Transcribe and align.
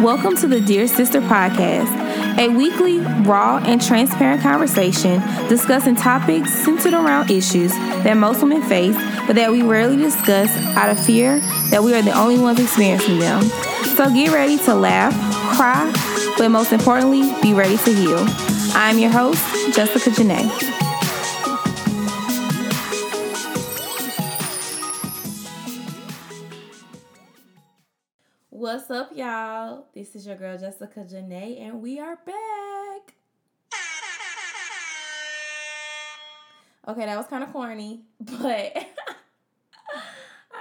Welcome 0.00 0.34
to 0.38 0.48
the 0.48 0.62
Dear 0.62 0.86
Sister 0.86 1.20
Podcast, 1.20 2.38
a 2.38 2.48
weekly, 2.48 3.00
raw, 3.00 3.58
and 3.58 3.82
transparent 3.82 4.40
conversation 4.40 5.20
discussing 5.46 5.94
topics 5.94 6.54
centered 6.54 6.94
around 6.94 7.30
issues 7.30 7.70
that 7.72 8.14
most 8.14 8.40
women 8.40 8.62
face, 8.62 8.96
but 9.26 9.36
that 9.36 9.52
we 9.52 9.60
rarely 9.60 9.98
discuss 9.98 10.48
out 10.74 10.88
of 10.88 10.98
fear 11.04 11.40
that 11.70 11.82
we 11.82 11.92
are 11.94 12.00
the 12.00 12.18
only 12.18 12.38
ones 12.38 12.58
experiencing 12.58 13.18
them. 13.18 13.42
So 13.94 14.10
get 14.14 14.32
ready 14.32 14.56
to 14.64 14.74
laugh, 14.74 15.12
cry, 15.54 15.92
but 16.38 16.48
most 16.48 16.72
importantly, 16.72 17.30
be 17.42 17.52
ready 17.52 17.76
to 17.76 17.92
heal. 17.92 18.24
I'm 18.72 18.98
your 18.98 19.10
host, 19.10 19.44
Jessica 19.74 20.08
Janae. 20.08 20.69
What's 28.90 29.02
up, 29.02 29.16
y'all? 29.16 29.86
This 29.94 30.16
is 30.16 30.26
your 30.26 30.34
girl 30.34 30.58
Jessica 30.58 31.06
Janae, 31.08 31.60
and 31.60 31.80
we 31.80 32.00
are 32.00 32.16
back. 32.16 33.14
Okay, 36.88 37.06
that 37.06 37.16
was 37.16 37.28
kind 37.28 37.44
of 37.44 37.52
corny, 37.52 38.00
but 38.20 38.40
I 38.42 38.82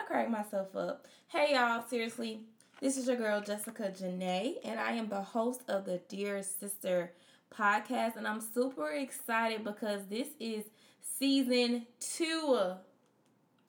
cracked 0.06 0.30
myself 0.30 0.76
up. 0.76 1.08
Hey, 1.30 1.56
y'all, 1.56 1.84
seriously, 1.90 2.42
this 2.80 2.98
is 2.98 3.08
your 3.08 3.16
girl 3.16 3.42
Jessica 3.42 3.92
Janae, 4.00 4.58
and 4.64 4.80
I 4.80 4.92
am 4.92 5.10
the 5.10 5.24
host 5.24 5.62
of 5.68 5.86
the 5.86 6.00
Dear 6.08 6.44
Sister 6.44 7.14
podcast, 7.52 8.16
and 8.16 8.28
I'm 8.28 8.42
super 8.42 8.92
excited 8.92 9.64
because 9.64 10.06
this 10.06 10.28
is 10.40 10.66
season 11.02 11.88
two. 12.00 12.76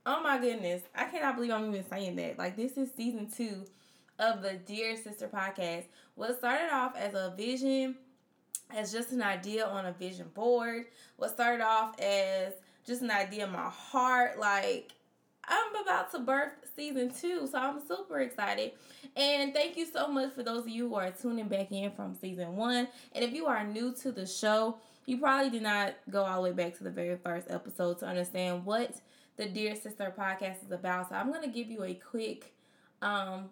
Oh 0.04 0.22
my 0.22 0.38
goodness, 0.38 0.82
I 0.94 1.06
cannot 1.06 1.36
believe 1.36 1.50
I'm 1.50 1.70
even 1.70 1.88
saying 1.88 2.16
that. 2.16 2.36
Like, 2.38 2.58
this 2.58 2.76
is 2.76 2.90
season 2.94 3.30
two 3.34 3.64
of 4.20 4.42
the 4.42 4.52
Dear 4.52 4.96
Sister 4.96 5.28
podcast. 5.28 5.84
What 6.14 6.36
started 6.38 6.72
off 6.72 6.94
as 6.94 7.14
a 7.14 7.32
vision, 7.36 7.96
as 8.70 8.92
just 8.92 9.12
an 9.12 9.22
idea 9.22 9.66
on 9.66 9.86
a 9.86 9.92
vision 9.92 10.28
board, 10.34 10.84
what 11.16 11.30
started 11.30 11.64
off 11.64 11.98
as 11.98 12.52
just 12.86 13.00
an 13.02 13.10
idea 13.10 13.46
in 13.46 13.52
my 13.52 13.70
heart, 13.70 14.38
like 14.38 14.92
I'm 15.48 15.74
about 15.82 16.12
to 16.12 16.18
birth 16.18 16.52
season 16.76 17.10
two, 17.12 17.48
so 17.50 17.58
I'm 17.58 17.80
super 17.86 18.20
excited. 18.20 18.72
And 19.16 19.54
thank 19.54 19.76
you 19.76 19.86
so 19.86 20.06
much 20.06 20.34
for 20.34 20.42
those 20.42 20.60
of 20.60 20.68
you 20.68 20.90
who 20.90 20.94
are 20.96 21.10
tuning 21.10 21.48
back 21.48 21.72
in 21.72 21.90
from 21.92 22.14
season 22.14 22.56
one. 22.56 22.88
And 23.12 23.24
if 23.24 23.32
you 23.32 23.46
are 23.46 23.64
new 23.64 23.94
to 24.02 24.12
the 24.12 24.26
show, 24.26 24.78
you 25.06 25.16
probably 25.18 25.50
did 25.50 25.62
not 25.62 25.94
go 26.10 26.24
all 26.24 26.42
the 26.42 26.50
way 26.50 26.54
back 26.54 26.76
to 26.76 26.84
the 26.84 26.90
very 26.90 27.16
first 27.16 27.50
episode 27.50 27.98
to 28.00 28.06
understand 28.06 28.66
what 28.66 29.00
the 29.36 29.46
Dear 29.46 29.74
Sister 29.74 30.14
podcast 30.16 30.62
is 30.64 30.70
about. 30.70 31.08
So 31.08 31.14
I'm 31.14 31.32
gonna 31.32 31.48
give 31.48 31.70
you 31.70 31.84
a 31.84 31.94
quick 31.94 32.52
um 33.00 33.48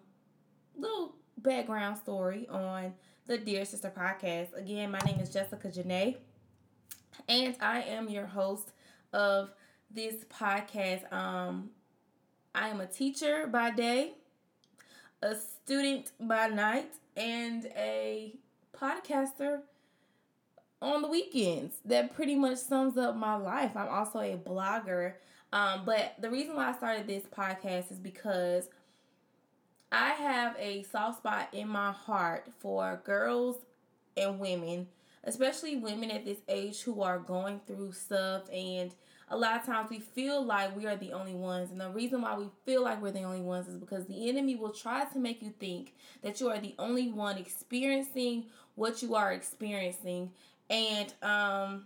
little 0.79 1.15
background 1.37 1.97
story 1.97 2.47
on 2.49 2.93
the 3.27 3.37
Dear 3.37 3.65
Sister 3.65 3.91
podcast. 3.95 4.57
Again, 4.57 4.91
my 4.91 4.99
name 4.99 5.19
is 5.19 5.31
Jessica 5.31 5.67
Janae, 5.67 6.15
and 7.27 7.55
I 7.59 7.81
am 7.81 8.09
your 8.09 8.25
host 8.25 8.71
of 9.11 9.51
this 9.91 10.23
podcast. 10.25 11.11
Um, 11.11 11.71
I 12.55 12.69
am 12.69 12.79
a 12.79 12.87
teacher 12.87 13.47
by 13.47 13.71
day, 13.71 14.13
a 15.21 15.35
student 15.35 16.11
by 16.19 16.47
night, 16.47 16.93
and 17.17 17.65
a 17.75 18.35
podcaster 18.73 19.61
on 20.81 21.01
the 21.01 21.09
weekends. 21.09 21.75
That 21.83 22.15
pretty 22.15 22.35
much 22.35 22.57
sums 22.57 22.97
up 22.97 23.17
my 23.17 23.35
life. 23.35 23.71
I'm 23.75 23.89
also 23.89 24.19
a 24.19 24.37
blogger. 24.37 25.13
Um, 25.51 25.81
but 25.85 26.15
the 26.19 26.29
reason 26.29 26.55
why 26.55 26.69
I 26.69 26.73
started 26.73 27.05
this 27.05 27.23
podcast 27.23 27.91
is 27.91 27.97
because 27.97 28.69
I 29.91 30.09
have 30.11 30.55
a 30.59 30.83
soft 30.83 31.19
spot 31.19 31.49
in 31.51 31.67
my 31.67 31.91
heart 31.91 32.47
for 32.59 33.01
girls 33.03 33.57
and 34.15 34.39
women, 34.39 34.87
especially 35.23 35.77
women 35.77 36.11
at 36.11 36.25
this 36.25 36.39
age 36.47 36.81
who 36.81 37.01
are 37.01 37.19
going 37.19 37.61
through 37.65 37.93
stuff 37.93 38.43
and 38.53 38.93
a 39.31 39.37
lot 39.37 39.59
of 39.59 39.65
times 39.65 39.89
we 39.89 39.99
feel 39.99 40.43
like 40.43 40.75
we 40.75 40.87
are 40.87 40.95
the 40.95 41.13
only 41.13 41.33
ones. 41.33 41.71
And 41.71 41.79
the 41.79 41.89
reason 41.89 42.21
why 42.21 42.35
we 42.37 42.45
feel 42.65 42.83
like 42.83 43.01
we're 43.01 43.11
the 43.11 43.23
only 43.23 43.41
ones 43.41 43.67
is 43.67 43.77
because 43.77 44.05
the 44.05 44.27
enemy 44.27 44.55
will 44.55 44.71
try 44.71 45.05
to 45.05 45.19
make 45.19 45.41
you 45.41 45.53
think 45.59 45.93
that 46.23 46.39
you 46.39 46.49
are 46.49 46.59
the 46.59 46.73
only 46.79 47.11
one 47.11 47.37
experiencing 47.37 48.45
what 48.75 49.03
you 49.03 49.15
are 49.15 49.31
experiencing. 49.31 50.31
And 50.69 51.13
um 51.21 51.85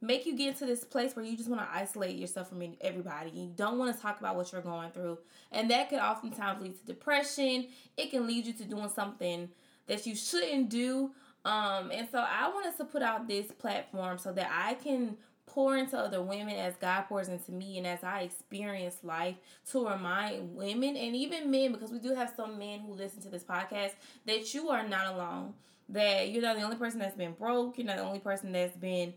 make 0.00 0.26
you 0.26 0.36
get 0.36 0.48
into 0.48 0.66
this 0.66 0.84
place 0.84 1.16
where 1.16 1.24
you 1.24 1.36
just 1.36 1.48
want 1.48 1.62
to 1.62 1.76
isolate 1.76 2.16
yourself 2.16 2.48
from 2.48 2.62
everybody. 2.80 3.30
You 3.30 3.50
don't 3.54 3.78
want 3.78 3.94
to 3.94 4.00
talk 4.00 4.20
about 4.20 4.36
what 4.36 4.52
you're 4.52 4.60
going 4.60 4.90
through. 4.90 5.18
And 5.52 5.70
that 5.70 5.88
could 5.88 6.00
oftentimes 6.00 6.62
lead 6.62 6.78
to 6.78 6.86
depression. 6.86 7.68
It 7.96 8.10
can 8.10 8.26
lead 8.26 8.46
you 8.46 8.52
to 8.54 8.64
doing 8.64 8.90
something 8.90 9.48
that 9.86 10.06
you 10.06 10.14
shouldn't 10.14 10.68
do. 10.68 11.12
Um, 11.44 11.90
and 11.92 12.08
so 12.10 12.18
I 12.18 12.48
wanted 12.48 12.76
to 12.76 12.84
put 12.84 13.02
out 13.02 13.28
this 13.28 13.46
platform 13.52 14.18
so 14.18 14.32
that 14.32 14.50
I 14.52 14.74
can 14.74 15.16
pour 15.46 15.76
into 15.76 15.96
other 15.96 16.20
women 16.20 16.56
as 16.56 16.74
God 16.76 17.02
pours 17.02 17.28
into 17.28 17.52
me 17.52 17.78
and 17.78 17.86
as 17.86 18.02
I 18.04 18.22
experience 18.22 18.98
life 19.02 19.36
to 19.70 19.88
remind 19.88 20.54
women 20.54 20.96
and 20.96 21.16
even 21.16 21.50
men, 21.50 21.72
because 21.72 21.90
we 21.92 21.98
do 21.98 22.14
have 22.14 22.32
some 22.36 22.58
men 22.58 22.80
who 22.80 22.92
listen 22.92 23.22
to 23.22 23.28
this 23.28 23.44
podcast, 23.44 23.92
that 24.26 24.52
you 24.52 24.68
are 24.68 24.86
not 24.86 25.14
alone. 25.14 25.54
That 25.88 26.30
you're 26.30 26.42
not 26.42 26.56
the 26.56 26.62
only 26.62 26.76
person 26.76 26.98
that's 26.98 27.16
been 27.16 27.32
broke. 27.32 27.78
You're 27.78 27.86
not 27.86 27.98
the 27.98 28.02
only 28.02 28.18
person 28.18 28.50
that's 28.50 28.76
been 28.76 29.14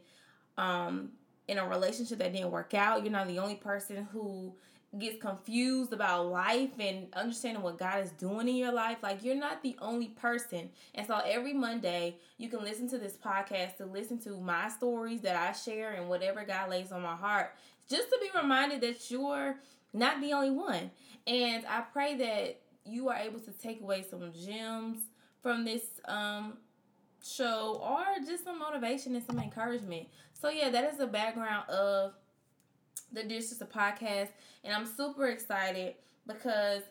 um, 0.59 1.11
in 1.47 1.57
a 1.57 1.67
relationship 1.67 2.19
that 2.19 2.33
didn't 2.33 2.51
work 2.51 2.73
out. 2.73 3.01
You're 3.03 3.11
not 3.11 3.27
the 3.27 3.39
only 3.39 3.55
person 3.55 4.07
who 4.11 4.53
gets 4.97 5.21
confused 5.21 5.93
about 5.93 6.25
life 6.27 6.71
and 6.79 7.07
understanding 7.13 7.63
what 7.63 7.77
God 7.77 8.03
is 8.03 8.11
doing 8.11 8.47
in 8.47 8.55
your 8.55 8.73
life. 8.73 8.97
Like 9.01 9.23
you're 9.23 9.35
not 9.35 9.63
the 9.63 9.77
only 9.81 10.07
person. 10.07 10.69
And 10.95 11.07
so 11.07 11.21
every 11.23 11.53
Monday 11.53 12.17
you 12.37 12.49
can 12.49 12.61
listen 12.61 12.89
to 12.89 12.97
this 12.97 13.15
podcast 13.15 13.77
to 13.77 13.85
listen 13.85 14.19
to 14.19 14.37
my 14.37 14.67
stories 14.69 15.21
that 15.21 15.35
I 15.35 15.53
share 15.53 15.93
and 15.93 16.09
whatever 16.09 16.43
God 16.43 16.69
lays 16.69 16.91
on 16.91 17.03
my 17.03 17.15
heart. 17.15 17.55
Just 17.87 18.09
to 18.09 18.19
be 18.21 18.37
reminded 18.37 18.81
that 18.81 19.09
you're 19.09 19.55
not 19.93 20.19
the 20.21 20.33
only 20.33 20.51
one. 20.51 20.91
And 21.25 21.65
I 21.67 21.81
pray 21.81 22.15
that 22.17 22.59
you 22.83 23.09
are 23.09 23.17
able 23.17 23.39
to 23.39 23.51
take 23.51 23.81
away 23.81 24.05
some 24.09 24.31
gems 24.33 24.99
from 25.41 25.63
this 25.63 25.83
um 26.05 26.57
show 27.23 27.81
or 27.83 28.03
just 28.25 28.43
some 28.43 28.59
motivation 28.59 29.15
and 29.15 29.25
some 29.25 29.39
encouragement. 29.39 30.07
So 30.33 30.49
yeah, 30.49 30.69
that 30.69 30.91
is 30.91 30.97
the 30.97 31.07
background 31.07 31.69
of 31.69 32.13
the 33.11 33.23
Dear 33.23 33.41
Sister 33.41 33.65
podcast, 33.65 34.29
and 34.63 34.73
I'm 34.73 34.85
super 34.85 35.27
excited 35.27 35.95
because 36.27 36.83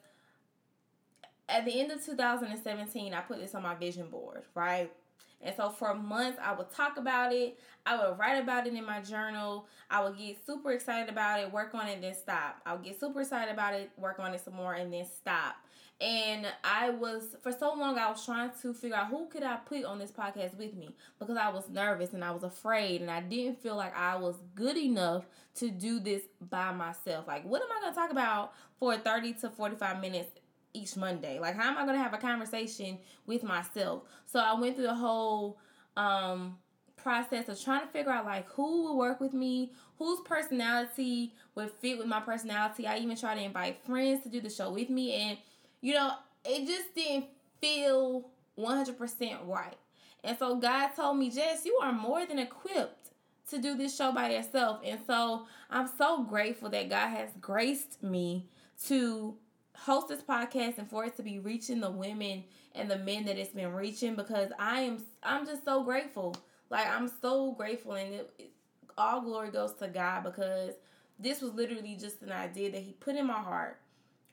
at 1.49 1.65
the 1.65 1.81
end 1.81 1.91
of 1.93 2.05
2017, 2.05 3.15
I 3.15 3.21
put 3.21 3.39
this 3.39 3.55
on 3.55 3.63
my 3.63 3.75
vision 3.75 4.09
board, 4.11 4.43
right? 4.55 4.93
And 5.41 5.55
so 5.57 5.71
for 5.71 5.95
months, 5.95 6.39
I 6.43 6.53
would 6.53 6.71
talk 6.71 6.97
about 6.97 7.33
it. 7.33 7.59
I 7.87 7.97
would 7.97 8.19
write 8.19 8.43
about 8.43 8.67
it 8.67 8.75
in 8.75 8.85
my 8.85 9.01
journal. 9.01 9.67
I 9.89 10.03
would 10.03 10.19
get 10.19 10.45
super 10.45 10.73
excited 10.73 11.09
about 11.09 11.41
it, 11.41 11.53
work 11.53 11.75
on 11.75 11.87
it, 11.87 12.03
then 12.03 12.15
stop. 12.15 12.61
I 12.67 12.75
would 12.75 12.85
get 12.85 12.99
super 12.99 13.21
excited 13.21 13.53
about 13.53 13.75
it, 13.75 13.91
work 13.97 14.19
on 14.19 14.35
it 14.35 14.45
some 14.45 14.55
more, 14.55 14.75
and 14.75 14.93
then 14.93 15.07
stop. 15.07 15.55
And 16.01 16.47
I 16.63 16.91
was 16.91 17.35
for 17.43 17.51
so 17.51 17.75
long 17.75 17.99
I 17.99 18.09
was 18.09 18.25
trying 18.25 18.51
to 18.63 18.73
figure 18.73 18.97
out 18.97 19.09
who 19.09 19.27
could 19.27 19.43
I 19.43 19.57
put 19.57 19.85
on 19.85 19.99
this 19.99 20.13
podcast 20.13 20.57
with 20.57 20.77
me 20.77 20.95
because 21.19 21.37
I 21.37 21.49
was 21.49 21.69
nervous 21.69 22.13
and 22.13 22.23
I 22.23 22.31
was 22.31 22.45
afraid 22.45 23.01
and 23.01 23.11
I 23.11 23.21
didn't 23.21 23.61
feel 23.61 23.75
like 23.75 23.97
I 23.97 24.15
was 24.17 24.37
good 24.55 24.77
enough 24.77 25.27
to 25.57 25.71
do 25.71 25.99
this 25.99 26.23
by 26.41 26.73
myself. 26.73 27.27
Like 27.27 27.45
what 27.45 27.63
am 27.63 27.69
I 27.77 27.81
going 27.81 27.95
to 27.95 28.01
talk 28.01 28.13
about 28.13 28.53
for 28.79 28.97
30 28.97 29.33
to 29.35 29.51
45 29.51 30.01
minutes 30.01 30.31
each 30.73 30.97
Monday? 30.97 31.41
Like 31.41 31.57
how 31.57 31.69
am 31.71 31.79
I 31.79 31.83
going 31.83 31.97
to 31.97 32.03
have 32.03 32.15
a 32.15 32.19
conversation 32.19 32.99
with 33.27 33.43
myself? 33.43 34.03
So 34.27 34.39
I 34.39 34.55
went 34.55 34.77
through 34.77 34.87
the 34.87 34.95
whole 34.95 35.59
um 35.97 36.59
process 36.97 37.49
of 37.49 37.61
trying 37.61 37.81
to 37.81 37.87
figure 37.89 38.13
out 38.13 38.25
like 38.25 38.47
who 38.51 38.83
will 38.85 38.99
work 38.99 39.21
with 39.21 39.33
me, 39.33 39.73
whose 39.99 40.21
personality 40.21 41.33
would 41.55 41.71
fit 41.71 41.99
with 41.99 42.07
my 42.07 42.21
personality. 42.21 42.87
I 42.87 42.99
even 42.99 43.17
tried 43.17 43.37
to 43.37 43.43
invite 43.43 43.83
friends 43.85 44.23
to 44.23 44.29
do 44.29 44.41
the 44.41 44.51
show 44.51 44.71
with 44.71 44.91
me 44.91 45.13
and 45.15 45.39
you 45.81 45.95
know, 45.95 46.13
it 46.45 46.67
just 46.67 46.95
didn't 46.95 47.27
feel 47.61 48.31
100% 48.59 49.47
right. 49.47 49.77
And 50.25 50.39
so 50.39 50.57
God 50.57 50.89
told 50.97 51.19
me, 51.19 51.31
Jess, 51.31 51.65
you 51.65 51.79
are 51.83 51.93
more 51.93 52.27
than 52.27 52.39
equipped 52.39 53.11
to 53.51 53.59
do 53.59 53.77
this 53.77 53.97
show 53.97 54.13
by 54.13 54.31
yourself. 54.31 54.81
And 54.85 55.01
so 55.07 55.47
I'm 55.71 55.89
so 55.97 56.25
grateful 56.25 56.69
that 56.71 56.91
God 56.91 57.09
has 57.09 57.31
graced 57.41 58.03
me 58.03 58.47
to 58.87 59.37
host 59.75 60.09
this 60.09 60.23
podcast 60.23 60.79
and 60.79 60.89
for 60.89 61.05
it 61.05 61.17
to 61.17 61.23
be 61.23 61.39
reaching 61.39 61.81
the 61.81 61.91
women 61.91 62.45
and 62.75 62.91
the 62.91 62.99
men 62.99 63.25
that 63.25 63.39
it's 63.39 63.53
been 63.53 63.73
reaching 63.73 64.17
because 64.17 64.51
I 64.59 64.81
am 64.81 65.05
I'm 65.23 65.47
just 65.47 65.65
so 65.65 65.83
grateful. 65.83 66.35
Like 66.69 66.87
I'm 66.87 67.11
so 67.23 67.53
grateful 67.53 67.93
and 67.93 68.15
it, 68.15 68.31
it, 68.39 68.51
all 68.97 69.21
glory 69.21 69.51
goes 69.51 69.73
to 69.75 69.89
God 69.89 70.25
because 70.25 70.75
this 71.19 71.41
was 71.41 71.55
literally 71.55 71.97
just 71.99 72.23
an 72.23 72.33
idea 72.33 72.71
that 72.73 72.83
he 72.83 72.93
put 72.93 73.17
in 73.17 73.27
my 73.27 73.41
heart, 73.41 73.79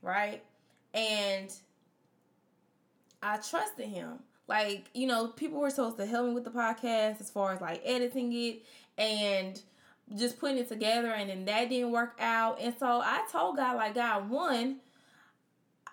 right? 0.02 0.44
And 0.96 1.54
I 3.22 3.38
trusted 3.38 3.88
him. 3.88 4.20
Like, 4.48 4.86
you 4.94 5.08
know, 5.08 5.28
people 5.28 5.60
were 5.60 5.70
supposed 5.70 5.98
to 5.98 6.06
help 6.06 6.28
me 6.28 6.34
with 6.34 6.44
the 6.46 6.52
podcast 6.52 7.20
as 7.20 7.30
far 7.30 7.54
as 7.54 7.62
like 7.62 7.82
editing 7.84 8.32
it 8.34 8.64
and 8.98 9.60
just 10.16 10.40
putting 10.40 10.58
it 10.58 10.70
together 10.70 11.10
and 11.10 11.30
then 11.30 11.46
that 11.46 11.70
didn't 11.70 11.92
work 11.92 12.16
out. 12.20 12.60
And 12.62 12.74
so 12.80 13.02
I 13.04 13.26
told 13.32 13.58
God, 13.58 13.76
like, 13.76 13.96
God, 13.96 14.30
one, 14.30 14.78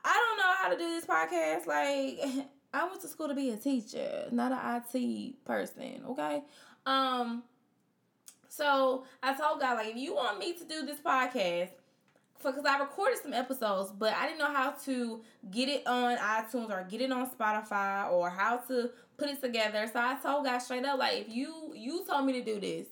I 0.05 0.13
don't 0.13 0.39
know 0.39 0.55
how 0.59 0.69
to 0.69 0.77
do 0.77 0.89
this 0.91 1.07
podcast. 1.07 1.67
Like, 1.67 2.47
I 2.75 2.87
went 2.87 3.01
to 3.03 3.09
school 3.09 3.29
to 3.29 3.35
be 3.35 3.51
a 3.51 3.57
teacher, 3.57 4.27
not 4.31 4.53
an 4.53 4.83
IT 4.95 5.45
person. 5.45 6.03
Okay. 6.11 6.43
Um. 6.87 7.43
So 8.49 9.05
I 9.23 9.35
told 9.35 9.61
God, 9.61 9.79
like, 9.79 9.89
if 9.89 9.97
you 9.97 10.15
want 10.15 10.39
me 10.39 10.53
to 10.55 10.65
do 10.65 10.85
this 10.85 11.01
podcast, 11.01 11.71
because 12.51 12.65
I 12.65 12.79
recorded 12.79 13.19
some 13.23 13.33
episodes, 13.33 13.93
but 13.93 14.13
I 14.15 14.27
didn't 14.27 14.39
know 14.39 14.53
how 14.53 14.71
to 14.85 15.21
get 15.51 15.69
it 15.69 15.87
on 15.87 16.17
iTunes 16.17 16.71
or 16.71 16.85
get 16.89 17.01
it 17.01 17.13
on 17.13 17.29
Spotify 17.31 18.11
or 18.11 18.31
how 18.31 18.57
to 18.69 18.91
put 19.17 19.29
it 19.29 19.41
together. 19.41 19.89
So 19.93 20.01
I 20.01 20.17
told 20.23 20.45
God 20.45 20.59
straight 20.59 20.85
up, 20.85 20.99
like, 20.99 21.21
if 21.21 21.29
you 21.29 21.73
you 21.75 22.05
told 22.09 22.27
me 22.27 22.33
to 22.35 22.45
do 22.45 22.61
this, 22.61 22.87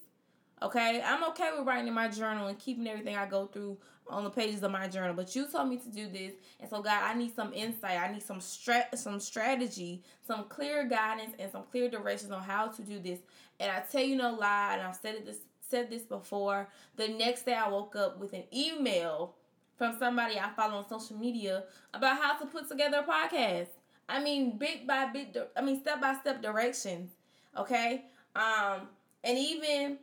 okay, 0.62 1.02
I'm 1.04 1.24
okay 1.30 1.50
with 1.56 1.66
writing 1.66 1.88
in 1.88 1.94
my 1.94 2.08
journal 2.08 2.48
and 2.48 2.58
keeping 2.58 2.86
everything 2.86 3.16
I 3.16 3.26
go 3.26 3.46
through 3.46 3.78
on 4.08 4.24
the 4.24 4.30
pages 4.30 4.62
of 4.62 4.70
my 4.70 4.88
journal. 4.88 5.14
But 5.14 5.34
you 5.34 5.46
told 5.46 5.68
me 5.68 5.78
to 5.78 5.88
do 5.88 6.08
this, 6.08 6.32
and 6.60 6.68
so 6.68 6.82
God, 6.82 7.02
I 7.02 7.14
need 7.14 7.34
some 7.34 7.52
insight. 7.52 7.98
I 7.98 8.12
need 8.12 8.22
some 8.22 8.40
strat 8.40 8.96
some 8.96 9.20
strategy, 9.20 10.02
some 10.26 10.44
clear 10.44 10.84
guidance, 10.84 11.34
and 11.38 11.50
some 11.50 11.64
clear 11.70 11.88
directions 11.88 12.32
on 12.32 12.42
how 12.42 12.68
to 12.68 12.82
do 12.82 12.98
this. 12.98 13.20
And 13.58 13.70
I 13.70 13.80
tell 13.80 14.02
you 14.02 14.16
no 14.16 14.34
lie, 14.34 14.74
and 14.74 14.82
I've 14.82 14.96
said 14.96 15.14
it 15.16 15.26
this 15.26 15.38
said 15.70 15.88
this 15.88 16.02
before. 16.02 16.68
The 16.96 17.08
next 17.08 17.46
day 17.46 17.54
I 17.54 17.68
woke 17.68 17.94
up 17.96 18.18
with 18.18 18.32
an 18.32 18.44
email 18.52 19.36
from 19.80 19.96
somebody 19.98 20.38
I 20.38 20.50
follow 20.50 20.76
on 20.76 20.86
social 20.86 21.16
media 21.16 21.64
about 21.94 22.20
how 22.20 22.36
to 22.36 22.44
put 22.44 22.68
together 22.68 22.98
a 22.98 23.02
podcast. 23.02 23.68
I 24.10 24.22
mean, 24.22 24.58
bit 24.58 24.86
by 24.86 25.06
bit, 25.06 25.34
I 25.56 25.62
mean, 25.62 25.80
step 25.80 26.02
by 26.02 26.16
step 26.20 26.42
directions. 26.42 27.12
Okay. 27.56 28.04
Um, 28.36 28.88
and 29.24 29.38
even 29.38 29.96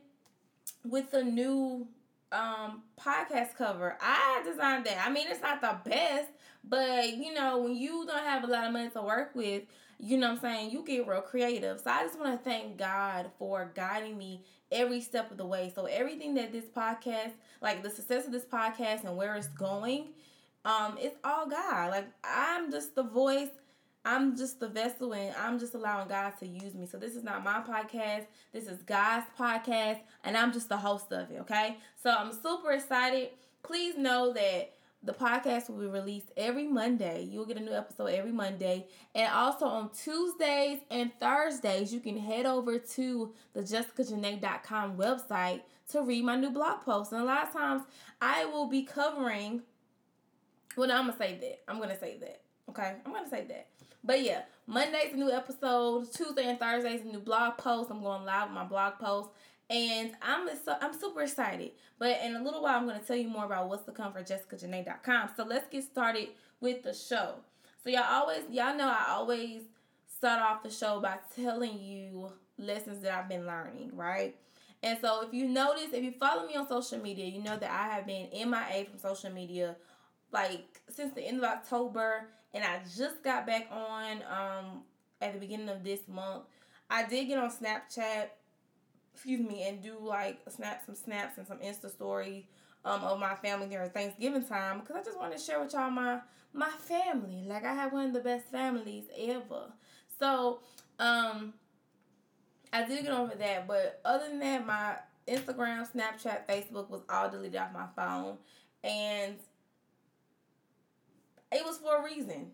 with 0.84 1.12
the 1.12 1.22
new 1.22 1.86
um 2.32 2.82
podcast 3.00 3.54
cover, 3.56 3.96
I 4.00 4.42
designed 4.44 4.84
that. 4.86 5.06
I 5.06 5.12
mean, 5.12 5.28
it's 5.30 5.40
not 5.40 5.60
the 5.60 5.76
best, 5.88 6.28
but 6.64 7.16
you 7.16 7.32
know, 7.32 7.58
when 7.58 7.76
you 7.76 8.04
don't 8.04 8.24
have 8.24 8.42
a 8.42 8.48
lot 8.48 8.64
of 8.64 8.72
money 8.72 8.90
to 8.90 9.00
work 9.00 9.30
with, 9.36 9.62
you 9.98 10.16
know 10.16 10.30
I'm 10.30 10.38
saying, 10.38 10.70
you 10.70 10.84
get 10.84 11.06
real 11.06 11.20
creative. 11.20 11.80
So 11.80 11.90
I 11.90 12.02
just 12.02 12.18
want 12.18 12.32
to 12.32 12.50
thank 12.50 12.76
God 12.76 13.30
for 13.38 13.72
guiding 13.74 14.16
me 14.16 14.44
every 14.70 15.00
step 15.00 15.30
of 15.30 15.36
the 15.38 15.46
way. 15.46 15.72
So 15.74 15.86
everything 15.86 16.34
that 16.34 16.52
this 16.52 16.66
podcast, 16.66 17.32
like 17.60 17.82
the 17.82 17.90
success 17.90 18.26
of 18.26 18.32
this 18.32 18.44
podcast 18.44 19.04
and 19.04 19.16
where 19.16 19.34
it's 19.34 19.48
going, 19.48 20.08
um, 20.64 20.96
it's 21.00 21.16
all 21.24 21.48
God. 21.48 21.90
Like 21.90 22.06
I'm 22.22 22.70
just 22.70 22.94
the 22.94 23.02
voice. 23.02 23.48
I'm 24.04 24.36
just 24.36 24.60
the 24.60 24.68
vessel 24.68 25.12
and 25.12 25.34
I'm 25.36 25.58
just 25.58 25.74
allowing 25.74 26.08
God 26.08 26.32
to 26.38 26.46
use 26.46 26.74
me. 26.74 26.86
So 26.86 26.96
this 26.96 27.14
is 27.14 27.24
not 27.24 27.42
my 27.44 27.60
podcast. 27.60 28.26
This 28.52 28.66
is 28.66 28.82
God's 28.82 29.26
podcast 29.38 29.98
and 30.24 30.36
I'm 30.36 30.52
just 30.52 30.68
the 30.68 30.76
host 30.76 31.12
of 31.12 31.30
it, 31.30 31.40
okay? 31.40 31.76
So 32.02 32.10
I'm 32.10 32.32
super 32.32 32.72
excited. 32.72 33.30
Please 33.62 33.98
know 33.98 34.32
that 34.32 34.77
the 35.02 35.12
podcast 35.12 35.70
will 35.70 35.78
be 35.78 35.86
released 35.86 36.32
every 36.36 36.66
Monday. 36.66 37.22
You'll 37.22 37.46
get 37.46 37.56
a 37.56 37.60
new 37.60 37.72
episode 37.72 38.06
every 38.06 38.32
Monday. 38.32 38.86
And 39.14 39.32
also 39.32 39.66
on 39.66 39.90
Tuesdays 39.90 40.80
and 40.90 41.12
Thursdays, 41.20 41.92
you 41.92 42.00
can 42.00 42.18
head 42.18 42.46
over 42.46 42.78
to 42.78 43.32
the 43.54 43.60
jessicajanae.com 43.60 44.96
website 44.96 45.62
to 45.90 46.02
read 46.02 46.24
my 46.24 46.36
new 46.36 46.50
blog 46.50 46.82
post. 46.82 47.12
And 47.12 47.22
a 47.22 47.24
lot 47.24 47.46
of 47.46 47.52
times 47.52 47.82
I 48.20 48.44
will 48.46 48.66
be 48.66 48.82
covering 48.82 49.62
well, 50.76 50.86
no, 50.86 50.96
I'm 50.96 51.06
gonna 51.06 51.18
say 51.18 51.36
that. 51.40 51.60
I'm 51.66 51.80
gonna 51.80 51.98
say 51.98 52.18
that. 52.20 52.40
Okay? 52.70 52.94
I'm 53.04 53.12
gonna 53.12 53.28
say 53.28 53.44
that. 53.48 53.66
But 54.04 54.22
yeah, 54.22 54.42
Monday's 54.66 55.12
a 55.12 55.16
new 55.16 55.30
episode. 55.30 56.12
Tuesday 56.12 56.44
and 56.44 56.58
Thursday's 56.58 57.00
a 57.00 57.04
new 57.04 57.18
blog 57.18 57.58
post. 57.58 57.90
I'm 57.90 58.00
going 58.00 58.24
live 58.24 58.48
with 58.48 58.54
my 58.54 58.64
blog 58.64 58.94
post 59.00 59.30
and 59.70 60.12
I'm 60.22 60.48
so 60.64 60.76
I'm 60.80 60.98
super 60.98 61.22
excited. 61.22 61.72
But 61.98 62.20
in 62.24 62.36
a 62.36 62.42
little 62.42 62.62
while, 62.62 62.76
I'm 62.76 62.86
going 62.86 63.00
to 63.00 63.06
tell 63.06 63.16
you 63.16 63.28
more 63.28 63.44
about 63.44 63.68
what's 63.68 63.84
to 63.84 63.92
come 63.92 64.12
for 64.12 64.22
JessicaJanae.com. 64.22 65.30
So 65.36 65.44
let's 65.44 65.68
get 65.68 65.84
started 65.84 66.28
with 66.60 66.82
the 66.82 66.94
show. 66.94 67.34
So 67.82 67.90
y'all 67.90 68.04
always 68.08 68.42
y'all 68.50 68.76
know 68.76 68.88
I 68.88 69.06
always 69.10 69.62
start 70.06 70.40
off 70.40 70.62
the 70.62 70.70
show 70.70 71.00
by 71.00 71.18
telling 71.36 71.78
you 71.80 72.32
lessons 72.56 73.02
that 73.02 73.12
I've 73.12 73.28
been 73.28 73.46
learning, 73.46 73.92
right? 73.94 74.36
And 74.82 74.98
so 75.00 75.22
if 75.26 75.34
you 75.34 75.48
notice, 75.48 75.92
if 75.92 76.04
you 76.04 76.12
follow 76.12 76.46
me 76.46 76.54
on 76.54 76.68
social 76.68 76.98
media, 76.98 77.26
you 77.26 77.42
know 77.42 77.56
that 77.56 77.70
I 77.70 77.94
have 77.94 78.06
been 78.06 78.28
MIA 78.32 78.84
from 78.84 78.98
social 78.98 79.30
media 79.30 79.76
like 80.32 80.80
since 80.88 81.14
the 81.14 81.22
end 81.22 81.38
of 81.38 81.44
October 81.44 82.28
and 82.52 82.64
I 82.64 82.80
just 82.96 83.22
got 83.22 83.46
back 83.46 83.68
on 83.70 84.22
um 84.22 84.82
at 85.20 85.32
the 85.32 85.38
beginning 85.38 85.68
of 85.68 85.82
this 85.84 86.06
month. 86.08 86.44
I 86.90 87.06
did 87.06 87.26
get 87.26 87.38
on 87.38 87.50
Snapchat 87.50 88.28
excuse 89.18 89.40
me, 89.40 89.64
and 89.64 89.82
do 89.82 89.96
like 90.00 90.38
snap 90.48 90.84
some 90.86 90.94
snaps 90.94 91.38
and 91.38 91.46
some 91.46 91.58
Insta 91.58 91.90
story 91.90 92.48
um 92.84 93.02
of 93.02 93.18
my 93.18 93.34
family 93.34 93.66
during 93.66 93.90
Thanksgiving 93.90 94.44
time 94.44 94.78
because 94.78 94.94
I 94.94 95.02
just 95.02 95.18
want 95.18 95.36
to 95.36 95.38
share 95.38 95.60
with 95.60 95.72
y'all 95.72 95.90
my 95.90 96.20
my 96.52 96.70
family. 96.78 97.44
Like 97.44 97.64
I 97.64 97.74
have 97.74 97.92
one 97.92 98.06
of 98.06 98.12
the 98.12 98.20
best 98.20 98.46
families 98.46 99.06
ever. 99.18 99.72
So 100.20 100.60
um 101.00 101.52
I 102.72 102.86
did 102.86 103.02
get 103.02 103.12
over 103.12 103.34
that, 103.34 103.66
but 103.66 104.00
other 104.04 104.28
than 104.28 104.38
that, 104.40 104.66
my 104.66 104.96
Instagram, 105.26 105.90
Snapchat, 105.90 106.46
Facebook 106.46 106.88
was 106.88 107.00
all 107.08 107.28
deleted 107.28 107.56
off 107.56 107.72
my 107.72 107.86
phone, 107.96 108.36
and 108.84 109.34
it 111.50 111.64
was 111.64 111.78
for 111.78 111.96
a 111.96 112.04
reason. 112.04 112.52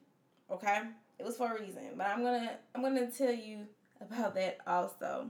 Okay, 0.50 0.80
it 1.18 1.26
was 1.26 1.36
for 1.36 1.54
a 1.54 1.60
reason, 1.60 1.82
but 1.96 2.06
I'm 2.06 2.22
gonna 2.22 2.56
I'm 2.74 2.80
gonna 2.80 3.10
tell 3.10 3.32
you 3.32 3.66
about 4.00 4.34
that 4.36 4.58
also. 4.66 5.28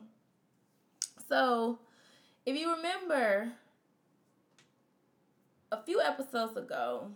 So, 1.29 1.79
if 2.47 2.57
you 2.57 2.75
remember 2.75 3.53
a 5.73 5.83
few 5.83 6.01
episodes 6.01 6.57
ago, 6.57 7.09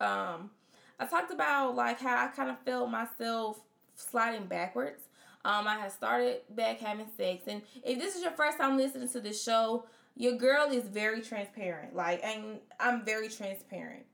um, 0.00 0.50
I 0.98 1.06
talked 1.06 1.32
about 1.32 1.74
like 1.74 2.00
how 2.00 2.24
I 2.24 2.28
kind 2.28 2.50
of 2.50 2.58
felt 2.64 2.90
myself 2.90 3.58
sliding 3.94 4.46
backwards. 4.46 5.02
Um, 5.44 5.66
I 5.66 5.78
had 5.78 5.92
started 5.92 6.40
back 6.50 6.80
having 6.80 7.06
sex, 7.16 7.44
and 7.46 7.62
if 7.84 7.98
this 7.98 8.16
is 8.16 8.22
your 8.22 8.32
first 8.32 8.58
time 8.58 8.76
listening 8.76 9.08
to 9.10 9.20
this 9.20 9.42
show, 9.42 9.84
your 10.16 10.36
girl 10.36 10.70
is 10.70 10.84
very 10.84 11.22
transparent. 11.22 11.94
Like, 11.94 12.22
and 12.24 12.58
I'm 12.80 13.04
very 13.04 13.28
transparent. 13.28 14.04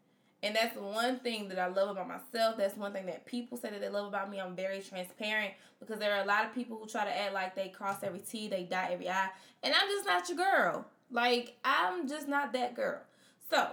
And 0.44 0.54
that's 0.54 0.76
one 0.76 1.20
thing 1.20 1.48
that 1.48 1.58
I 1.58 1.68
love 1.68 1.88
about 1.88 2.06
myself. 2.06 2.58
That's 2.58 2.76
one 2.76 2.92
thing 2.92 3.06
that 3.06 3.24
people 3.24 3.56
say 3.56 3.70
that 3.70 3.80
they 3.80 3.88
love 3.88 4.06
about 4.06 4.30
me. 4.30 4.38
I'm 4.38 4.54
very 4.54 4.80
transparent 4.80 5.54
because 5.80 5.98
there 5.98 6.14
are 6.14 6.22
a 6.22 6.26
lot 6.26 6.44
of 6.44 6.54
people 6.54 6.76
who 6.76 6.86
try 6.86 7.06
to 7.06 7.18
act 7.18 7.32
like 7.32 7.54
they 7.54 7.68
cross 7.68 8.02
every 8.02 8.18
T, 8.18 8.46
they 8.46 8.64
dot 8.64 8.90
every 8.90 9.08
I. 9.08 9.30
And 9.62 9.72
I'm 9.72 9.88
just 9.88 10.04
not 10.04 10.28
your 10.28 10.36
girl. 10.36 10.84
Like, 11.10 11.56
I'm 11.64 12.06
just 12.06 12.28
not 12.28 12.52
that 12.52 12.74
girl. 12.74 13.00
So, 13.50 13.68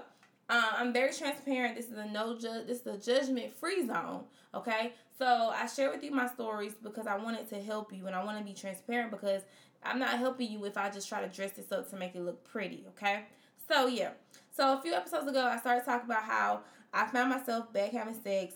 uh, 0.50 0.72
I'm 0.78 0.94
very 0.94 1.12
transparent. 1.12 1.76
This 1.76 1.88
is 1.88 1.98
a 1.98 2.06
no 2.06 2.38
judge. 2.38 2.68
This 2.68 2.80
is 2.82 2.88
a 2.88 2.98
judgment 2.98 3.54
free 3.54 3.86
zone. 3.86 4.24
Okay, 4.56 4.94
so 5.18 5.26
I 5.26 5.66
share 5.66 5.92
with 5.92 6.04
you 6.04 6.12
my 6.12 6.28
stories 6.28 6.74
because 6.82 7.06
I 7.06 7.18
wanted 7.18 7.50
to 7.50 7.62
help 7.62 7.92
you 7.92 8.08
and 8.08 8.16
I 8.16 8.24
want 8.24 8.38
to 8.38 8.46
be 8.46 8.54
transparent 8.54 9.12
because 9.12 9.42
I'm 9.84 10.00
not 10.00 10.20
helping 10.20 10.50
you 10.50 10.64
if 10.64 10.78
I 10.78 10.90
just 10.90 11.10
try 11.10 11.22
to 11.22 11.28
dress 11.28 11.52
this 11.52 11.72
up 11.74 11.90
to 11.90 11.98
make 11.98 12.16
it 12.16 12.22
look 12.22 12.46
pretty. 12.46 12.86
Okay, 12.90 13.24
so 13.68 13.88
yeah. 13.88 14.12
So 14.54 14.78
a 14.78 14.82
few 14.82 14.94
episodes 14.94 15.28
ago, 15.28 15.46
I 15.46 15.58
started 15.60 15.86
talking 15.86 16.06
about 16.06 16.24
how 16.24 16.62
I 16.94 17.08
found 17.08 17.30
myself 17.30 17.72
back 17.72 17.92
having 17.92 18.22
sex 18.22 18.56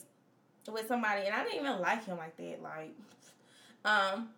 with 0.72 0.88
somebody, 0.88 1.26
and 1.26 1.34
I 1.34 1.44
didn't 1.44 1.62
even 1.62 1.80
like 1.80 2.06
him 2.06 2.18
like 2.18 2.36
that. 2.38 2.62
Like, 2.62 2.94
um, 3.86 4.30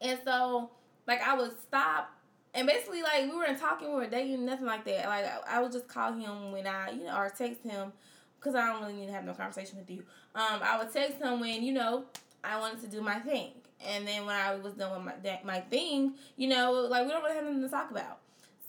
and 0.00 0.18
so 0.24 0.70
like 1.06 1.20
I 1.20 1.34
would 1.34 1.52
stop, 1.60 2.10
and 2.54 2.66
basically 2.66 3.02
like 3.02 3.24
we 3.24 3.36
weren't 3.36 3.58
talking, 3.58 3.88
we 3.88 3.94
were 3.94 4.06
dating, 4.06 4.44
nothing 4.44 4.66
like 4.66 4.84
that. 4.84 5.06
Like 5.06 5.24
I, 5.24 5.56
I 5.56 5.60
would 5.60 5.72
just 5.72 5.88
call 5.88 6.12
him 6.12 6.52
when 6.52 6.66
I, 6.66 6.90
you 6.90 7.04
know, 7.04 7.16
or 7.16 7.28
text 7.28 7.62
him 7.64 7.92
because 8.38 8.54
I 8.54 8.66
don't 8.66 8.80
really 8.80 8.94
need 8.94 9.06
to 9.06 9.12
have 9.12 9.24
no 9.24 9.34
conversation 9.34 9.78
with 9.78 9.90
you. 9.90 10.04
Um, 10.36 10.60
I 10.62 10.78
would 10.78 10.92
text 10.92 11.18
him 11.18 11.40
when 11.40 11.64
you 11.64 11.72
know 11.72 12.04
I 12.44 12.58
wanted 12.58 12.80
to 12.82 12.86
do 12.86 13.00
my 13.00 13.18
thing, 13.18 13.50
and 13.84 14.06
then 14.06 14.26
when 14.26 14.36
I 14.36 14.54
was 14.54 14.74
done 14.74 14.92
with 14.92 15.04
my 15.04 15.14
that, 15.24 15.44
my 15.44 15.58
thing, 15.58 16.14
you 16.36 16.46
know, 16.46 16.70
like 16.88 17.04
we 17.04 17.10
don't 17.10 17.22
really 17.24 17.34
have 17.34 17.44
nothing 17.44 17.62
to 17.62 17.68
talk 17.68 17.90
about. 17.90 18.18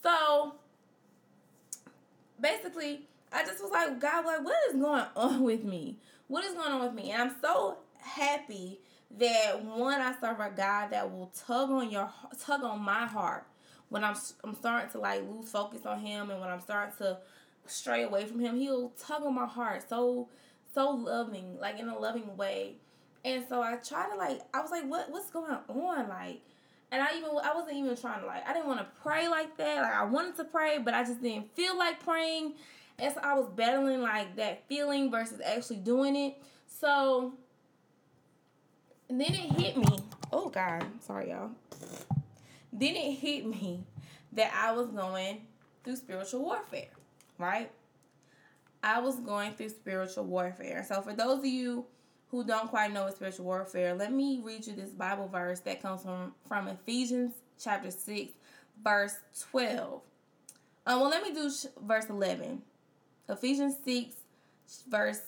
So 0.02 0.56
basically, 2.42 3.08
I 3.32 3.46
just 3.46 3.62
was 3.62 3.72
like, 3.72 4.00
God, 4.00 4.26
like, 4.26 4.44
what 4.44 4.56
is 4.70 4.76
going 4.76 5.06
on 5.16 5.44
with 5.44 5.64
me? 5.64 5.98
What 6.28 6.44
is 6.46 6.54
going 6.54 6.72
on 6.72 6.82
with 6.82 6.94
me? 6.94 7.12
And 7.12 7.22
I'm 7.22 7.36
so 7.42 7.78
happy 8.00 8.80
that 9.18 9.64
one, 9.64 10.00
I 10.00 10.14
serve 10.20 10.40
a 10.40 10.52
God 10.56 10.92
that 10.92 11.12
will 11.12 11.32
tug 11.48 11.70
on 11.72 11.90
your 11.90 12.10
tug 12.40 12.64
on 12.64 12.80
my 12.82 13.06
heart 13.06 13.46
when 13.90 14.04
I'm 14.04 14.16
I'm 14.44 14.56
starting 14.56 14.90
to 14.92 15.00
like 15.00 15.24
lose 15.28 15.50
focus 15.50 15.86
on 15.86 16.00
Him, 16.00 16.30
and 16.30 16.40
when 16.40 16.50
I'm 16.50 16.62
starting 16.62 16.96
to 17.00 17.18
stray 17.66 18.04
away 18.04 18.26
from 18.26 18.40
Him, 18.40 18.58
He'll 18.58 18.90
tug 18.90 19.24
on 19.24 19.34
my 19.34 19.48
heart 19.48 19.88
so 19.90 20.30
so 20.74 20.92
loving, 20.92 21.60
like 21.60 21.80
in 21.80 21.90
a 21.90 21.98
loving 21.98 22.38
way. 22.38 22.76
And 23.26 23.44
so 23.50 23.62
I 23.62 23.76
try 23.78 24.08
to 24.10 24.16
like, 24.16 24.42
I 24.54 24.62
was 24.62 24.72
like, 24.72 24.86
what 24.86 25.12
what's 25.12 25.32
going 25.32 25.52
on, 25.52 26.08
like. 26.10 26.42
And 26.92 27.02
I 27.02 27.16
even 27.18 27.30
I 27.44 27.54
wasn't 27.54 27.78
even 27.78 27.96
trying 27.96 28.22
to 28.22 28.28
like 28.28 28.48
I 28.48 28.54
didn't 28.54 28.68
want 28.68 28.80
to 28.80 28.88
pray 29.02 29.28
like 29.28 29.58
that. 29.58 29.82
Like 29.82 29.94
I 29.94 30.04
wanted 30.06 30.36
to 30.38 30.44
pray, 30.46 30.80
but 30.80 30.94
I 30.94 31.04
just 31.04 31.22
didn't 31.22 31.54
feel 31.56 31.78
like 31.78 32.04
praying. 32.04 32.54
And 32.98 33.14
so 33.14 33.22
I 33.24 33.34
was 33.36 33.48
battling 33.56 34.02
like 34.02 34.36
that 34.38 34.68
feeling 34.68 35.12
versus 35.12 35.40
actually 35.44 35.78
doing 35.78 36.16
it. 36.16 36.38
So 36.68 37.34
then 39.08 39.22
it 39.22 39.52
hit 39.60 39.78
me. 39.78 40.00
Oh 40.34 40.50
God, 40.50 40.86
sorry 41.02 41.30
y'all. 41.30 41.52
Then 42.74 42.96
it 42.96 43.14
hit 43.14 43.46
me 43.46 43.84
that 44.34 44.52
I 44.56 44.72
was 44.72 44.88
going 44.88 45.42
through 45.84 45.96
spiritual 45.96 46.42
warfare, 46.42 46.90
right? 47.38 47.72
I 48.82 49.00
was 49.00 49.16
going 49.18 49.54
through 49.54 49.70
spiritual 49.70 50.26
warfare. 50.26 50.86
So 50.88 51.02
for 51.02 51.14
those 51.14 51.40
of 51.40 51.46
you 51.46 51.86
who 52.32 52.44
don't 52.44 52.70
quite 52.70 52.94
know 52.94 53.06
what 53.06 53.16
spiritual 53.16 53.46
warfare, 53.46 53.94
let 53.96 54.14
me 54.14 54.42
read 54.44 54.66
you 54.68 54.74
this 54.74 54.92
Bible 54.92 55.28
verse 55.28 55.60
that 55.62 55.82
comes 55.82 56.04
from, 56.04 56.34
from 56.48 56.68
Ephesians 56.68 57.34
chapter 57.62 57.92
6, 57.92 58.32
verse 58.84 59.16
12. 59.52 60.02
Um, 60.86 61.00
well, 61.02 61.10
let 61.10 61.24
me 61.24 61.34
do 61.34 61.50
sh- 61.52 61.66
verse 61.82 62.06
11. 62.10 62.62
Ephesians 63.28 63.76
6, 63.84 64.16
verse 64.88 65.22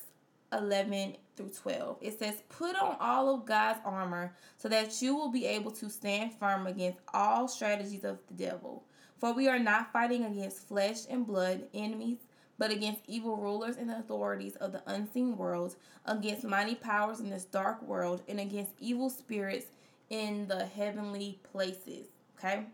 11 0.54 1.16
through 1.36 1.50
12. 1.50 1.98
It 2.02 2.20
says, 2.20 2.44
Put 2.50 2.76
on 2.76 2.98
all 3.00 3.34
of 3.34 3.46
God's 3.46 3.80
armor 3.84 4.34
so 4.58 4.70
that 4.70 5.02
you 5.02 5.16
will 5.16 5.32
be 5.32 5.46
able 5.46 5.72
to 5.72 5.90
stand 5.90 6.34
firm 6.34 6.68
against 6.68 7.00
all 7.14 7.48
strategies 7.48 8.04
of 8.04 8.20
the 8.28 8.34
devil. 8.34 8.84
For 9.20 9.34
we 9.34 9.48
are 9.48 9.60
not 9.60 9.94
fighting 9.94 10.26
against 10.26 10.68
flesh 10.68 11.00
and 11.10 11.26
blood 11.26 11.68
enemies 11.74 12.18
but 12.62 12.70
against 12.70 13.02
evil 13.08 13.38
rulers 13.38 13.76
and 13.76 13.90
authorities 13.90 14.56
of 14.58 14.72
the 14.72 14.84
unseen 14.86 15.36
world, 15.36 15.76
against 16.06 16.44
mighty 16.44 16.76
powers 16.76 17.20
in 17.20 17.32
this 17.32 17.46
dark 17.46 17.82
world, 17.82 18.22
and 18.30 18.40
against 18.40 18.74
evil 18.80 19.10
spirits 19.10 19.66
in 20.12 20.48
the 20.48 20.64
heavenly 20.68 21.40
places. 21.52 22.06
Okay? 22.38 22.66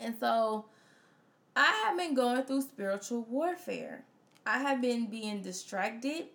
And 0.00 0.14
so 0.20 0.66
I 1.56 1.84
have 1.84 1.98
been 1.98 2.14
going 2.14 2.44
through 2.44 2.62
spiritual 2.62 3.22
warfare. 3.22 4.04
I 4.46 4.58
have 4.58 4.80
been 4.80 5.06
being 5.06 5.42
distracted. 5.42 6.26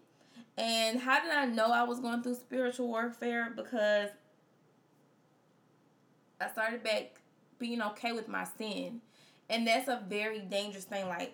And 0.58 1.00
how 1.00 1.22
did 1.22 1.32
I 1.32 1.46
know 1.46 1.72
I 1.72 1.84
was 1.84 2.02
going 2.02 2.22
through 2.22 2.36
spiritual 2.36 2.90
warfare? 2.90 3.54
Because 3.56 4.10
I 6.42 6.50
started 6.50 6.84
back 6.84 7.14
being 7.60 7.82
okay 7.82 8.12
with 8.12 8.28
my 8.28 8.46
sin. 8.58 9.00
And 9.50 9.66
that's 9.66 9.88
a 9.88 10.04
very 10.06 10.40
dangerous 10.42 10.84
thing. 10.84 11.08
Like, 11.08 11.34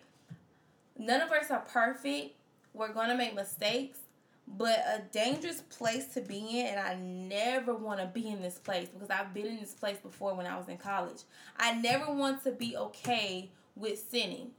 none 1.02 1.22
of 1.22 1.32
us 1.32 1.52
are 1.52 1.62
perfect. 1.62 2.36
We're 2.74 2.94
going 2.94 3.10
to 3.10 3.18
make 3.18 3.36
mistakes, 3.36 4.00
but 4.48 4.80
a 4.80 5.02
dangerous 5.12 5.62
place 5.62 6.08
to 6.14 6.22
be 6.22 6.60
in, 6.60 6.68
and 6.68 6.80
I 6.80 6.96
never 6.96 7.74
want 7.74 8.00
to 8.00 8.06
be 8.06 8.30
in 8.30 8.42
this 8.42 8.58
place 8.58 8.88
because 8.88 9.10
I've 9.10 9.34
been 9.34 9.48
in 9.48 9.60
this 9.60 9.74
place 9.74 9.98
before 9.98 10.36
when 10.36 10.46
I 10.46 10.58
was 10.58 10.70
in 10.70 10.78
college. 10.78 11.24
I 11.58 11.74
never 11.74 12.14
want 12.14 12.44
to 12.44 12.52
be 12.52 12.78
okay 12.78 13.50
with 13.76 14.00
sinning. 14.10 14.52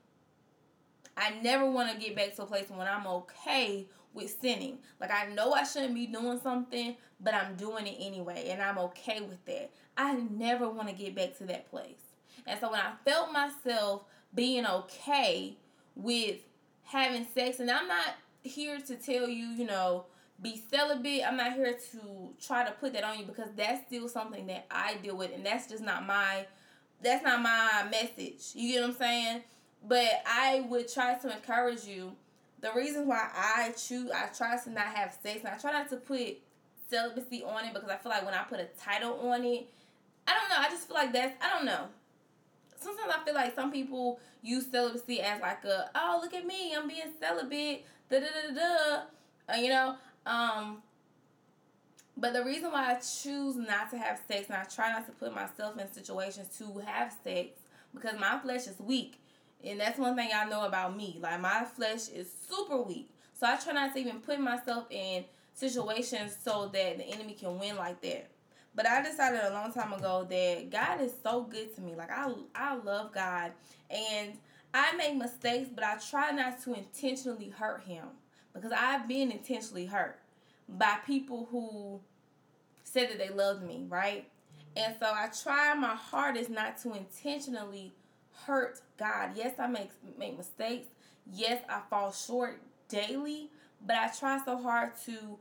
I 1.17 1.31
never 1.43 1.71
want 1.71 1.93
to 1.93 1.99
get 1.99 2.17
back 2.17 2.35
to 2.37 2.43
a 2.43 2.47
place 2.47 2.69
when 2.69 2.87
I'm 2.87 3.07
okay 3.07 3.87
with 4.13 4.37
sinning. 4.41 4.79
Like 5.01 5.11
I 5.11 5.33
know 5.33 5.53
I 5.53 5.63
shouldn't 5.63 5.95
be 5.95 6.07
doing 6.07 6.41
something, 6.41 6.97
but 7.21 7.35
I'm 7.35 7.55
doing 7.55 7.87
it 7.87 7.97
anyway, 7.99 8.49
and 8.51 8.61
I'm 8.61 8.79
okay 8.79 9.21
with 9.21 9.45
that. 9.47 9.71
I 9.97 10.15
never 10.15 10.69
want 10.69 10.89
to 10.89 10.95
get 10.95 11.15
back 11.15 11.39
to 11.39 11.45
that 11.45 11.71
place. 11.71 12.03
And 12.47 12.59
so 12.61 12.71
when 12.71 12.81
I 12.81 12.93
felt 13.05 13.33
myself 13.33 14.03
being 14.35 14.67
okay 14.67 15.57
with 15.95 16.39
having 16.85 17.27
sex. 17.35 17.61
And 17.61 17.71
I'm 17.71 17.89
not 17.89 18.15
here 18.43 18.79
to 18.81 18.97
tell 18.97 19.29
you, 19.29 19.47
you 19.47 19.67
know, 19.67 20.07
be 20.41 20.61
celibate. 20.71 21.23
I'm 21.27 21.37
not 21.37 21.53
here 21.53 21.73
to 21.73 22.35
try 22.45 22.65
to 22.65 22.73
put 22.73 22.93
that 22.95 23.05
on 23.05 23.19
you 23.19 23.25
because 23.25 23.49
that's 23.57 23.87
still 23.87 24.09
something 24.09 24.47
that 24.49 24.67
I 24.71 24.97
deal 24.97 25.17
with 25.17 25.33
and 25.33 25.47
that's 25.47 25.69
just 25.69 25.83
not 25.83 26.05
my 26.07 26.47
that's 27.01 27.25
not 27.25 27.43
my 27.43 27.87
message. 27.91 28.53
You 28.55 28.75
get 28.75 28.81
what 28.83 28.91
I'm 28.91 28.97
saying? 28.97 29.43
But 29.87 30.23
I 30.27 30.65
would 30.69 30.93
try 30.93 31.15
to 31.15 31.35
encourage 31.35 31.85
you. 31.85 32.13
The 32.61 32.73
reason 32.75 33.09
why 33.09 33.29
I 33.35 33.73
choose 33.73 34.11
I 34.11 34.27
try 34.37 34.57
to 34.57 34.71
not 34.71 34.87
have 34.87 35.17
sex 35.23 35.41
and 35.45 35.49
I 35.49 35.59
try 35.59 35.73
not 35.73 35.89
to 35.91 35.97
put 35.97 36.39
celibacy 36.89 37.43
on 37.43 37.65
it 37.65 37.75
because 37.75 37.89
I 37.89 37.97
feel 37.97 38.11
like 38.11 38.25
when 38.25 38.35
I 38.35 38.43
put 38.43 38.61
a 38.61 38.69
title 38.81 39.19
on 39.29 39.45
it, 39.45 39.69
I 40.27 40.35
don't 40.35 40.49
know, 40.49 40.57
I 40.59 40.69
just 40.71 40.87
feel 40.87 40.97
like 40.97 41.13
that's 41.13 41.35
I 41.43 41.51
don't 41.51 41.67
know 41.67 41.87
sometimes 42.83 43.13
I 43.15 43.25
feel 43.25 43.35
like 43.35 43.55
some 43.55 43.73
people 43.73 44.21
use 44.43 44.67
celibacy 44.71 45.21
as 45.21 45.41
like 45.41 45.65
a 45.65 45.91
oh 45.95 46.21
look 46.23 46.35
at 46.35 46.47
me 46.47 46.75
I'm 46.77 46.89
being 46.89 47.13
celibate 47.21 47.85
da 48.11 48.21
da 48.21 48.27
da 48.27 48.55
da 48.55 49.55
uh, 49.55 49.57
you 49.57 49.69
know 49.69 49.97
um 50.27 50.83
but 52.17 52.35
the 52.35 52.45
reason 52.45 52.71
why 52.71 52.91
I 52.93 52.95
choose 52.95 53.57
not 53.57 53.91
to 53.91 53.99
have 53.99 54.21
sex 54.29 54.49
and 54.49 54.57
I 54.59 54.65
try 54.65 54.93
not 54.93 55.07
to 55.07 55.13
put 55.13 55.35
myself 55.35 55.79
in 55.79 55.91
situations 55.91 56.57
to 56.59 56.79
have 56.87 57.15
sex 57.25 57.59
because 57.95 58.19
my 58.19 58.39
flesh 58.39 58.67
is 58.67 58.79
weak 58.79 59.19
and 59.65 59.81
that's 59.81 59.99
one 59.99 60.17
thing 60.17 60.31
I 60.35 60.45
know 60.49 60.65
about 60.65 60.97
me 60.97 61.19
like 61.21 61.41
my 61.41 61.65
flesh 61.65 62.09
is 62.09 62.29
super 62.49 62.83
weak 62.83 63.09
so 63.33 63.47
I 63.47 63.57
try 63.57 63.73
not 63.73 63.95
to 63.95 64.01
even 64.01 64.21
put 64.21 64.41
myself 64.41 64.87
in 64.91 65.25
situations 65.55 66.37
so 66.43 66.71
that 66.73 66.99
the 66.99 67.05
enemy 67.05 67.35
can 67.35 67.59
win 67.59 67.77
like 67.77 68.01
that 68.03 68.31
but 68.75 68.87
I 68.87 69.03
decided 69.03 69.41
a 69.43 69.53
long 69.53 69.73
time 69.73 69.93
ago 69.93 70.27
that 70.29 70.71
God 70.71 71.01
is 71.01 71.13
so 71.23 71.43
good 71.43 71.75
to 71.77 71.81
me. 71.81 71.95
Like 71.95 72.11
I 72.11 72.33
I 72.55 72.75
love 72.77 73.13
God 73.13 73.53
and 73.91 74.33
I 74.75 74.95
make 74.97 75.17
mistakes, 75.17 75.69
but 75.75 75.85
I 75.85 75.97
try 75.97 76.31
not 76.31 76.63
to 76.65 76.75
intentionally 76.75 77.51
hurt 77.51 77.85
him 77.85 78.05
because 78.55 78.73
I've 78.73 79.07
been 79.07 79.31
intentionally 79.31 79.87
hurt 79.87 80.19
by 80.69 80.97
people 81.07 81.49
who 81.51 82.01
said 82.85 83.11
that 83.11 83.19
they 83.19 83.29
loved 83.29 83.63
me, 83.63 83.85
right? 83.89 84.27
And 84.77 84.95
so 84.99 85.07
I 85.07 85.29
try 85.43 85.75
my 85.75 85.95
hardest 85.95 86.49
not 86.49 86.79
to 86.83 86.95
intentionally 86.95 87.93
hurt 88.47 88.81
God. 88.99 89.31
Yes, 89.35 89.55
I 89.59 89.67
make 89.67 89.91
make 90.19 90.37
mistakes. 90.37 90.89
Yes, 91.31 91.63
I 91.69 91.81
fall 91.91 92.13
short 92.13 92.61
daily, 92.89 93.51
but 93.87 93.97
I 93.97 94.09
try 94.09 94.43
so 94.45 94.57
hard 94.57 94.93
to 95.05 95.39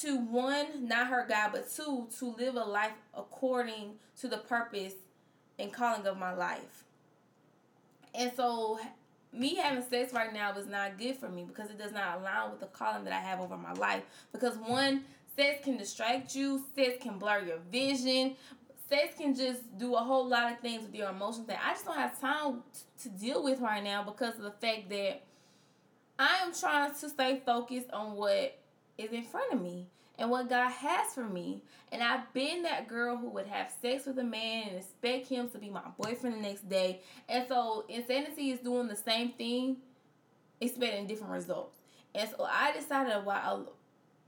to 0.00 0.16
one, 0.16 0.88
not 0.88 1.08
her 1.08 1.26
God, 1.28 1.50
but 1.52 1.70
two, 1.70 2.06
to 2.18 2.34
live 2.36 2.54
a 2.56 2.64
life 2.64 2.92
according 3.16 3.94
to 4.20 4.28
the 4.28 4.38
purpose 4.38 4.94
and 5.58 5.72
calling 5.72 6.06
of 6.06 6.18
my 6.18 6.32
life. 6.32 6.84
And 8.14 8.32
so, 8.36 8.78
me 9.32 9.56
having 9.56 9.84
sex 9.84 10.12
right 10.12 10.32
now 10.32 10.52
is 10.52 10.66
not 10.66 10.98
good 10.98 11.16
for 11.16 11.28
me 11.28 11.44
because 11.44 11.70
it 11.70 11.78
does 11.78 11.92
not 11.92 12.18
align 12.18 12.50
with 12.50 12.60
the 12.60 12.66
calling 12.66 13.04
that 13.04 13.12
I 13.12 13.20
have 13.20 13.40
over 13.40 13.56
my 13.56 13.72
life. 13.72 14.02
Because 14.32 14.56
one, 14.56 15.04
sex 15.36 15.64
can 15.64 15.76
distract 15.76 16.34
you, 16.34 16.64
sex 16.74 17.02
can 17.02 17.18
blur 17.18 17.40
your 17.40 17.58
vision, 17.70 18.36
sex 18.88 19.14
can 19.16 19.34
just 19.34 19.78
do 19.78 19.94
a 19.94 20.00
whole 20.00 20.26
lot 20.26 20.52
of 20.52 20.58
things 20.58 20.82
with 20.82 20.94
your 20.94 21.10
emotions 21.10 21.46
that 21.46 21.60
I 21.64 21.72
just 21.72 21.84
don't 21.84 21.96
have 21.96 22.20
time 22.20 22.62
to 23.02 23.08
deal 23.08 23.42
with 23.42 23.60
right 23.60 23.82
now 23.82 24.02
because 24.02 24.34
of 24.36 24.42
the 24.42 24.50
fact 24.50 24.90
that 24.90 25.22
I 26.18 26.38
am 26.42 26.52
trying 26.52 26.92
to 26.92 27.08
stay 27.08 27.40
focused 27.46 27.90
on 27.92 28.16
what 28.16 28.59
is 29.00 29.12
in 29.12 29.22
front 29.22 29.52
of 29.52 29.60
me 29.60 29.86
and 30.18 30.30
what 30.30 30.48
God 30.48 30.70
has 30.70 31.14
for 31.14 31.24
me. 31.24 31.62
And 31.90 32.02
I've 32.02 32.32
been 32.32 32.62
that 32.62 32.88
girl 32.88 33.16
who 33.16 33.30
would 33.30 33.46
have 33.46 33.72
sex 33.82 34.06
with 34.06 34.18
a 34.18 34.24
man 34.24 34.68
and 34.68 34.76
expect 34.76 35.28
him 35.28 35.48
to 35.50 35.58
be 35.58 35.70
my 35.70 35.82
boyfriend 35.98 36.36
the 36.36 36.40
next 36.40 36.68
day. 36.68 37.00
And 37.28 37.46
so 37.48 37.84
insanity 37.88 38.50
is 38.50 38.60
doing 38.60 38.86
the 38.86 38.96
same 38.96 39.30
thing, 39.30 39.78
expecting 40.60 41.06
different 41.06 41.32
results. 41.32 41.78
And 42.14 42.28
so 42.28 42.44
I 42.44 42.72
decided 42.72 43.12
a 43.14 43.20
while 43.20 43.72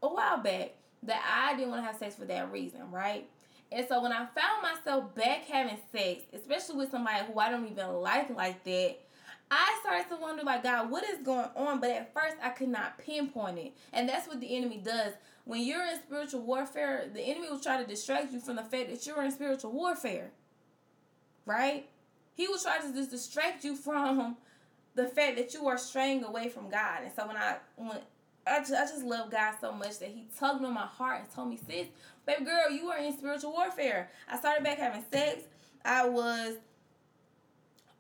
a 0.03 0.09
while 0.09 0.39
back 0.39 0.73
that 1.05 1.23
I 1.25 1.57
didn't 1.57 1.71
want 1.71 1.83
to 1.83 1.87
have 1.87 1.97
sex 1.97 2.17
for 2.17 2.25
that 2.25 2.51
reason, 2.51 2.91
right? 2.91 3.29
And 3.71 3.87
so 3.89 4.03
when 4.03 4.13
I 4.13 4.27
found 4.27 4.63
myself 4.63 5.15
back 5.15 5.45
having 5.45 5.79
sex, 5.93 6.23
especially 6.33 6.77
with 6.77 6.91
somebody 6.91 7.25
who 7.27 7.39
I 7.39 7.51
don't 7.51 7.71
even 7.71 7.93
like 7.95 8.31
like 8.31 8.65
that, 8.65 8.97
I 9.55 9.79
started 9.83 10.09
to 10.09 10.17
wonder, 10.17 10.43
like, 10.45 10.63
God, 10.63 10.91
what 10.91 11.05
is 11.05 11.19
going 11.19 11.51
on? 11.55 11.79
But 11.79 11.91
at 11.91 12.15
first, 12.15 12.37
I 12.43 12.49
could 12.49 12.71
not 12.71 12.97
pinpoint 12.97 13.59
it. 13.59 13.75
And 13.93 14.09
that's 14.09 14.27
what 14.27 14.41
the 14.41 14.57
enemy 14.57 14.79
does. 14.83 15.13
When 15.45 15.63
you're 15.63 15.85
in 15.85 15.99
spiritual 15.99 16.41
warfare, 16.41 17.11
the 17.13 17.21
enemy 17.21 17.51
will 17.51 17.61
try 17.61 17.77
to 17.77 17.87
distract 17.87 18.33
you 18.33 18.41
from 18.41 18.57
the 18.57 18.63
fact 18.63 18.89
that 18.89 19.07
you're 19.07 19.23
in 19.23 19.31
spiritual 19.31 19.73
warfare. 19.73 20.31
Right? 21.45 21.87
He 22.33 22.49
will 22.49 22.59
try 22.59 22.79
to 22.79 22.95
just 22.95 23.11
distract 23.11 23.63
you 23.63 23.77
from 23.77 24.39
the 24.95 25.07
fact 25.07 25.37
that 25.37 25.53
you 25.53 25.69
are 25.69 25.77
straying 25.77 26.25
away 26.25 26.49
from 26.49 26.71
God. 26.71 27.03
And 27.03 27.13
so 27.15 27.27
when 27.27 27.37
I 27.37 27.57
when 27.77 27.99
I 28.47 28.61
just, 28.61 28.73
I 28.73 28.87
just 28.87 29.05
love 29.05 29.31
God 29.31 29.57
so 29.61 29.73
much 29.73 29.99
that 29.99 30.09
He 30.09 30.29
tugged 30.39 30.65
on 30.65 30.73
my 30.73 30.87
heart 30.87 31.21
and 31.21 31.31
told 31.31 31.51
me, 31.51 31.59
sis, 31.59 31.89
baby 32.25 32.47
girl, 32.47 32.71
you 32.71 32.89
are 32.89 32.97
in 32.97 33.13
spiritual 33.19 33.53
warfare. 33.53 34.11
I 34.31 34.39
started 34.39 34.65
back 34.65 34.79
having 34.79 35.05
sex. 35.13 35.43
I 35.85 36.09
was 36.09 36.55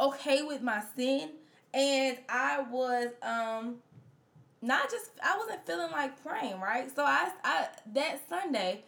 okay 0.01 0.43
with 0.45 0.63
my 0.63 0.83
sin 0.97 1.29
and 1.75 2.19
I 2.29 2.63
was 2.71 3.09
um 3.23 3.77
not 4.61 4.91
just 4.91 5.11
I 5.23 5.37
wasn't 5.39 5.67
feeling 5.67 5.91
like 5.91 6.23
praying, 6.23 6.61
right? 6.61 6.95
So 6.95 7.05
I 7.05 7.31
I 7.45 7.69
that 7.95 8.21
Sunday 8.29 8.85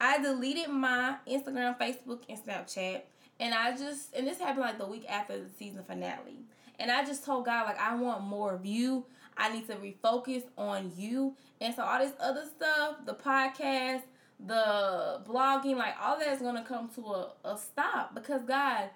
I 0.00 0.22
deleted 0.22 0.70
my 0.70 1.16
Instagram, 1.28 1.78
Facebook, 1.78 2.22
and 2.28 2.38
Snapchat, 2.38 3.02
and 3.40 3.54
I 3.54 3.76
just 3.76 4.14
and 4.14 4.26
this 4.26 4.38
happened 4.38 4.60
like 4.60 4.78
the 4.78 4.86
week 4.86 5.04
after 5.08 5.38
the 5.38 5.48
season 5.58 5.82
finale. 5.84 6.40
And 6.80 6.92
I 6.92 7.04
just 7.04 7.24
told 7.24 7.44
God 7.44 7.66
like 7.66 7.78
I 7.78 7.94
want 7.96 8.22
more 8.22 8.54
of 8.54 8.64
you. 8.64 9.04
I 9.36 9.52
need 9.52 9.66
to 9.68 9.74
refocus 9.76 10.42
on 10.56 10.92
you. 10.96 11.36
And 11.60 11.74
so 11.74 11.82
all 11.82 11.98
this 11.98 12.12
other 12.20 12.44
stuff, 12.44 12.96
the 13.04 13.14
podcast, 13.14 14.02
the 14.44 15.20
blogging, 15.26 15.76
like 15.76 15.94
all 16.00 16.18
that 16.18 16.28
is 16.28 16.40
gonna 16.40 16.64
come 16.64 16.88
to 16.94 17.06
a, 17.06 17.32
a 17.44 17.58
stop 17.58 18.14
because 18.14 18.42
God, 18.42 18.90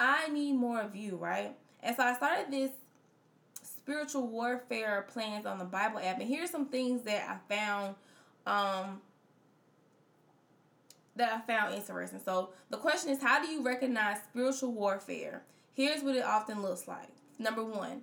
I 0.00 0.28
need 0.28 0.54
more 0.54 0.80
of 0.80 0.96
you, 0.96 1.16
right? 1.16 1.54
And 1.86 1.96
so 1.96 2.02
I 2.02 2.14
started 2.14 2.50
this 2.50 2.70
spiritual 3.62 4.26
warfare 4.26 5.06
plans 5.12 5.46
on 5.46 5.58
the 5.58 5.64
Bible 5.64 6.00
app. 6.00 6.20
And 6.20 6.28
here's 6.28 6.50
some 6.50 6.66
things 6.66 7.02
that 7.02 7.28
I 7.28 7.54
found 7.54 7.94
um 8.46 9.00
that 11.16 11.32
I 11.32 11.40
found 11.46 11.74
interesting. 11.74 12.20
So 12.24 12.50
the 12.70 12.76
question 12.76 13.10
is 13.10 13.22
how 13.22 13.42
do 13.42 13.48
you 13.48 13.62
recognize 13.62 14.18
spiritual 14.30 14.72
warfare? 14.72 15.42
Here's 15.74 16.02
what 16.02 16.16
it 16.16 16.24
often 16.24 16.62
looks 16.62 16.88
like. 16.88 17.08
Number 17.38 17.64
one, 17.64 18.02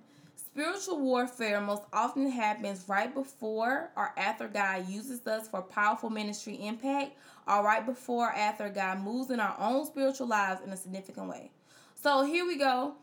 Spiritual 0.54 1.00
warfare 1.00 1.60
most 1.60 1.82
often 1.92 2.30
happens 2.30 2.84
right 2.88 3.12
before 3.12 3.90
or 3.96 4.12
after 4.16 4.46
God 4.46 4.88
uses 4.88 5.26
us 5.26 5.48
for 5.48 5.60
powerful 5.60 6.10
ministry 6.10 6.54
impact, 6.54 7.16
or 7.48 7.64
right 7.64 7.84
before 7.84 8.28
or 8.28 8.32
after 8.32 8.68
God 8.68 9.00
moves 9.00 9.30
in 9.30 9.40
our 9.40 9.56
own 9.58 9.84
spiritual 9.84 10.28
lives 10.28 10.60
in 10.64 10.70
a 10.70 10.76
significant 10.76 11.28
way. 11.28 11.50
So 11.96 12.24
here 12.24 12.46
we 12.46 12.56
go. 12.56 12.94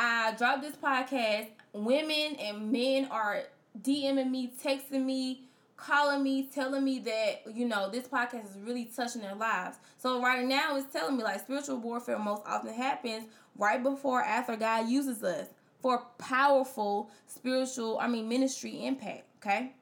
I 0.00 0.32
dropped 0.38 0.62
this 0.62 0.76
podcast. 0.76 1.48
Women 1.72 2.36
and 2.36 2.70
men 2.70 3.08
are 3.10 3.42
DMing 3.82 4.30
me, 4.30 4.52
texting 4.64 5.04
me, 5.04 5.48
calling 5.76 6.22
me, 6.22 6.48
telling 6.54 6.84
me 6.84 7.00
that, 7.00 7.42
you 7.52 7.66
know, 7.66 7.90
this 7.90 8.06
podcast 8.06 8.44
is 8.44 8.58
really 8.62 8.84
touching 8.84 9.22
their 9.22 9.34
lives. 9.34 9.78
So 9.98 10.22
right 10.22 10.44
now 10.44 10.76
it's 10.76 10.92
telling 10.92 11.16
me 11.16 11.24
like 11.24 11.40
spiritual 11.40 11.78
warfare 11.78 12.16
most 12.16 12.42
often 12.46 12.74
happens 12.74 13.26
right 13.56 13.82
before 13.82 14.22
after 14.22 14.54
God 14.54 14.88
uses 14.88 15.24
us 15.24 15.48
for 15.80 16.06
powerful 16.18 17.10
spiritual, 17.26 17.98
I 18.00 18.06
mean 18.06 18.28
ministry 18.28 18.86
impact, 18.86 19.24
okay? 19.38 19.72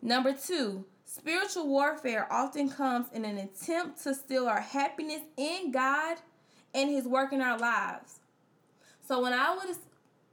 Number 0.00 0.32
2, 0.32 0.84
spiritual 1.04 1.68
warfare 1.68 2.26
often 2.32 2.70
comes 2.70 3.08
in 3.12 3.26
an 3.26 3.36
attempt 3.36 4.02
to 4.04 4.14
steal 4.14 4.46
our 4.46 4.60
happiness 4.60 5.20
in 5.36 5.70
God 5.70 6.16
and 6.74 6.88
his 6.88 7.04
work 7.04 7.34
in 7.34 7.42
our 7.42 7.58
lives. 7.58 8.19
So 9.10 9.20
when 9.20 9.32
I 9.32 9.56
was 9.56 9.76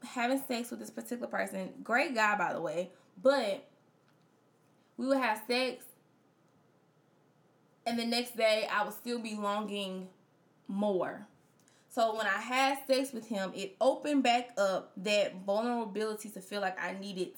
having 0.04 0.40
sex 0.48 0.70
with 0.70 0.80
this 0.80 0.92
particular 0.92 1.26
person, 1.26 1.74
great 1.84 2.14
guy 2.14 2.38
by 2.38 2.54
the 2.54 2.62
way, 2.62 2.92
but 3.24 3.68
we 4.98 5.08
would 5.08 5.18
have 5.18 5.42
sex, 5.48 5.84
and 7.88 7.98
the 7.98 8.06
next 8.06 8.38
day 8.38 8.68
I 8.72 8.84
would 8.84 8.94
still 8.94 9.18
be 9.18 9.34
longing 9.34 10.10
more. 10.68 11.26
So 11.90 12.16
when 12.16 12.28
I 12.28 12.40
had 12.40 12.78
sex 12.86 13.14
with 13.14 13.28
him, 13.28 13.52
it 13.56 13.76
opened 13.82 14.22
back 14.22 14.52
up 14.60 14.92
that 14.98 15.44
vulnerability 15.44 16.30
to 16.30 16.40
feel 16.40 16.62
like 16.62 16.80
I 16.80 16.94
needed 17.00 17.30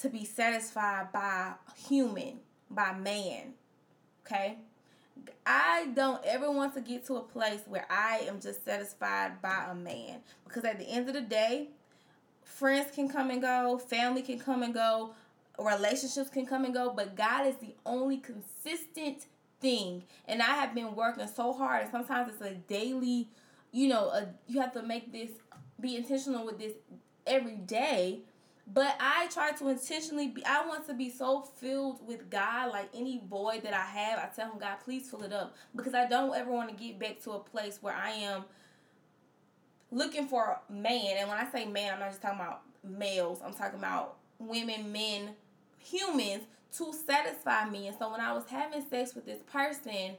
to 0.00 0.08
be 0.08 0.24
satisfied 0.24 1.12
by 1.12 1.52
human, 1.76 2.38
by 2.70 2.94
man. 2.94 3.52
Okay? 4.24 4.56
I 5.46 5.88
don't 5.94 6.24
ever 6.24 6.50
want 6.50 6.74
to 6.74 6.80
get 6.80 7.04
to 7.06 7.16
a 7.16 7.22
place 7.22 7.60
where 7.66 7.86
I 7.90 8.24
am 8.28 8.40
just 8.40 8.64
satisfied 8.64 9.42
by 9.42 9.66
a 9.70 9.74
man. 9.74 10.20
Because 10.46 10.64
at 10.64 10.78
the 10.78 10.86
end 10.86 11.08
of 11.08 11.14
the 11.14 11.20
day, 11.20 11.68
friends 12.42 12.90
can 12.94 13.08
come 13.08 13.30
and 13.30 13.42
go, 13.42 13.78
family 13.78 14.22
can 14.22 14.38
come 14.38 14.62
and 14.62 14.72
go, 14.72 15.14
relationships 15.58 16.30
can 16.30 16.46
come 16.46 16.64
and 16.64 16.74
go, 16.74 16.92
but 16.94 17.14
God 17.14 17.46
is 17.46 17.56
the 17.56 17.74
only 17.84 18.18
consistent 18.18 19.26
thing. 19.60 20.02
And 20.26 20.42
I 20.42 20.54
have 20.56 20.74
been 20.74 20.94
working 20.94 21.26
so 21.28 21.52
hard, 21.52 21.82
and 21.82 21.90
sometimes 21.90 22.32
it's 22.32 22.42
a 22.42 22.54
daily, 22.54 23.28
you 23.72 23.88
know, 23.88 24.08
a, 24.08 24.28
you 24.46 24.60
have 24.60 24.72
to 24.74 24.82
make 24.82 25.12
this 25.12 25.30
be 25.80 25.96
intentional 25.96 26.44
with 26.44 26.58
this 26.58 26.72
every 27.26 27.56
day. 27.56 28.20
But 28.66 28.96
I 28.98 29.28
try 29.28 29.52
to 29.52 29.68
intentionally 29.68 30.28
be, 30.28 30.44
I 30.44 30.66
want 30.66 30.86
to 30.86 30.94
be 30.94 31.10
so 31.10 31.42
filled 31.42 32.06
with 32.06 32.30
God, 32.30 32.72
like 32.72 32.88
any 32.94 33.22
void 33.28 33.62
that 33.62 33.74
I 33.74 33.84
have, 33.84 34.18
I 34.18 34.28
tell 34.34 34.50
him, 34.50 34.58
God, 34.58 34.76
please 34.82 35.10
fill 35.10 35.22
it 35.22 35.34
up. 35.34 35.54
Because 35.76 35.92
I 35.92 36.08
don't 36.08 36.34
ever 36.34 36.50
want 36.50 36.70
to 36.70 36.74
get 36.74 36.98
back 36.98 37.22
to 37.24 37.32
a 37.32 37.38
place 37.38 37.78
where 37.82 37.94
I 37.94 38.10
am 38.10 38.44
looking 39.90 40.26
for 40.26 40.58
a 40.68 40.72
man. 40.72 41.16
And 41.18 41.28
when 41.28 41.38
I 41.38 41.50
say 41.50 41.66
man, 41.66 41.94
I'm 41.94 42.00
not 42.00 42.10
just 42.10 42.22
talking 42.22 42.40
about 42.40 42.62
males, 42.82 43.40
I'm 43.44 43.52
talking 43.52 43.78
about 43.78 44.16
women, 44.38 44.90
men, 44.90 45.30
humans 45.78 46.44
to 46.78 46.92
satisfy 46.92 47.68
me. 47.68 47.86
And 47.88 47.96
so 47.98 48.10
when 48.10 48.20
I 48.20 48.32
was 48.32 48.44
having 48.48 48.82
sex 48.88 49.14
with 49.14 49.26
this 49.26 49.40
person, 49.42 50.16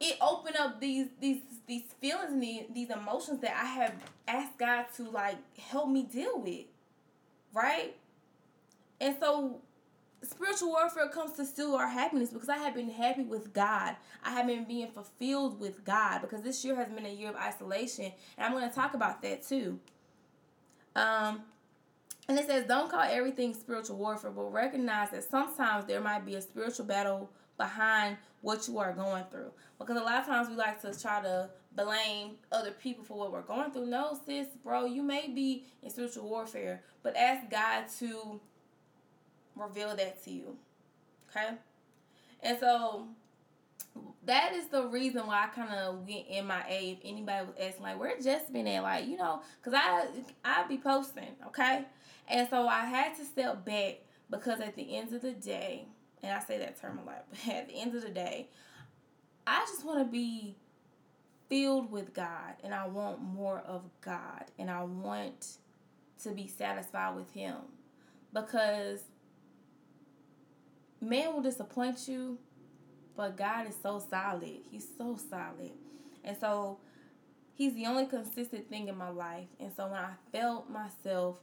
it 0.00 0.16
opened 0.20 0.56
up 0.56 0.80
these 0.80 1.06
these 1.20 1.42
these 1.66 1.84
feelings 2.00 2.32
and 2.32 2.42
these, 2.42 2.64
these 2.74 2.90
emotions 2.90 3.40
that 3.40 3.54
I 3.56 3.66
have 3.66 3.94
asked 4.26 4.58
God 4.58 4.86
to 4.96 5.08
like 5.08 5.36
help 5.58 5.88
me 5.88 6.02
deal 6.02 6.40
with. 6.40 6.64
Right? 7.52 7.94
And 9.00 9.16
so 9.18 9.60
spiritual 10.22 10.70
warfare 10.70 11.08
comes 11.08 11.32
to 11.32 11.44
steal 11.44 11.74
our 11.74 11.88
happiness 11.88 12.30
because 12.30 12.48
I 12.48 12.58
have 12.58 12.74
been 12.74 12.90
happy 12.90 13.22
with 13.22 13.52
God. 13.52 13.96
I 14.24 14.30
have 14.30 14.46
been 14.46 14.64
being 14.64 14.88
fulfilled 14.88 15.60
with 15.60 15.84
God 15.84 16.20
because 16.20 16.42
this 16.42 16.64
year 16.64 16.76
has 16.76 16.88
been 16.88 17.06
a 17.06 17.12
year 17.12 17.30
of 17.30 17.36
isolation. 17.36 18.12
And 18.36 18.46
I'm 18.46 18.52
going 18.52 18.68
to 18.68 18.74
talk 18.74 18.94
about 18.94 19.22
that 19.22 19.46
too. 19.46 19.78
Um, 20.94 21.42
and 22.28 22.38
it 22.38 22.46
says, 22.46 22.66
don't 22.66 22.90
call 22.90 23.02
everything 23.02 23.52
spiritual 23.54 23.96
warfare, 23.96 24.30
but 24.30 24.52
recognize 24.52 25.10
that 25.10 25.24
sometimes 25.24 25.86
there 25.86 26.00
might 26.00 26.24
be 26.24 26.36
a 26.36 26.40
spiritual 26.40 26.86
battle 26.86 27.30
behind 27.56 28.16
what 28.42 28.68
you 28.68 28.78
are 28.78 28.92
going 28.92 29.24
through. 29.30 29.50
Because 29.78 29.96
a 29.96 30.04
lot 30.04 30.20
of 30.20 30.26
times 30.26 30.48
we 30.48 30.54
like 30.54 30.80
to 30.82 30.98
try 30.98 31.20
to 31.22 31.50
blame 31.74 32.32
other 32.50 32.70
people 32.70 33.04
for 33.04 33.18
what 33.18 33.32
we're 33.32 33.42
going 33.42 33.70
through. 33.70 33.86
No, 33.86 34.18
sis, 34.26 34.48
bro, 34.62 34.84
you 34.84 35.02
may 35.02 35.28
be 35.28 35.64
in 35.82 35.90
spiritual 35.90 36.28
warfare, 36.28 36.82
but 37.02 37.16
ask 37.16 37.50
God 37.50 37.84
to 37.98 38.40
reveal 39.56 39.94
that 39.96 40.22
to 40.24 40.30
you. 40.30 40.56
Okay? 41.30 41.54
And 42.42 42.58
so 42.58 43.06
that 44.24 44.52
is 44.52 44.66
the 44.66 44.86
reason 44.86 45.26
why 45.26 45.44
I 45.44 45.46
kind 45.48 45.72
of 45.72 46.06
went 46.06 46.26
in 46.28 46.46
my 46.46 46.64
A. 46.68 46.92
If 46.92 46.98
anybody 47.04 47.46
was 47.46 47.56
asking, 47.60 47.82
like, 47.82 47.98
where 47.98 48.14
been 48.52 48.66
at? 48.66 48.82
Like, 48.82 49.06
you 49.06 49.16
know, 49.16 49.42
because 49.62 49.78
I, 49.80 50.06
I'd 50.44 50.68
be 50.68 50.78
posting, 50.78 51.36
okay? 51.46 51.84
And 52.28 52.48
so 52.48 52.68
I 52.68 52.84
had 52.84 53.16
to 53.16 53.24
step 53.24 53.64
back 53.64 54.00
because 54.30 54.60
at 54.60 54.76
the 54.76 54.96
end 54.96 55.12
of 55.12 55.22
the 55.22 55.32
day, 55.32 55.86
and 56.22 56.32
I 56.32 56.40
say 56.40 56.58
that 56.58 56.80
term 56.80 56.98
a 56.98 57.04
lot, 57.04 57.24
but 57.30 57.54
at 57.54 57.68
the 57.68 57.74
end 57.74 57.94
of 57.94 58.02
the 58.02 58.10
day, 58.10 58.48
I 59.46 59.60
just 59.60 59.84
want 59.84 59.98
to 59.98 60.04
be 60.04 60.54
filled 61.52 61.92
with 61.92 62.14
God 62.14 62.54
and 62.64 62.72
I 62.72 62.86
want 62.86 63.20
more 63.20 63.62
of 63.66 63.82
God 64.00 64.44
and 64.58 64.70
I 64.70 64.84
want 64.84 65.58
to 66.22 66.30
be 66.30 66.46
satisfied 66.46 67.14
with 67.14 67.30
Him 67.32 67.56
because 68.32 69.02
man 70.98 71.34
will 71.34 71.42
disappoint 71.42 72.08
you, 72.08 72.38
but 73.14 73.36
God 73.36 73.68
is 73.68 73.76
so 73.82 74.02
solid. 74.08 74.60
He's 74.70 74.88
so 74.96 75.18
solid. 75.28 75.72
And 76.24 76.38
so 76.40 76.78
He's 77.52 77.74
the 77.74 77.84
only 77.84 78.06
consistent 78.06 78.70
thing 78.70 78.88
in 78.88 78.96
my 78.96 79.10
life. 79.10 79.48
And 79.60 79.70
so 79.76 79.88
when 79.88 80.00
I 80.00 80.12
felt 80.32 80.70
myself 80.70 81.38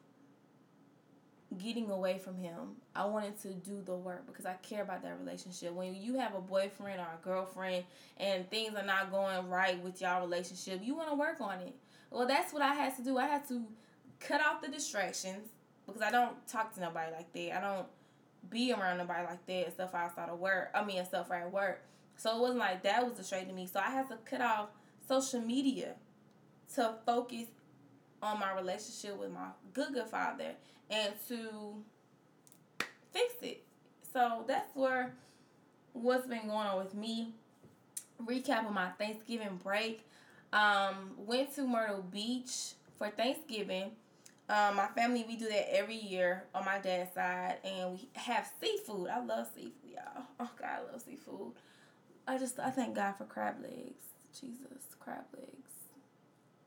getting 1.57 1.89
away 1.89 2.19
from 2.19 2.37
him. 2.37 2.75
I 2.95 3.05
wanted 3.05 3.41
to 3.41 3.53
do 3.53 3.81
the 3.83 3.95
work 3.95 4.27
because 4.27 4.45
I 4.45 4.53
care 4.61 4.83
about 4.83 5.01
that 5.03 5.17
relationship. 5.19 5.73
When 5.73 5.95
you 5.95 6.15
have 6.15 6.35
a 6.35 6.41
boyfriend 6.41 6.99
or 6.99 7.07
a 7.07 7.23
girlfriend 7.23 7.85
and 8.17 8.49
things 8.49 8.75
are 8.75 8.85
not 8.85 9.11
going 9.11 9.49
right 9.49 9.81
with 9.83 10.01
y'all 10.01 10.21
relationship, 10.21 10.81
you 10.83 10.95
want 10.95 11.09
to 11.09 11.15
work 11.15 11.41
on 11.41 11.59
it. 11.59 11.75
Well, 12.11 12.27
that's 12.27 12.53
what 12.53 12.61
I 12.61 12.73
had 12.73 12.95
to 12.97 13.03
do. 13.03 13.17
I 13.17 13.25
had 13.25 13.47
to 13.49 13.63
cut 14.19 14.41
off 14.41 14.61
the 14.61 14.67
distractions 14.67 15.49
because 15.85 16.01
I 16.01 16.11
don't 16.11 16.47
talk 16.47 16.73
to 16.75 16.81
nobody 16.81 17.11
like 17.11 17.33
that. 17.33 17.57
I 17.57 17.61
don't 17.61 17.87
be 18.49 18.71
around 18.71 18.97
nobody 18.97 19.25
like 19.25 19.45
that 19.47 19.65
and 19.65 19.73
stuff 19.73 19.95
outside 19.95 20.29
of 20.29 20.39
work. 20.39 20.69
I 20.73 20.83
mean, 20.83 21.03
stuff 21.05 21.29
right 21.29 21.43
at 21.43 21.51
work. 21.51 21.83
So 22.15 22.35
it 22.35 22.41
wasn't 22.41 22.59
like 22.59 22.83
that 22.83 23.03
was 23.03 23.13
distracting 23.13 23.55
me. 23.55 23.65
So 23.65 23.79
I 23.79 23.89
had 23.89 24.09
to 24.09 24.17
cut 24.25 24.41
off 24.41 24.69
social 25.07 25.41
media 25.41 25.95
to 26.75 26.93
focus 27.05 27.47
on 28.21 28.39
my 28.39 28.53
relationship 28.53 29.17
with 29.19 29.31
my 29.31 29.47
good 29.73 29.93
good 29.93 30.07
father 30.07 30.51
and 30.89 31.13
to 31.27 31.75
fix 33.11 33.33
it. 33.41 33.63
So 34.13 34.43
that's 34.47 34.75
where 34.75 35.13
what's 35.93 36.27
been 36.27 36.47
going 36.47 36.67
on 36.67 36.77
with 36.77 36.93
me. 36.93 37.33
Recap 38.23 38.67
of 38.67 38.73
my 38.73 38.89
Thanksgiving 38.89 39.59
break. 39.63 40.05
Um, 40.51 41.11
went 41.17 41.53
to 41.55 41.61
Myrtle 41.61 42.01
Beach 42.01 42.73
for 42.97 43.09
Thanksgiving. 43.09 43.91
Um, 44.49 44.77
my 44.77 44.87
family 44.87 45.23
we 45.27 45.35
do 45.35 45.47
that 45.47 45.75
every 45.75 45.95
year 45.95 46.43
on 46.55 46.65
my 46.65 46.79
dad's 46.79 47.13
side, 47.13 47.57
and 47.63 47.91
we 47.93 48.09
have 48.13 48.49
seafood. 48.59 49.07
I 49.09 49.23
love 49.23 49.47
seafood, 49.53 49.73
y'all. 49.93 50.23
Oh 50.39 50.49
God, 50.59 50.69
I 50.69 50.91
love 50.91 51.01
seafood. 51.01 51.53
I 52.27 52.37
just 52.37 52.59
I 52.59 52.71
thank 52.71 52.95
God 52.95 53.13
for 53.17 53.25
crab 53.25 53.61
legs. 53.61 54.03
Jesus, 54.33 54.95
crab 54.99 55.25
legs. 55.35 55.71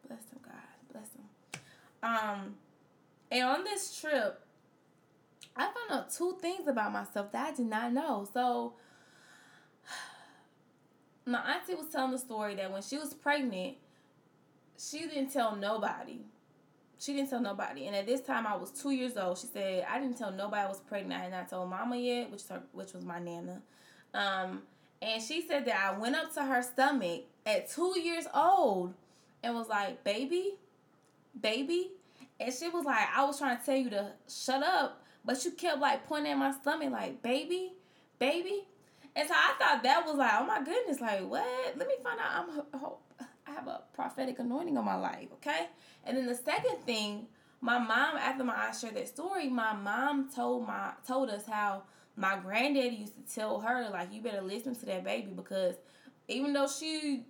Bless 0.06 0.20
him, 0.30 0.38
God. 0.44 0.92
Bless 0.92 1.12
him. 1.14 1.31
Um, 2.02 2.56
and 3.30 3.44
on 3.44 3.64
this 3.64 3.98
trip, 4.00 4.40
I 5.56 5.64
found 5.64 5.90
out 5.90 6.10
two 6.12 6.36
things 6.40 6.66
about 6.66 6.92
myself 6.92 7.32
that 7.32 7.52
I 7.52 7.56
did 7.56 7.66
not 7.66 7.92
know. 7.92 8.26
So, 8.32 8.74
my 11.26 11.38
auntie 11.38 11.74
was 11.74 11.88
telling 11.88 12.12
the 12.12 12.18
story 12.18 12.54
that 12.56 12.72
when 12.72 12.82
she 12.82 12.98
was 12.98 13.14
pregnant, 13.14 13.76
she 14.78 15.00
didn't 15.00 15.32
tell 15.32 15.54
nobody. 15.56 16.20
She 16.98 17.14
didn't 17.14 17.30
tell 17.30 17.40
nobody. 17.40 17.86
And 17.86 17.96
at 17.96 18.06
this 18.06 18.20
time, 18.20 18.46
I 18.46 18.56
was 18.56 18.70
two 18.70 18.90
years 18.90 19.16
old. 19.16 19.38
She 19.38 19.48
said, 19.48 19.86
I 19.90 19.98
didn't 19.98 20.18
tell 20.18 20.30
nobody 20.30 20.62
I 20.62 20.68
was 20.68 20.80
pregnant. 20.80 21.20
I 21.20 21.24
had 21.24 21.32
not 21.32 21.48
told 21.48 21.68
mama 21.68 21.96
yet, 21.96 22.30
which, 22.30 22.46
her, 22.48 22.62
which 22.72 22.92
was 22.92 23.04
my 23.04 23.18
nana. 23.18 23.60
Um, 24.14 24.62
and 25.00 25.20
she 25.20 25.44
said 25.46 25.64
that 25.64 25.94
I 25.94 25.98
went 25.98 26.14
up 26.14 26.32
to 26.34 26.44
her 26.44 26.62
stomach 26.62 27.22
at 27.44 27.68
two 27.68 27.98
years 27.98 28.26
old 28.32 28.94
and 29.42 29.54
was 29.54 29.68
like, 29.68 30.04
baby, 30.04 30.54
baby. 31.38 31.90
And 32.40 32.52
she 32.52 32.68
was 32.68 32.84
like, 32.84 33.06
I 33.14 33.24
was 33.24 33.38
trying 33.38 33.58
to 33.58 33.64
tell 33.64 33.76
you 33.76 33.90
to 33.90 34.12
shut 34.28 34.62
up, 34.62 35.02
but 35.24 35.44
you 35.44 35.52
kept 35.52 35.80
like 35.80 36.06
pointing 36.06 36.32
at 36.32 36.38
my 36.38 36.52
stomach, 36.52 36.90
like, 36.90 37.22
baby, 37.22 37.72
baby. 38.18 38.64
And 39.14 39.28
so 39.28 39.34
I 39.34 39.54
thought 39.58 39.82
that 39.82 40.04
was 40.06 40.16
like, 40.16 40.32
oh 40.38 40.46
my 40.46 40.62
goodness, 40.62 41.00
like, 41.00 41.28
what? 41.28 41.76
Let 41.76 41.86
me 41.86 41.94
find 42.02 42.18
out 42.18 42.48
I'm 42.72 42.80
hope 42.80 43.02
I 43.46 43.50
have 43.50 43.68
a 43.68 43.82
prophetic 43.92 44.38
anointing 44.38 44.76
on 44.76 44.84
my 44.84 44.96
life, 44.96 45.28
okay? 45.34 45.68
And 46.04 46.16
then 46.16 46.26
the 46.26 46.34
second 46.34 46.78
thing 46.84 47.26
my 47.62 47.78
mom 47.78 48.16
after 48.16 48.42
my 48.44 48.54
I 48.54 48.72
shared 48.72 48.96
that 48.96 49.08
story, 49.08 49.48
my 49.48 49.72
mom 49.72 50.28
told 50.28 50.66
my 50.66 50.90
told 51.06 51.30
us 51.30 51.46
how 51.46 51.84
my 52.16 52.36
granddaddy 52.36 52.96
used 52.96 53.14
to 53.14 53.34
tell 53.34 53.60
her 53.60 53.88
like 53.90 54.12
you 54.12 54.20
better 54.20 54.42
listen 54.42 54.74
to 54.74 54.86
that 54.86 55.04
baby 55.04 55.30
because 55.34 55.76
even 56.28 56.52
though 56.52 56.66
she 56.66 57.24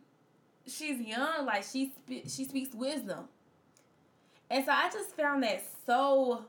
she's 0.67 1.01
young, 1.01 1.45
like 1.45 1.65
she 1.65 1.93
she 2.27 2.45
speaks 2.45 2.75
wisdom. 2.75 3.29
And 4.53 4.67
so 4.67 4.71
I 4.71 4.91
just 4.91 5.17
found 5.17 5.43
that 5.45 5.65
so 5.87 6.45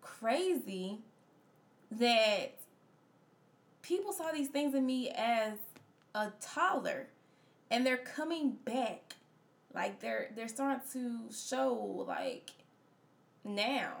crazy 0.00 1.00
that 1.90 2.54
people 3.82 4.12
saw 4.12 4.30
these 4.30 4.46
things 4.46 4.76
in 4.76 4.86
me 4.86 5.10
as 5.10 5.54
a 6.14 6.28
toddler 6.40 7.08
and 7.68 7.84
they're 7.84 7.96
coming 7.96 8.52
back. 8.64 9.14
Like 9.74 9.98
they're 9.98 10.30
they're 10.36 10.46
starting 10.46 10.82
to 10.92 11.34
show 11.34 12.04
like 12.06 12.52
now. 13.42 13.94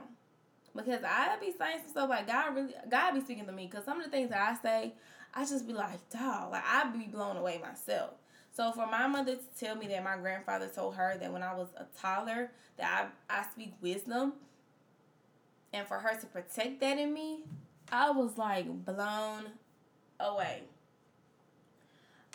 Because 0.76 1.02
I 1.04 1.36
be 1.40 1.52
saying 1.58 1.78
some 1.80 1.88
stuff 1.88 2.10
like 2.10 2.28
God 2.28 2.54
really 2.54 2.74
God 2.88 3.12
be 3.12 3.20
speaking 3.22 3.46
to 3.46 3.52
me. 3.52 3.66
Because 3.66 3.84
some 3.84 3.98
of 3.98 4.04
the 4.04 4.10
things 4.12 4.30
that 4.30 4.40
I 4.40 4.62
say 4.62 4.94
I 5.34 5.44
just 5.44 5.66
be 5.66 5.72
like 5.72 6.08
dog 6.10 6.52
like 6.52 6.62
I 6.64 6.88
be 6.90 7.06
blown 7.06 7.36
away 7.36 7.58
myself 7.60 8.12
so 8.52 8.72
for 8.72 8.86
my 8.86 9.06
mother 9.06 9.36
to 9.36 9.42
tell 9.58 9.74
me 9.76 9.86
that 9.88 10.04
my 10.04 10.16
grandfather 10.16 10.68
told 10.68 10.94
her 10.94 11.16
that 11.18 11.32
when 11.32 11.42
I 11.42 11.54
was 11.54 11.68
a 11.76 11.86
toddler 11.98 12.50
that 12.76 13.10
I, 13.30 13.40
I 13.40 13.44
speak 13.52 13.74
wisdom 13.80 14.34
and 15.72 15.86
for 15.86 15.98
her 15.98 16.18
to 16.20 16.26
protect 16.26 16.80
that 16.80 16.98
in 16.98 17.12
me 17.12 17.40
I 17.90 18.10
was 18.10 18.38
like 18.38 18.66
blown 18.84 19.46
away 20.20 20.62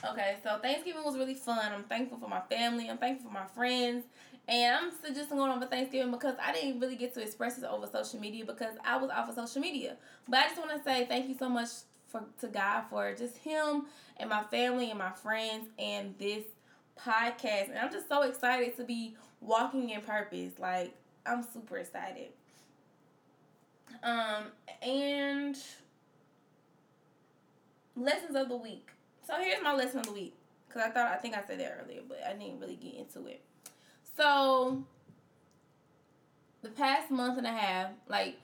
Okay, 0.06 0.36
so 0.43 0.60
Thanksgiving 0.62 1.03
was 1.03 1.17
really 1.17 1.34
fun. 1.34 1.73
I'm 1.73 1.84
thankful 1.84 2.19
for 2.19 2.27
my 2.27 2.41
family. 2.41 2.88
I'm 2.88 2.99
thankful 2.99 3.32
for 3.32 3.34
my 3.34 3.47
friends. 3.47 4.06
And 4.47 4.75
I'm 4.75 5.13
just 5.13 5.30
going 5.30 5.51
over 5.51 5.65
Thanksgiving 5.65 6.12
because 6.12 6.36
I 6.41 6.53
didn't 6.53 6.80
really 6.80 6.95
get 6.95 7.13
to 7.15 7.21
express 7.21 7.58
it 7.58 7.63
over 7.63 7.88
social 7.88 8.19
media 8.19 8.45
because 8.45 8.75
I 8.86 8.97
was 8.97 9.10
off 9.10 9.27
of 9.27 9.36
social 9.36 9.60
media. 9.60 9.97
But 10.27 10.39
I 10.39 10.43
just 10.49 10.60
want 10.60 10.71
to 10.77 10.84
say 10.84 11.06
thank 11.08 11.27
you 11.27 11.36
so 11.38 11.49
much 11.49 11.69
for 12.08 12.24
to 12.41 12.48
God 12.48 12.84
for 12.89 13.13
just 13.13 13.38
Him 13.38 13.86
and 14.17 14.30
my 14.30 14.43
family 14.43 14.89
and 14.89 15.00
my 15.00 15.12
friends 15.12 15.67
and 15.78 16.15
this 16.17 16.43
podcast. 17.00 17.70
And 17.70 17.78
I'm 17.78 17.91
just 17.91 18.10
so 18.10 18.24
excited 18.24 18.76
to 18.78 18.84
be 18.84 19.15
walking 19.41 19.89
in 19.89 20.02
purpose. 20.02 20.54
Like 20.60 20.93
I'm 21.26 21.43
super 21.43 21.78
excited. 21.78 22.30
Um 24.04 24.46
and 24.82 25.58
lessons 27.96 28.36
of 28.36 28.50
the 28.50 28.58
week. 28.58 28.89
So 29.26 29.34
here's 29.39 29.62
my 29.62 29.74
lesson 29.74 30.00
of 30.00 30.06
the 30.06 30.13
week. 30.13 30.36
Because 30.67 30.82
I 30.84 30.89
thought, 30.89 31.12
I 31.12 31.15
think 31.15 31.36
I 31.36 31.43
said 31.46 31.60
that 31.60 31.80
earlier, 31.84 32.02
but 32.08 32.22
I 32.28 32.34
didn't 32.34 32.60
really 32.60 32.76
get 32.76 32.96
into 32.96 33.28
it. 33.28 33.41
So, 34.15 34.84
the 36.62 36.70
past 36.70 37.10
month 37.10 37.38
and 37.38 37.48
a 37.48 37.52
half, 37.52 37.91
like, 38.08 38.38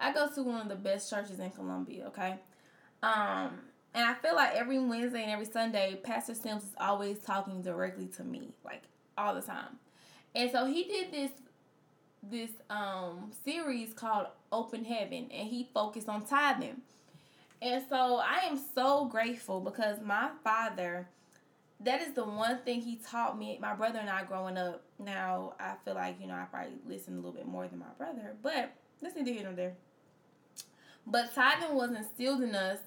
I 0.00 0.12
go 0.12 0.28
to 0.28 0.42
one 0.42 0.60
of 0.62 0.68
the 0.68 0.76
best 0.76 1.10
churches 1.10 1.38
in 1.38 1.50
Columbia, 1.50 2.06
okay? 2.06 2.36
Um, 3.02 3.60
and 3.94 4.04
I 4.04 4.14
feel 4.14 4.34
like 4.34 4.54
every 4.54 4.78
Wednesday 4.78 5.22
and 5.22 5.30
every 5.30 5.46
Sunday, 5.46 5.98
Pastor 6.02 6.34
Sims 6.34 6.62
is 6.64 6.74
always 6.78 7.18
talking 7.20 7.62
directly 7.62 8.06
to 8.16 8.24
me, 8.24 8.52
like, 8.64 8.82
all 9.16 9.34
the 9.34 9.40
time. 9.40 9.78
And 10.34 10.50
so 10.50 10.66
he 10.66 10.84
did 10.84 11.12
this 11.12 11.30
this 12.22 12.50
um 12.68 13.30
series 13.44 13.92
called 13.92 14.26
Open 14.50 14.84
Heaven 14.84 15.28
and 15.32 15.48
he 15.48 15.68
focused 15.72 16.08
on 16.08 16.24
tithing. 16.24 16.82
And 17.60 17.82
so 17.88 18.16
I 18.16 18.46
am 18.48 18.58
so 18.74 19.06
grateful 19.06 19.60
because 19.60 19.98
my 20.00 20.30
father, 20.44 21.08
that 21.80 22.00
is 22.02 22.12
the 22.12 22.24
one 22.24 22.58
thing 22.58 22.80
he 22.80 22.96
taught 22.96 23.38
me, 23.38 23.58
my 23.60 23.74
brother 23.74 23.98
and 23.98 24.08
I 24.08 24.24
growing 24.24 24.56
up. 24.56 24.82
Now, 24.98 25.54
I 25.58 25.74
feel 25.84 25.94
like, 25.94 26.20
you 26.20 26.28
know, 26.28 26.34
I 26.34 26.44
probably 26.44 26.74
listen 26.86 27.14
a 27.14 27.16
little 27.16 27.32
bit 27.32 27.46
more 27.46 27.66
than 27.66 27.80
my 27.80 27.86
brother, 27.96 28.34
but 28.42 28.72
listen 29.02 29.24
to 29.24 29.32
here 29.32 29.52
there. 29.54 29.74
But 31.10 31.34
tithing 31.34 31.74
was 31.74 31.90
instilled 31.90 32.42
in 32.42 32.54
us 32.54 32.78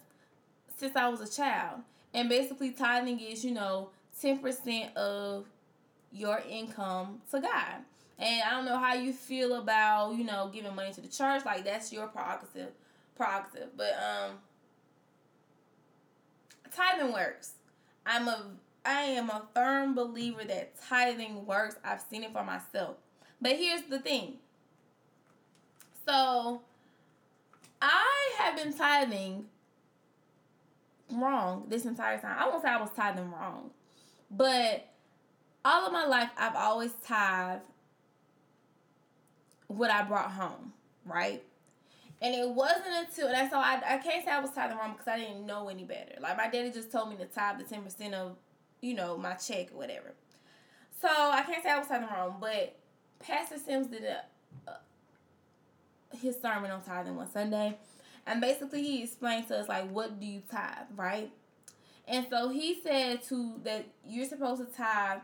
since 0.78 0.96
I 0.96 1.10
was 1.10 1.22
a 1.22 1.32
child. 1.32 1.82
And 2.14 2.30
basically, 2.30 2.72
tithing 2.72 3.20
is, 3.20 3.44
you 3.44 3.52
know, 3.52 3.90
10% 4.22 4.96
of 4.96 5.46
your 6.12 6.42
income 6.48 7.22
to 7.32 7.40
God. 7.40 7.84
And 8.20 8.44
I 8.44 8.52
don't 8.52 8.66
know 8.66 8.78
how 8.78 8.94
you 8.94 9.14
feel 9.14 9.56
about, 9.56 10.14
you 10.14 10.24
know, 10.24 10.52
giving 10.54 10.76
money 10.76 10.94
to 10.94 11.02
the 11.02 11.08
church. 11.08 11.44
Like, 11.46 11.64
that's 11.64 11.92
your 11.92 12.08
prerogative. 12.08 12.72
prerogative. 13.16 13.70
But, 13.76 13.94
um, 13.94 14.38
tithing 16.76 17.14
works. 17.14 17.54
I'm 18.06 18.28
a 18.28 18.44
I 18.84 19.02
am 19.02 19.30
a 19.30 19.44
firm 19.54 19.94
believer 19.94 20.44
that 20.44 20.74
tithing 20.82 21.46
works. 21.46 21.76
I've 21.84 22.02
seen 22.02 22.24
it 22.24 22.34
for 22.34 22.44
myself. 22.44 22.96
But 23.40 23.58
here's 23.58 23.84
the 23.84 24.00
thing. 24.00 24.40
So 26.08 26.62
I 27.82 28.32
have 28.40 28.56
been 28.56 28.74
tithing 28.74 29.46
wrong 31.12 31.66
this 31.68 31.86
entire 31.86 32.20
time. 32.20 32.38
I 32.40 32.48
won't 32.48 32.62
say 32.62 32.70
I 32.70 32.80
was 32.80 32.92
tithing 32.96 33.32
wrong. 33.32 33.72
But 34.30 34.88
all 35.66 35.86
of 35.86 35.94
my 35.94 36.06
life 36.06 36.30
I've 36.38 36.56
always 36.56 36.92
tithed 37.06 37.64
what 39.68 39.90
I 39.90 40.04
brought 40.04 40.32
home, 40.32 40.74
right? 41.06 41.44
And 42.22 42.36
it 42.36 42.50
wasn't 42.50 42.94
until 43.00 43.30
that's 43.30 43.54
all 43.54 43.62
I, 43.62 43.82
I 43.86 43.98
can't 43.98 44.24
say 44.24 44.32
I 44.32 44.40
was 44.40 44.52
tithing 44.52 44.78
wrong 44.78 44.92
because 44.92 45.08
I 45.08 45.18
didn't 45.18 45.46
know 45.46 45.70
any 45.70 45.84
better. 45.84 46.14
Like 46.20 46.38
my 46.38 46.50
daddy 46.50 46.72
just 46.72 46.92
told 46.92 47.10
me 47.10 47.16
to 47.18 47.26
tithe 47.26 47.58
the 47.58 47.64
ten 47.64 47.82
percent 47.82 48.14
of, 48.14 48.36
you 48.80 48.94
know, 48.94 49.18
my 49.18 49.34
check 49.34 49.72
or 49.74 49.78
whatever. 49.78 50.14
So 51.02 51.08
I 51.10 51.42
can't 51.44 51.64
say 51.64 51.72
I 51.72 51.80
was 51.80 51.88
tithing 51.88 52.10
wrong, 52.10 52.38
but 52.40 52.76
Pastor 53.20 53.58
Sims 53.58 53.88
did 53.88 54.04
a, 54.04 54.24
a, 54.68 54.74
his 56.20 56.40
sermon 56.42 56.72
on 56.72 56.82
tithing 56.82 57.16
one 57.16 57.30
Sunday, 57.30 57.78
and 58.26 58.42
basically 58.42 58.84
he 58.84 59.04
explained 59.04 59.48
to 59.48 59.58
us 59.58 59.70
like 59.70 59.90
what 59.90 60.20
do 60.20 60.26
you 60.26 60.42
tithe, 60.50 60.88
right? 60.96 61.32
And 62.08 62.26
so 62.30 62.50
he 62.50 62.80
said 62.82 63.24
to 63.24 63.60
that 63.64 63.86
you're 64.08 64.26
supposed 64.26 64.62
to 64.62 64.78
tithe 64.78 65.20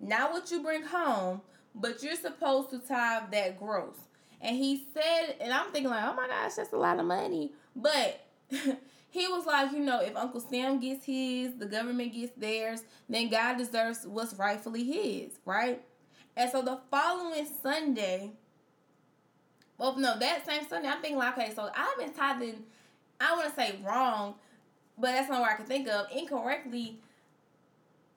not 0.00 0.32
what 0.32 0.50
you 0.50 0.62
bring 0.62 0.82
home, 0.82 1.42
but 1.74 2.02
you're 2.02 2.16
supposed 2.16 2.70
to 2.70 2.78
tithe 2.78 3.30
that 3.32 3.58
gross. 3.58 3.96
And 4.40 4.56
he 4.56 4.86
said, 4.94 5.36
and 5.40 5.52
I'm 5.52 5.70
thinking 5.70 5.90
like, 5.90 6.04
oh 6.04 6.14
my 6.14 6.26
gosh, 6.26 6.54
that's 6.54 6.72
a 6.72 6.76
lot 6.76 6.98
of 6.98 7.04
money. 7.04 7.52
But 7.76 8.24
he 8.50 9.28
was 9.28 9.44
like, 9.44 9.72
you 9.72 9.80
know, 9.80 10.00
if 10.00 10.16
Uncle 10.16 10.40
Sam 10.40 10.80
gets 10.80 11.04
his, 11.04 11.54
the 11.58 11.66
government 11.66 12.14
gets 12.14 12.32
theirs, 12.36 12.82
then 13.08 13.28
God 13.28 13.58
deserves 13.58 14.06
what's 14.06 14.34
rightfully 14.34 14.84
his, 14.84 15.32
right? 15.44 15.82
And 16.36 16.50
so 16.50 16.62
the 16.62 16.80
following 16.90 17.46
Sunday, 17.62 18.32
well, 19.80 19.96
no, 19.96 20.18
that 20.18 20.46
same 20.46 20.68
Sunday, 20.68 20.88
I'm 20.88 21.00
thinking 21.00 21.18
like, 21.18 21.38
okay, 21.38 21.52
so 21.54 21.70
I've 21.74 21.98
been 21.98 22.12
tithing, 22.12 22.62
I 23.18 23.34
want 23.34 23.48
to 23.48 23.54
say 23.54 23.78
wrong, 23.82 24.34
but 24.98 25.12
that's 25.12 25.30
not 25.30 25.40
what 25.40 25.50
I 25.50 25.56
can 25.56 25.64
think 25.64 25.88
of, 25.88 26.06
incorrectly 26.14 26.98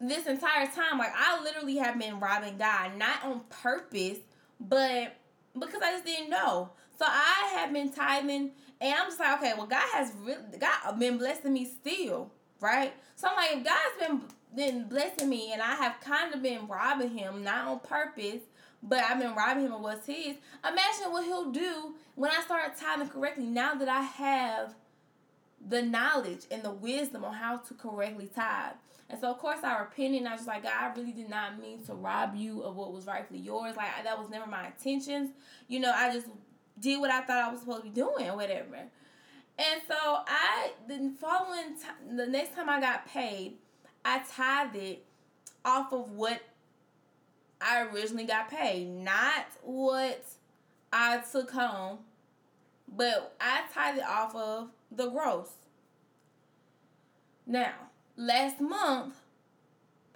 this 0.01 0.27
entire 0.27 0.67
time. 0.67 0.99
Like, 0.99 1.13
I 1.15 1.41
literally 1.41 1.77
have 1.77 1.97
been 1.97 2.19
robbing 2.19 2.57
God, 2.57 2.97
not 2.97 3.23
on 3.23 3.41
purpose, 3.49 4.17
but 4.59 5.15
because 5.57 5.81
I 5.81 5.91
just 5.91 6.05
didn't 6.05 6.29
know. 6.29 6.71
So 6.99 7.05
I 7.07 7.53
have 7.55 7.71
been 7.71 7.93
tithing, 7.93 8.51
and 8.81 8.93
I'm 8.93 9.07
just 9.07 9.19
like, 9.19 9.37
okay, 9.37 9.53
well, 9.55 9.67
God 9.67 9.87
has 9.93 10.11
really, 10.21 10.41
God 10.59 10.99
been 10.99 11.17
blessing 11.17 11.53
me 11.53 11.65
still, 11.65 12.29
right? 12.59 12.93
So 13.15 13.29
I'm 13.29 13.37
like, 13.37 13.65
God's 13.65 13.97
been 13.99 14.21
been 14.53 14.87
blessing 14.87 15.29
me, 15.29 15.51
and 15.53 15.61
I 15.61 15.75
have 15.75 15.99
kind 16.01 16.33
of 16.33 16.43
been 16.43 16.67
robbing 16.67 17.17
Him, 17.17 17.43
not 17.43 17.67
on 17.67 17.79
purpose, 17.79 18.41
but 18.83 18.99
I've 18.99 19.19
been 19.19 19.33
robbing 19.33 19.65
Him 19.65 19.73
of 19.73 19.81
what's 19.81 20.05
His. 20.05 20.35
Imagine 20.63 21.11
what 21.11 21.23
He'll 21.25 21.51
do 21.51 21.95
when 22.15 22.31
I 22.31 22.41
start 22.41 22.75
tithing 22.77 23.09
correctly. 23.09 23.45
Now 23.45 23.73
that 23.75 23.87
I 23.87 24.01
have 24.01 24.75
the 25.65 25.81
knowledge 25.81 26.41
and 26.51 26.61
the 26.61 26.71
wisdom 26.71 27.23
on 27.23 27.33
how 27.33 27.57
to 27.57 27.73
correctly 27.73 28.29
tithe. 28.35 28.73
And 29.09 29.19
so, 29.19 29.31
of 29.31 29.37
course, 29.37 29.59
I 29.63 29.79
repented. 29.79 30.19
And 30.19 30.27
I 30.27 30.35
was 30.35 30.47
like, 30.47 30.63
God, 30.63 30.73
I 30.77 30.93
really 30.97 31.11
did 31.11 31.29
not 31.29 31.59
mean 31.59 31.83
to 31.85 31.93
rob 31.93 32.35
you 32.35 32.61
of 32.63 32.75
what 32.75 32.91
was 32.91 33.05
rightfully 33.05 33.39
yours. 33.39 33.75
Like, 33.75 33.87
that 34.03 34.19
was 34.19 34.29
never 34.29 34.47
my 34.47 34.67
intentions. 34.67 35.31
You 35.67 35.79
know, 35.79 35.91
I 35.93 36.11
just 36.11 36.27
did 36.79 36.99
what 36.99 37.11
I 37.11 37.21
thought 37.21 37.37
I 37.37 37.51
was 37.51 37.61
supposed 37.61 37.83
to 37.83 37.89
be 37.89 37.89
doing, 37.89 38.27
or 38.27 38.35
whatever. 38.35 38.75
And 39.57 39.81
so, 39.87 39.95
I, 39.95 40.71
the 40.87 41.13
following, 41.19 41.75
t- 41.75 42.15
the 42.15 42.25
next 42.25 42.55
time 42.55 42.69
I 42.69 42.81
got 42.81 43.07
paid, 43.07 43.53
I 44.03 44.19
tithed 44.19 44.75
it 44.75 45.05
off 45.63 45.93
of 45.93 46.11
what 46.11 46.41
I 47.63 47.83
originally 47.83 48.25
got 48.25 48.49
paid, 48.49 48.87
not 48.89 49.45
what 49.61 50.25
I 50.91 51.23
took 51.31 51.51
home, 51.51 51.99
but 52.87 53.35
I 53.39 53.61
tied 53.73 53.97
it 53.97 54.03
off 54.03 54.35
of 54.35 54.69
the 54.91 55.09
gross. 55.09 55.49
Now, 57.47 57.73
last 58.17 58.59
month, 58.59 59.15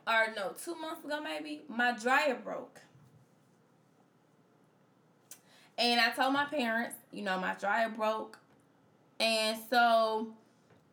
or 0.06 0.28
no, 0.36 0.54
two 0.64 0.76
months 0.76 1.04
ago 1.06 1.22
maybe, 1.22 1.62
my 1.68 1.94
dryer 1.94 2.36
broke. 2.36 2.82
And 5.78 6.02
I 6.02 6.10
told 6.12 6.34
my 6.34 6.46
parents, 6.46 6.96
you 7.12 7.22
know, 7.22 7.40
my 7.40 7.54
dryer 7.54 7.90
broke. 7.90 8.40
And 9.20 9.58
so 9.70 10.34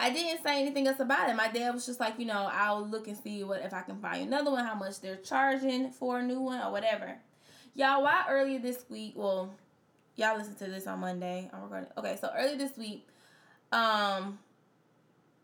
I 0.05 0.11
didn't 0.11 0.43
say 0.43 0.61
anything 0.61 0.87
else 0.87 1.01
about 1.01 1.31
it. 1.31 1.35
My 1.35 1.49
dad 1.49 1.73
was 1.73 1.87
just 1.87 1.99
like, 1.99 2.19
you 2.19 2.27
know, 2.27 2.51
I'll 2.53 2.87
look 2.87 3.09
and 3.09 3.17
see 3.17 3.43
what 3.43 3.62
if 3.62 3.73
I 3.73 3.81
can 3.81 3.97
find 4.01 4.27
another 4.27 4.51
one, 4.51 4.62
how 4.62 4.75
much 4.75 5.01
they're 5.01 5.17
charging 5.17 5.93
for 5.93 6.19
a 6.19 6.23
new 6.23 6.40
one 6.40 6.61
or 6.61 6.71
whatever. 6.71 7.17
Y'all, 7.75 8.03
why 8.03 8.27
earlier 8.29 8.59
this 8.59 8.85
week, 8.90 9.14
well, 9.17 9.55
y'all 10.17 10.37
listen 10.37 10.57
to 10.57 10.67
this 10.67 10.87
on 10.87 10.99
Monday. 11.01 11.49
I'm 11.55 11.62
recording. 11.62 11.88
Okay, 11.97 12.19
so 12.21 12.31
early 12.37 12.59
this 12.59 12.77
week, 12.77 13.09
um, 13.73 14.38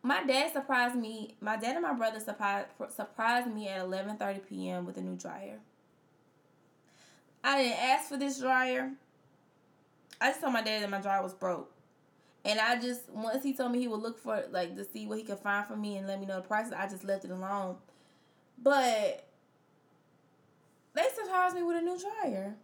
my 0.02 0.24
dad 0.24 0.52
surprised 0.52 0.94
me. 0.94 1.36
My 1.40 1.56
dad 1.56 1.76
and 1.76 1.82
my 1.82 1.94
brother 1.94 2.20
surprised 2.20 2.68
surprised 2.94 3.46
me 3.48 3.66
at 3.68 3.80
11:30 3.80 4.46
p.m. 4.46 4.84
with 4.84 4.98
a 4.98 5.00
new 5.00 5.16
dryer. 5.16 5.58
I 7.42 7.62
didn't 7.62 7.78
ask 7.78 8.10
for 8.10 8.18
this 8.18 8.38
dryer. 8.38 8.90
I 10.20 10.28
just 10.28 10.42
told 10.42 10.52
my 10.52 10.62
dad 10.62 10.82
that 10.82 10.90
my 10.90 11.00
dryer 11.00 11.22
was 11.22 11.32
broke. 11.32 11.72
And 12.44 12.58
I 12.58 12.80
just 12.80 13.10
once 13.10 13.42
he 13.42 13.52
told 13.52 13.72
me 13.72 13.80
he 13.80 13.88
would 13.88 14.00
look 14.00 14.18
for 14.18 14.42
like 14.50 14.74
to 14.76 14.84
see 14.84 15.06
what 15.06 15.18
he 15.18 15.24
could 15.24 15.38
find 15.38 15.66
for 15.66 15.76
me 15.76 15.96
and 15.96 16.06
let 16.06 16.20
me 16.20 16.26
know 16.26 16.36
the 16.36 16.48
prices, 16.48 16.72
I 16.72 16.88
just 16.88 17.04
left 17.04 17.24
it 17.24 17.30
alone. 17.30 17.76
But 18.62 19.26
they 20.94 21.04
surprised 21.14 21.54
me 21.54 21.62
with 21.62 21.76
a 21.76 21.82
new 21.82 21.98
dryer. 21.98 22.54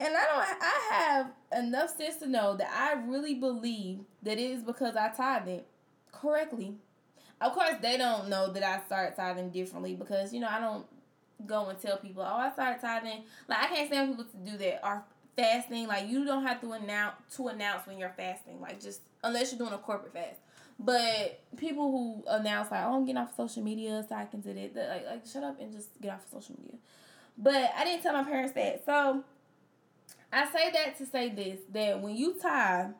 And 0.00 0.14
I 0.14 0.24
don't 0.26 0.62
I 0.62 0.94
have 0.94 1.30
enough 1.64 1.96
sense 1.96 2.16
to 2.16 2.28
know 2.28 2.56
that 2.56 2.70
I 2.70 3.00
really 3.08 3.34
believe 3.34 4.00
that 4.22 4.38
it 4.38 4.50
is 4.50 4.62
because 4.62 4.94
I 4.94 5.08
tied 5.08 5.48
it 5.48 5.66
correctly. 6.12 6.74
Of 7.40 7.52
course 7.52 7.74
they 7.80 7.96
don't 7.96 8.28
know 8.28 8.52
that 8.52 8.62
I 8.62 8.80
start 8.86 9.16
tithing 9.16 9.50
differently 9.50 9.94
because, 9.94 10.32
you 10.32 10.40
know, 10.40 10.48
I 10.48 10.60
don't 10.60 10.86
go 11.46 11.66
and 11.66 11.80
tell 11.80 11.96
people, 11.96 12.22
oh 12.22 12.36
I 12.36 12.52
started 12.52 12.80
tithing. 12.80 13.22
Like 13.48 13.58
I 13.58 13.66
can't 13.66 13.88
stand 13.88 14.10
people 14.10 14.24
to 14.24 14.50
do 14.50 14.58
that 14.58 14.86
or 14.86 15.02
fasting, 15.38 15.86
like 15.86 16.08
you 16.08 16.24
don't 16.24 16.44
have 16.44 16.60
to 16.60 16.72
announce 16.72 17.14
to 17.36 17.48
announce 17.48 17.86
when 17.86 17.96
you're 17.96 18.12
fasting. 18.16 18.60
Like 18.60 18.82
just 18.82 19.00
unless 19.22 19.52
you're 19.52 19.58
doing 19.58 19.72
a 19.72 19.78
corporate 19.78 20.12
fast. 20.12 20.40
But 20.80 21.40
people 21.56 21.90
who 21.90 22.24
announce 22.28 22.70
like, 22.70 22.84
oh, 22.84 22.96
I'm 22.96 23.04
getting 23.04 23.18
off 23.18 23.30
of 23.30 23.36
social 23.36 23.62
media 23.62 24.04
so 24.08 24.14
I 24.14 24.24
can 24.26 24.40
do 24.40 24.50
it, 24.50 24.74
like 24.74 25.06
like 25.06 25.26
shut 25.26 25.44
up 25.44 25.60
and 25.60 25.72
just 25.72 25.88
get 26.00 26.12
off 26.12 26.24
of 26.24 26.42
social 26.42 26.56
media. 26.60 26.78
But 27.36 27.70
I 27.76 27.84
didn't 27.84 28.02
tell 28.02 28.12
my 28.12 28.24
parents 28.24 28.52
that. 28.54 28.84
So 28.84 29.22
I 30.32 30.50
say 30.50 30.72
that 30.72 30.98
to 30.98 31.06
say 31.06 31.30
this 31.30 31.60
that 31.72 32.00
when 32.00 32.16
you 32.16 32.34
tithe, 32.40 32.90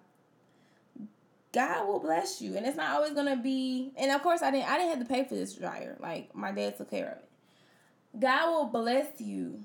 God 1.53 1.89
will 1.89 1.99
bless 1.99 2.41
you. 2.41 2.57
And 2.57 2.67
it's 2.67 2.77
not 2.77 2.95
always 2.95 3.13
gonna 3.13 3.37
be 3.37 3.91
and 3.97 4.13
of 4.13 4.23
course 4.23 4.43
I 4.43 4.53
didn't 4.53 4.71
I 4.71 4.79
didn't 4.79 4.91
have 4.91 5.01
to 5.01 5.13
pay 5.13 5.25
for 5.25 5.35
this 5.35 5.55
dryer. 5.55 5.97
Like 6.01 6.35
my 6.37 6.53
dad 6.53 6.77
took 6.77 6.91
care 6.91 7.07
of 7.07 7.19
it. 7.19 8.21
God 8.21 8.51
will 8.51 8.67
bless 8.67 9.21
you. 9.21 9.65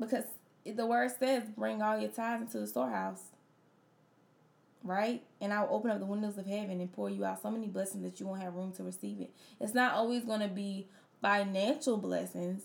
Because 0.00 0.24
the 0.64 0.86
word 0.86 1.10
says, 1.18 1.44
bring 1.56 1.82
all 1.82 1.98
your 1.98 2.10
tithes 2.10 2.42
into 2.42 2.58
the 2.58 2.66
storehouse. 2.66 3.22
Right? 4.82 5.22
And 5.40 5.52
I'll 5.52 5.68
open 5.70 5.90
up 5.90 5.98
the 5.98 6.04
windows 6.04 6.36
of 6.36 6.46
heaven 6.46 6.80
and 6.80 6.92
pour 6.92 7.08
you 7.08 7.24
out 7.24 7.40
so 7.40 7.50
many 7.50 7.68
blessings 7.68 8.02
that 8.02 8.20
you 8.20 8.26
won't 8.26 8.42
have 8.42 8.54
room 8.54 8.72
to 8.72 8.82
receive 8.82 9.20
it. 9.20 9.30
It's 9.60 9.74
not 9.74 9.94
always 9.94 10.24
going 10.24 10.40
to 10.40 10.48
be 10.48 10.88
financial 11.22 11.96
blessings, 11.96 12.64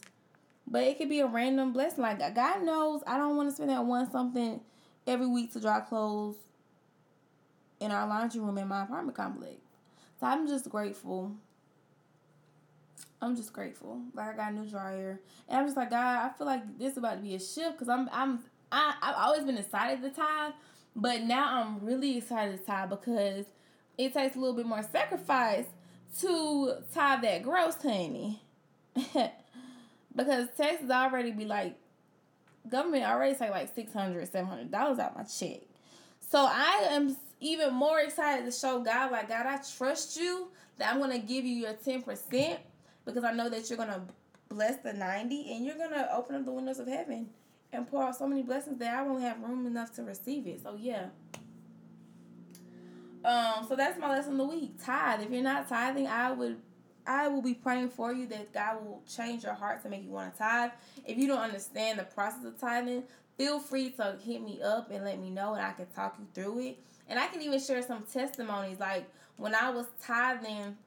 but 0.67 0.83
it 0.83 0.97
could 0.97 1.07
be 1.07 1.21
a 1.21 1.27
random 1.27 1.71
blessing. 1.71 2.01
Like, 2.01 2.19
God 2.35 2.63
knows 2.63 3.01
I 3.07 3.17
don't 3.17 3.37
want 3.37 3.49
to 3.49 3.55
spend 3.55 3.69
that 3.69 3.85
one 3.85 4.11
something 4.11 4.59
every 5.07 5.27
week 5.27 5.53
to 5.53 5.61
dry 5.61 5.79
clothes 5.79 6.35
in 7.79 7.91
our 7.91 8.05
laundry 8.05 8.41
room 8.41 8.57
in 8.57 8.67
my 8.67 8.83
apartment 8.83 9.15
complex. 9.15 9.55
So 10.19 10.27
I'm 10.27 10.45
just 10.45 10.69
grateful 10.69 11.31
I'm 13.21 13.35
just 13.35 13.53
grateful. 13.53 14.01
Like 14.13 14.29
I 14.29 14.35
got 14.35 14.51
a 14.53 14.55
new 14.55 14.69
dryer, 14.69 15.19
and 15.47 15.59
I'm 15.59 15.65
just 15.65 15.77
like 15.77 15.89
God. 15.89 16.25
I 16.25 16.37
feel 16.37 16.47
like 16.47 16.77
this 16.77 16.93
is 16.93 16.97
about 16.97 17.15
to 17.15 17.21
be 17.21 17.35
a 17.35 17.39
shift 17.39 17.73
because 17.73 17.89
I'm 17.89 18.09
I'm 18.11 18.39
I 18.71 18.95
I've 19.01 19.15
always 19.15 19.43
been 19.43 19.57
excited 19.57 20.01
to 20.03 20.09
tithe, 20.09 20.53
but 20.95 21.21
now 21.21 21.61
I'm 21.61 21.85
really 21.85 22.17
excited 22.17 22.59
to 22.59 22.65
tithe 22.65 22.89
because 22.89 23.45
it 23.97 24.13
takes 24.13 24.35
a 24.35 24.39
little 24.39 24.55
bit 24.55 24.65
more 24.65 24.83
sacrifice 24.83 25.65
to 26.21 26.75
tie 26.93 27.19
that 27.21 27.43
gross, 27.43 27.75
honey. 27.81 28.41
because 30.15 30.47
taxes 30.57 30.89
already 30.89 31.31
be 31.31 31.45
like 31.45 31.75
government 32.69 33.03
already 33.03 33.35
take 33.35 33.51
like 33.51 33.73
600 33.73 34.29
700 34.29 34.71
dollars 34.71 34.99
out 34.99 35.15
my 35.15 35.23
check 35.23 35.61
so 36.19 36.39
i 36.39 36.87
am 36.91 37.15
even 37.39 37.73
more 37.73 37.99
excited 37.99 38.45
to 38.45 38.51
show 38.51 38.79
god 38.79 39.11
like 39.11 39.29
god 39.29 39.45
i 39.45 39.57
trust 39.77 40.19
you 40.19 40.47
that 40.77 40.93
i'm 40.93 41.11
to 41.11 41.19
give 41.19 41.45
you 41.45 41.55
your 41.55 41.73
10% 41.73 42.57
because 43.09 43.23
I 43.23 43.33
know 43.33 43.49
that 43.49 43.69
you're 43.69 43.77
going 43.77 43.89
to 43.89 44.01
bless 44.49 44.77
the 44.77 44.93
90 44.93 45.53
and 45.53 45.65
you're 45.65 45.77
going 45.77 45.91
to 45.91 46.15
open 46.15 46.35
up 46.35 46.45
the 46.45 46.51
windows 46.51 46.79
of 46.79 46.87
heaven 46.87 47.29
and 47.71 47.87
pour 47.87 48.03
out 48.03 48.15
so 48.15 48.27
many 48.27 48.41
blessings 48.41 48.77
that 48.79 48.93
I 48.93 49.03
won't 49.03 49.21
have 49.21 49.39
room 49.41 49.67
enough 49.67 49.93
to 49.95 50.03
receive 50.03 50.47
it. 50.47 50.61
So, 50.63 50.75
yeah. 50.79 51.07
Um, 53.23 53.65
so 53.67 53.75
that's 53.75 53.99
my 53.99 54.09
lesson 54.09 54.33
of 54.33 54.37
the 54.37 54.45
week. 54.45 54.83
Tithe. 54.83 55.21
If 55.21 55.29
you're 55.29 55.43
not 55.43 55.67
tithing, 55.67 56.07
I 56.07 56.31
would 56.31 56.57
I 57.05 57.27
will 57.27 57.41
be 57.41 57.55
praying 57.55 57.89
for 57.89 58.13
you 58.13 58.27
that 58.27 58.53
God 58.53 58.85
will 58.85 59.01
change 59.07 59.43
your 59.43 59.53
heart 59.53 59.81
to 59.83 59.89
make 59.89 60.03
you 60.03 60.11
want 60.11 60.31
to 60.31 60.37
tithe. 60.37 60.71
If 61.05 61.17
you 61.17 61.27
don't 61.27 61.39
understand 61.39 61.97
the 61.97 62.03
process 62.03 62.45
of 62.45 62.59
tithing, 62.59 63.03
feel 63.35 63.59
free 63.59 63.89
to 63.91 64.15
hit 64.23 64.43
me 64.43 64.61
up 64.61 64.91
and 64.91 65.03
let 65.03 65.19
me 65.19 65.31
know 65.31 65.55
and 65.55 65.65
I 65.65 65.71
can 65.71 65.87
talk 65.87 66.17
you 66.19 66.27
through 66.35 66.59
it. 66.59 66.79
And 67.07 67.17
I 67.17 67.25
can 67.27 67.41
even 67.41 67.59
share 67.59 67.81
some 67.81 68.03
testimonies. 68.03 68.79
Like 68.79 69.09
when 69.37 69.55
I 69.55 69.71
was 69.71 69.87
tithing 70.01 70.77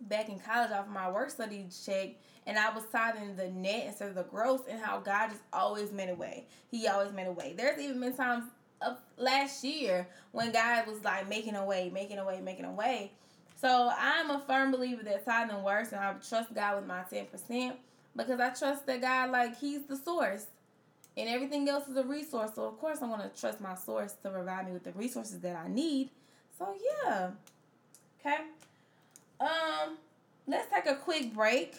back 0.00 0.28
in 0.28 0.38
college 0.38 0.70
off 0.70 0.86
of 0.86 0.92
my 0.92 1.10
work 1.10 1.30
study 1.30 1.66
check 1.84 2.10
and 2.46 2.58
I 2.58 2.70
was 2.70 2.84
tithing 2.90 3.36
the 3.36 3.48
net 3.48 3.86
instead 3.86 4.08
of 4.08 4.14
the 4.14 4.22
gross 4.22 4.62
and 4.68 4.80
how 4.80 5.00
God 5.00 5.30
just 5.30 5.42
always 5.52 5.92
made 5.92 6.08
a 6.08 6.14
way. 6.14 6.46
He 6.70 6.86
always 6.88 7.12
made 7.12 7.26
a 7.26 7.32
way. 7.32 7.54
There's 7.56 7.78
even 7.80 8.00
been 8.00 8.14
times 8.14 8.44
of 8.80 8.96
last 9.16 9.64
year 9.64 10.06
when 10.32 10.52
God 10.52 10.86
was 10.86 11.02
like 11.04 11.28
making 11.28 11.56
a 11.56 11.64
way, 11.64 11.90
making 11.92 12.18
a 12.18 12.24
way, 12.24 12.40
making 12.40 12.64
a 12.64 12.72
way. 12.72 13.12
So 13.60 13.90
I'm 13.98 14.30
a 14.30 14.40
firm 14.40 14.70
believer 14.70 15.02
that 15.02 15.24
tithing 15.24 15.62
works 15.62 15.92
and 15.92 16.00
I 16.00 16.14
trust 16.26 16.54
God 16.54 16.76
with 16.76 16.86
my 16.86 17.02
10% 17.12 17.72
because 18.18 18.40
I 18.40 18.50
trust 18.50 18.86
that 18.86 19.00
God, 19.00 19.30
like, 19.30 19.58
He's 19.58 19.84
the 19.84 19.96
source. 19.96 20.46
And 21.16 21.28
everything 21.28 21.68
else 21.68 21.88
is 21.88 21.96
a 21.96 22.04
resource. 22.04 22.52
So, 22.54 22.64
of 22.64 22.78
course, 22.78 22.98
I'm 23.02 23.10
to 23.10 23.30
trust 23.40 23.60
my 23.60 23.74
source 23.74 24.12
to 24.22 24.30
provide 24.30 24.66
me 24.66 24.72
with 24.72 24.84
the 24.84 24.92
resources 24.92 25.40
that 25.40 25.56
I 25.56 25.68
need. 25.68 26.10
So, 26.58 26.74
yeah. 27.04 27.30
Okay. 28.20 28.36
Um, 29.40 29.98
let's 30.46 30.72
take 30.72 30.86
a 30.86 30.96
quick 30.96 31.34
break, 31.34 31.76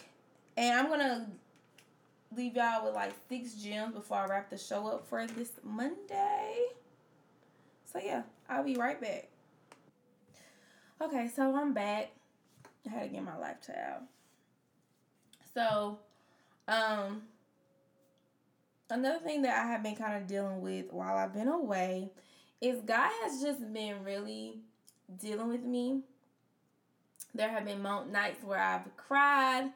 and 0.55 0.79
I'm 0.79 0.89
gonna 0.89 1.27
leave 2.35 2.55
y'all 2.55 2.85
with 2.85 2.93
like 2.93 3.13
six 3.27 3.55
gems 3.55 3.93
before 3.95 4.17
I 4.17 4.25
wrap 4.27 4.49
the 4.49 4.57
show 4.57 4.87
up 4.87 5.07
for 5.07 5.25
this 5.27 5.51
Monday. 5.63 6.65
So 7.91 7.99
yeah, 8.03 8.23
I'll 8.47 8.63
be 8.63 8.75
right 8.75 8.99
back. 8.99 9.29
Okay, 11.01 11.29
so 11.33 11.55
I'm 11.55 11.73
back. 11.73 12.11
I 12.85 12.89
had 12.89 13.03
to 13.03 13.07
get 13.09 13.23
my 13.23 13.37
lifestyle. 13.37 14.03
So, 15.53 15.99
um, 16.67 17.23
another 18.89 19.19
thing 19.19 19.41
that 19.43 19.57
I 19.57 19.67
have 19.67 19.81
been 19.81 19.95
kind 19.95 20.17
of 20.17 20.27
dealing 20.27 20.61
with 20.61 20.91
while 20.91 21.17
I've 21.17 21.33
been 21.33 21.47
away 21.47 22.11
is 22.61 22.81
God 22.81 23.09
has 23.23 23.41
just 23.41 23.73
been 23.73 24.03
really 24.03 24.59
dealing 25.19 25.47
with 25.47 25.63
me 25.63 26.01
there 27.33 27.49
have 27.49 27.65
been 27.65 27.81
nights 27.81 28.43
where 28.43 28.59
I've 28.59 28.95
cried, 28.97 29.71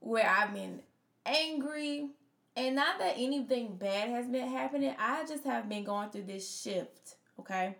where 0.00 0.28
I've 0.28 0.52
been 0.52 0.80
angry. 1.24 2.10
And 2.56 2.76
not 2.76 2.98
that 2.98 3.14
anything 3.18 3.76
bad 3.76 4.08
has 4.08 4.26
been 4.26 4.48
happening, 4.48 4.94
I 4.98 5.26
just 5.26 5.44
have 5.44 5.68
been 5.68 5.84
going 5.84 6.08
through 6.08 6.24
this 6.24 6.62
shift, 6.62 7.16
okay? 7.38 7.76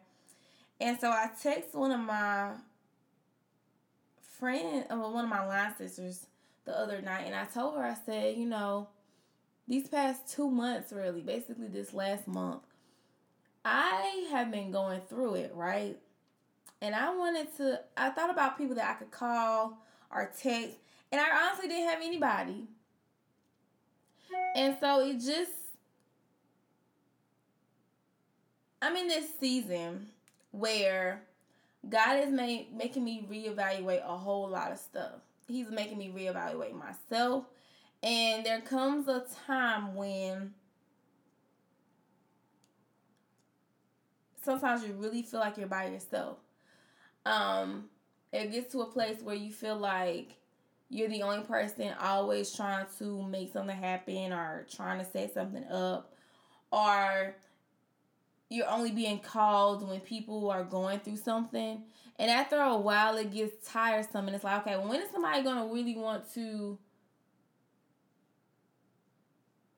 And 0.81 1.01
so 1.01 1.09
I 1.09 1.31
text 1.43 1.75
one 1.75 1.93
of 1.93 2.01
my 2.01 2.51
friend, 4.39 4.85
uh, 4.91 4.97
one 4.97 5.25
of 5.25 5.31
my 5.31 5.47
line 5.47 5.75
sisters 5.77 6.27
the 6.67 6.79
other 6.79 7.01
night, 7.01 7.25
and 7.25 7.35
I 7.35 7.47
told 7.47 7.77
her, 7.77 7.85
I 7.85 7.97
said, 8.05 8.37
you 8.37 8.45
know, 8.45 8.89
these 9.67 9.89
past 9.89 10.29
two 10.29 10.51
months, 10.51 10.93
really, 10.93 11.23
basically 11.23 11.69
this 11.69 11.95
last 11.95 12.29
month, 12.29 12.63
I 13.65 14.29
have 14.31 14.51
been 14.51 14.71
going 14.71 15.01
through 15.09 15.37
it, 15.37 15.53
right? 15.55 15.99
And 16.83 16.95
I 16.95 17.15
wanted 17.15 17.57
to. 17.57 17.81
I 17.97 18.11
thought 18.11 18.31
about 18.31 18.59
people 18.59 18.75
that 18.77 18.91
I 18.91 18.95
could 18.95 19.11
call 19.11 19.79
or 20.11 20.31
text, 20.39 20.77
and 21.11 21.21
I 21.21 21.47
honestly 21.47 21.69
didn't 21.69 21.89
have 21.89 22.01
anybody. 22.03 22.65
And 24.55 24.77
so 24.81 25.01
it 25.01 25.15
just. 25.15 25.53
I'm 28.83 28.95
in 28.97 29.09
this 29.09 29.27
season 29.41 30.09
where 30.51 31.23
God 31.89 32.23
is 32.23 32.31
made, 32.31 32.75
making 32.75 33.05
me 33.05 33.27
reevaluate 33.29 34.05
a 34.05 34.17
whole 34.17 34.49
lot 34.49 34.71
of 34.71 34.79
stuff. 34.79 35.15
He's 35.49 35.71
making 35.71 35.99
me 35.99 36.13
reevaluate 36.15 36.75
myself. 36.75 37.45
And 38.03 38.45
there 38.45 38.61
comes 38.61 39.09
a 39.09 39.25
time 39.47 39.95
when 39.95 40.53
sometimes 44.45 44.85
you 44.85 44.93
really 44.93 45.23
feel 45.23 45.41
like 45.41 45.57
you're 45.57 45.67
by 45.67 45.87
yourself 45.87 46.37
um, 47.27 47.85
it 48.33 48.53
gets 48.53 48.73
to 48.73 48.83
a 48.83 48.87
place 48.87 49.21
where 49.21 49.35
you 49.35 49.53
feel 49.53 49.77
like 49.77 50.37
you're 50.89 51.09
the 51.09 51.23
only 51.23 51.45
person 51.45 51.93
always 52.01 52.55
trying 52.55 52.87
to 52.99 53.23
make 53.25 53.53
something 53.53 53.77
happen 53.77 54.33
or 54.33 54.65
trying 54.75 55.01
to 55.01 55.05
set 55.05 55.35
something 55.35 55.65
up 55.65 56.15
or 56.71 57.35
you're 58.49 58.69
only 58.69 58.93
being 58.93 59.19
called 59.19 59.87
when 59.87 59.99
people 60.01 60.49
are 60.51 60.63
going 60.63 61.01
through 61.01 61.17
something. 61.17 61.83
And 62.19 62.31
after 62.31 62.61
a 62.61 62.77
while 62.77 63.17
it 63.17 63.33
gets 63.33 63.69
tiresome 63.69 64.29
and 64.29 64.37
it's 64.37 64.45
like 64.45 64.61
okay 64.61 64.77
when 64.77 65.01
is 65.01 65.11
somebody 65.11 65.43
gonna 65.43 65.67
really 65.67 65.97
want 65.97 66.33
to 66.35 66.79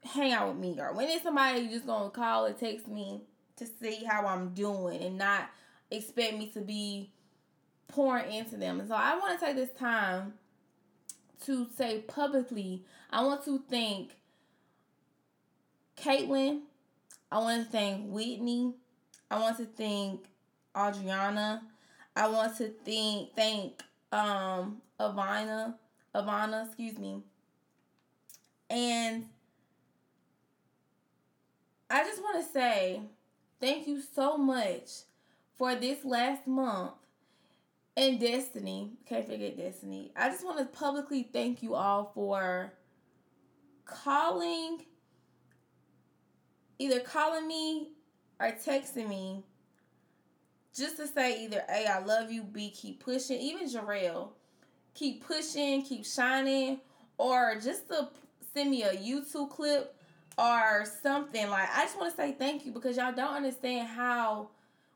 hang 0.05 0.33
out 0.33 0.49
with 0.49 0.59
me? 0.59 0.79
Or 0.79 0.93
when 0.93 1.09
is 1.09 1.23
somebody 1.23 1.67
just 1.69 1.87
gonna 1.87 2.11
call 2.11 2.45
or 2.45 2.53
text 2.53 2.87
me 2.87 3.23
to 3.57 3.67
see 3.67 4.05
how 4.05 4.27
I'm 4.27 4.51
doing 4.51 5.03
and 5.03 5.17
not 5.17 5.49
expect 5.91 6.37
me 6.37 6.51
to 6.51 6.61
be 6.61 7.11
pouring 7.89 8.33
into 8.33 8.57
them. 8.57 8.81
And 8.81 8.89
so 8.89 8.95
I 8.95 9.19
want 9.19 9.39
to 9.39 9.45
take 9.45 9.57
this 9.57 9.71
time 9.79 10.35
to 11.45 11.67
say 11.77 12.01
publicly, 12.01 12.85
I 13.11 13.25
want 13.25 13.45
to 13.45 13.61
thank 13.71 14.17
Caitlin. 15.97 16.61
I 17.31 17.39
want 17.39 17.65
to 17.65 17.71
thank 17.71 18.11
Whitney. 18.11 18.75
I 19.31 19.39
want 19.41 19.57
to 19.59 19.65
thank 19.65 20.25
Adriana. 20.77 21.63
I 22.15 22.29
want 22.29 22.57
to 22.59 22.69
thank 22.85 23.35
thank 23.35 23.83
um 24.13 24.79
Avina, 24.99 25.75
Avana, 26.15 26.67
excuse 26.67 26.99
me. 26.99 27.23
And 28.71 29.27
I 31.91 32.05
just 32.05 32.21
want 32.21 32.45
to 32.45 32.53
say 32.53 33.01
thank 33.61 33.87
you 33.87 34.01
so 34.01 34.37
much 34.37 34.91
for 35.57 35.75
this 35.75 36.05
last 36.05 36.47
month 36.47 36.93
and 37.99 38.21
Destiny. 38.21 38.93
Can't 39.09 39.27
forget 39.27 39.57
Destiny. 39.59 40.13
I 40.17 40.29
just 40.31 40.45
want 40.45 40.59
to 40.59 40.65
publicly 40.67 41.29
thank 41.33 41.65
you 41.65 41.75
all 41.75 42.13
for 42.15 42.73
calling, 43.85 44.85
either 46.79 47.01
calling 47.01 47.49
me 47.49 47.91
or 48.39 48.53
texting 48.53 49.09
me 49.09 49.43
just 50.73 50.97
to 50.99 51.09
say 51.09 51.45
either 51.45 51.65
A, 51.69 51.87
I 51.87 51.99
love 51.99 52.31
you, 52.31 52.45
B, 52.45 52.71
keep 52.71 53.03
pushing. 53.03 53.41
Even 53.41 53.69
Jarrell, 53.69 54.29
keep 54.95 55.27
pushing, 55.27 55.83
keep 55.83 56.07
shining, 56.07 56.79
or 57.17 57.57
just 57.61 57.89
to 57.89 58.11
send 58.55 58.71
me 58.71 58.85
a 58.85 58.93
YouTube 58.93 59.51
clip 59.51 59.97
or 60.39 60.85
something. 61.03 61.51
Like, 61.51 61.69
I 61.75 61.83
just 61.83 61.99
want 61.99 62.13
to 62.13 62.17
say 62.17 62.31
thank 62.39 62.65
you 62.65 62.71
because 62.71 62.97
y'all 62.97 63.13
don't 63.13 63.35
understand 63.35 63.89
how 63.89 64.51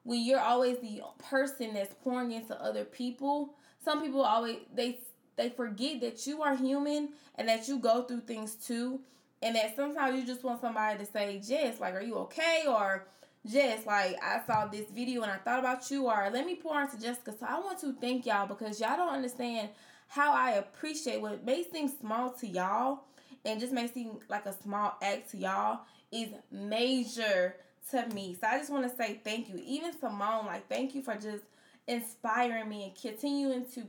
when 0.05 0.25
you're 0.25 0.41
always 0.41 0.79
the 0.79 1.03
person 1.19 1.75
that's 1.75 1.95
pouring 2.03 2.33
into 2.33 2.61
other 2.61 2.85
people, 2.85 3.55
some 3.85 4.03
people 4.03 4.23
always 4.23 4.59
they 4.75 5.01
they 5.37 5.49
forget 5.49 6.01
that 6.01 6.27
you 6.27 6.43
are 6.43 6.57
human 6.57 7.11
and 7.37 7.49
that 7.49 7.69
you 7.69 7.79
go 7.79 8.03
through 8.03 8.21
things 8.21 8.55
too. 8.55 9.01
And 9.41 9.57
that 9.57 9.75
sometimes 9.75 10.19
you 10.19 10.25
just 10.25 10.45
want 10.45 10.61
somebody 10.61 10.99
to 11.05 11.11
say, 11.11 11.41
Jess, 11.45 11.81
like, 11.81 11.95
are 11.95 12.03
you 12.03 12.15
okay? 12.19 12.65
Or 12.69 13.09
Jess, 13.45 13.85
like, 13.87 14.17
I 14.23 14.41
saw 14.47 14.67
this 14.67 14.87
video 14.95 15.23
and 15.23 15.33
I 15.33 15.37
thought 15.39 15.59
about 15.59 15.91
you. 15.91 16.07
Or 16.07 16.31
let 16.33 16.47
me 16.47 16.55
pour 16.55 16.81
into 16.81 17.01
Jessica. 17.01 17.33
So 17.33 17.47
I 17.49 17.59
want 17.59 17.81
to 17.81 17.93
thank 17.95 18.25
y'all 18.25 18.47
because 18.47 18.81
y'all 18.81 18.97
don't 18.97 19.13
understand 19.13 19.71
how 20.07 20.33
I 20.33 20.53
appreciate 20.53 21.21
what 21.21 21.45
may 21.45 21.65
seem 21.65 21.89
small 21.89 22.31
to 22.35 22.47
y'all 22.47 23.05
and 23.45 23.59
just 23.59 23.73
may 23.73 23.89
seem 23.89 24.19
like 24.29 24.47
a 24.47 24.53
small 24.53 24.97
act 25.03 25.31
to 25.31 25.39
y'all 25.39 25.81
is 26.13 26.29
major 26.51 27.57
to 27.91 28.07
me. 28.15 28.37
So 28.41 28.47
I 28.47 28.59
just 28.59 28.71
want 28.71 28.89
to 28.89 28.97
say 28.97 29.21
thank 29.25 29.49
you. 29.49 29.61
Even 29.65 29.99
Simone, 29.99 30.47
like 30.47 30.69
thank 30.69 30.95
you 30.95 31.03
for 31.03 31.15
just 31.15 31.45
inspiring 31.87 32.69
me 32.69 32.85
and 32.85 32.95
continuing 32.95 33.65
to 33.75 33.83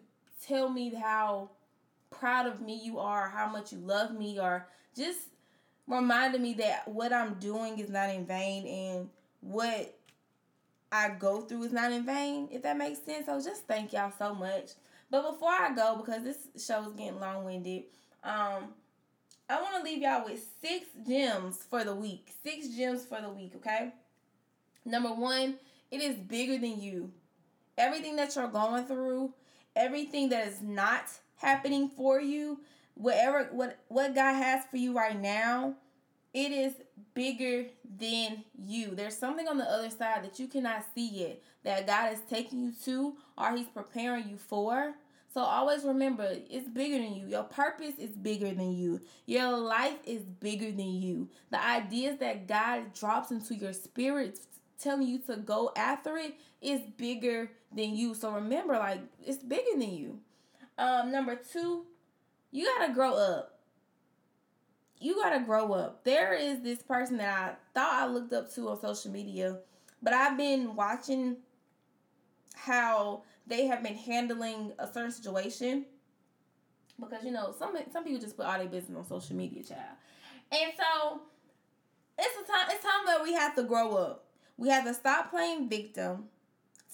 tell 0.46 0.70
me 0.70 0.94
how 0.94 1.50
proud 2.10 2.48
of 2.48 2.62
me 2.62 2.80
you 2.84 3.00
are, 3.00 3.30
how 3.30 3.48
much 3.48 3.72
you 3.72 3.80
love 3.80 4.14
me, 4.14 4.40
or 4.40 4.68
just 4.96 5.20
reminding 5.88 6.42
me 6.42 6.54
that 6.56 6.88
what 6.88 7.14
I'm 7.14 7.36
doing 7.36 7.80
is 7.80 7.90
not 7.90 8.10
in 8.10 8.26
vain 8.26 8.66
and 8.68 9.10
what 9.42 9.98
I 10.92 11.10
go 11.10 11.42
through 11.42 11.64
is 11.64 11.74
not 11.74 11.92
in 11.92 12.06
vain, 12.06 12.48
if 12.52 12.62
that 12.64 12.78
makes 12.78 13.04
sense. 13.04 13.26
So 13.26 13.42
just 13.42 13.68
thank 13.68 13.94
y'all 13.94 14.14
so 14.18 14.34
much. 14.34 14.72
But 15.10 15.32
before 15.32 15.52
I 15.52 15.74
go, 15.76 15.96
because 15.98 16.24
this 16.24 16.66
show 16.66 16.88
is 16.88 16.94
getting 16.94 17.20
long 17.20 17.46
winded, 17.46 17.84
um, 18.24 18.70
I 19.50 19.62
want 19.62 19.76
to 19.78 19.84
leave 19.84 20.02
y'all 20.02 20.26
with 20.26 20.44
six 20.62 20.88
gems 21.08 21.58
for 21.70 21.84
the 21.84 21.94
week. 21.94 22.32
Six 22.44 22.70
gems 22.70 23.06
for 23.06 23.22
the 23.22 23.30
week, 23.30 23.54
okay? 23.58 23.92
Number 24.86 25.14
one, 25.14 25.56
it 25.92 26.02
is 26.02 26.16
bigger 26.16 26.58
than 26.58 26.82
you. 26.82 27.12
Everything 27.78 28.16
that 28.16 28.36
you're 28.36 28.48
going 28.48 28.86
through, 28.86 29.34
everything 29.76 30.30
that 30.30 30.48
is 30.48 30.62
not 30.62 31.06
happening 31.36 31.90
for 31.90 32.22
you, 32.22 32.60
whatever 32.96 33.50
what 33.52 33.80
what 33.88 34.16
God 34.16 34.34
has 34.34 34.66
for 34.66 34.78
you 34.78 34.96
right 34.96 35.20
now, 35.20 35.76
it 36.34 36.52
is 36.52 36.74
bigger 37.14 37.66
than 38.00 38.44
you. 38.58 38.96
There's 38.96 39.18
something 39.18 39.48
on 39.48 39.58
the 39.58 39.70
other 39.70 39.90
side 39.90 40.24
that 40.24 40.40
you 40.40 40.48
cannot 40.48 40.86
see 40.96 41.10
yet 41.10 41.42
that 41.64 41.88
God 41.88 42.14
is 42.14 42.20
taking 42.30 42.64
you 42.64 42.74
to 42.86 43.16
or 43.38 43.56
he's 43.56 43.68
preparing 43.68 44.30
you 44.30 44.38
for. 44.38 44.94
So 45.34 45.42
always 45.42 45.84
remember, 45.84 46.30
it's 46.48 46.70
bigger 46.70 47.00
than 47.00 47.16
you. 47.16 47.26
Your 47.28 47.44
purpose 47.44 47.96
is 47.98 48.12
bigger 48.12 48.54
than 48.54 48.74
you. 48.74 49.02
Your 49.26 49.58
life 49.58 49.98
is 50.06 50.22
bigger 50.22 50.70
than 50.70 51.02
you. 51.02 51.28
The 51.50 51.64
ideas 51.64 52.20
that 52.20 52.48
God 52.48 52.94
drops 52.94 53.32
into 53.32 53.56
your 53.56 53.74
spirit 53.74 54.40
telling 54.80 55.08
you 55.08 55.18
to 55.20 55.38
go 55.38 55.72
after 55.76 56.18
it 56.18 56.36
is 56.62 56.82
bigger 56.98 57.50
than 57.76 57.96
you. 57.96 58.14
So 58.14 58.32
remember, 58.32 58.74
like, 58.74 59.02
it's 59.26 59.42
bigger 59.42 59.72
than 59.76 59.96
you. 59.96 60.20
Um, 60.78 61.12
number 61.12 61.36
two, 61.36 61.86
you 62.52 62.72
gotta 62.78 62.94
grow 62.94 63.16
up. 63.16 63.60
You 65.00 65.16
gotta 65.16 65.44
grow 65.44 65.74
up. 65.74 66.04
There 66.04 66.34
is 66.34 66.62
this 66.62 66.84
person 66.84 67.18
that 67.18 67.36
I 67.36 67.56
thought 67.74 68.04
I 68.04 68.06
looked 68.06 68.34
up 68.34 68.54
to 68.54 68.70
on 68.70 68.80
social 68.80 69.12
media, 69.12 69.58
but 70.00 70.14
I've 70.14 70.38
been 70.38 70.76
watching 70.76 71.38
how 72.54 73.24
they 73.48 73.66
have 73.68 73.84
been 73.84 73.96
handling 73.96 74.72
a 74.80 74.88
certain 74.88 75.12
situation 75.12 75.86
because 77.00 77.24
you 77.24 77.32
know 77.32 77.54
some 77.58 77.76
some 77.92 78.04
people 78.04 78.20
just 78.20 78.38
put 78.38 78.46
all 78.46 78.58
their 78.58 78.68
business 78.68 78.98
on 78.98 79.06
social 79.06 79.36
media, 79.36 79.64
child, 79.64 79.98
and 80.52 80.72
so 80.78 81.22
it's 82.18 82.50
a 82.50 82.52
time 82.52 82.68
it's 82.70 82.84
time 82.84 83.06
that 83.06 83.24
we 83.24 83.34
have 83.34 83.56
to 83.56 83.64
grow 83.64 83.96
up. 83.96 84.26
We 84.58 84.70
have 84.70 84.86
to 84.86 84.94
stop 84.94 85.32
playing 85.32 85.70
victim 85.70 86.26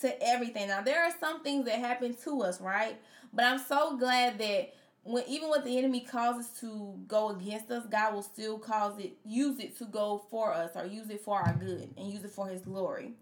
to 0.02 0.24
everything. 0.24 0.70
Now 0.70 0.82
there 0.82 1.04
are 1.04 1.14
some 1.20 1.44
things 1.44 1.66
that 1.66 1.80
happen 1.80 2.16
to 2.24 2.42
us, 2.44 2.62
right? 2.62 2.98
But 3.34 3.46
I'm 3.46 3.60
so 3.60 3.98
glad 3.98 4.38
that 4.40 4.74
when 5.04 5.24
even 5.28 5.50
what 5.50 5.66
the 5.66 5.78
enemy 5.78 6.02
causes 6.02 6.50
to 6.60 6.96
go 7.08 7.30
against 7.30 7.70
us, 7.72 7.86
God 7.88 8.14
will 8.14 8.24
still 8.24 8.58
cause 8.58 8.98
it 9.00 9.14
use 9.26 9.60
it 9.60 9.78
to 9.80 9.86
go 9.86 10.24
for 10.30 10.54
us 10.54 10.72
or 10.76 10.86
use 10.86 11.10
it 11.10 11.22
for 11.22 11.40
our 11.40 11.54
good 11.54 11.94
and 11.98 12.12
use 12.12 12.24
it 12.24 12.32
for 12.32 12.48
his 12.48 12.62
glory. 12.62 13.14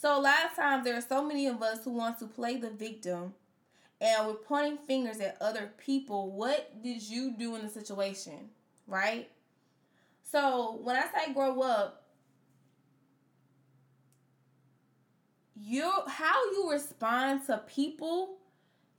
So 0.00 0.16
a 0.16 0.20
lot 0.20 0.44
of 0.48 0.54
times 0.54 0.84
there 0.84 0.96
are 0.96 1.02
so 1.02 1.24
many 1.24 1.48
of 1.48 1.60
us 1.60 1.82
who 1.82 1.90
want 1.90 2.20
to 2.20 2.26
play 2.26 2.56
the 2.56 2.70
victim 2.70 3.34
and 4.00 4.28
we're 4.28 4.34
pointing 4.34 4.78
fingers 4.78 5.18
at 5.18 5.36
other 5.40 5.72
people. 5.76 6.30
What 6.30 6.80
did 6.84 7.02
you 7.02 7.34
do 7.36 7.56
in 7.56 7.62
the 7.62 7.68
situation? 7.68 8.50
Right? 8.86 9.28
So 10.22 10.78
when 10.84 10.94
I 10.94 11.02
say 11.02 11.32
grow 11.34 11.60
up, 11.62 12.04
you 15.60 15.90
how 16.06 16.44
you 16.52 16.70
respond 16.70 17.44
to 17.46 17.58
people, 17.66 18.36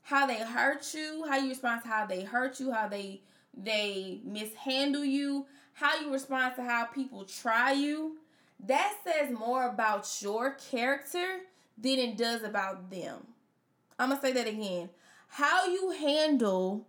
how 0.02 0.28
they 0.28 0.40
hurt 0.40 0.94
you, 0.94 1.26
how 1.30 1.38
you 1.38 1.48
respond 1.48 1.84
to 1.84 1.88
how 1.88 2.08
they 2.08 2.24
hurt 2.24 2.60
you, 2.60 2.74
how 2.74 2.90
they 2.90 3.22
they 3.54 4.20
mishandle 4.26 5.06
you, 5.06 5.46
how 5.72 5.98
you 6.02 6.12
respond 6.12 6.56
to 6.56 6.64
how 6.64 6.86
people 6.86 7.24
try 7.24 7.72
you 7.72 8.18
that 8.66 8.94
says 9.04 9.32
more 9.32 9.68
about 9.68 10.08
your 10.22 10.52
character 10.52 11.42
than 11.78 12.00
it 12.00 12.18
does 12.18 12.44
about 12.44 12.90
them. 12.90 13.28
I'm 13.98 14.10
going 14.10 14.22
to 14.22 14.28
say 14.28 14.34
that 14.34 14.48
again. 14.48 14.90
How 15.28 15.68
you 15.68 15.92
handle 15.92 16.88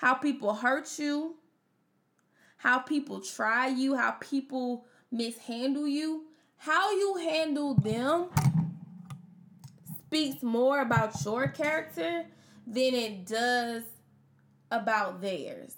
how 0.00 0.14
people 0.14 0.54
hurt 0.54 0.98
you, 0.98 1.34
how 2.56 2.78
people 2.78 3.20
try 3.20 3.68
you, 3.68 3.96
how 3.96 4.12
people 4.12 4.86
mishandle 5.12 5.86
you, 5.86 6.24
how 6.56 6.90
you 6.92 7.16
handle 7.16 7.74
them 7.74 8.28
speaks 10.06 10.42
more 10.42 10.80
about 10.80 11.22
your 11.24 11.48
character 11.48 12.24
than 12.66 12.94
it 12.94 13.26
does 13.26 13.82
about 14.70 15.20
theirs. 15.20 15.74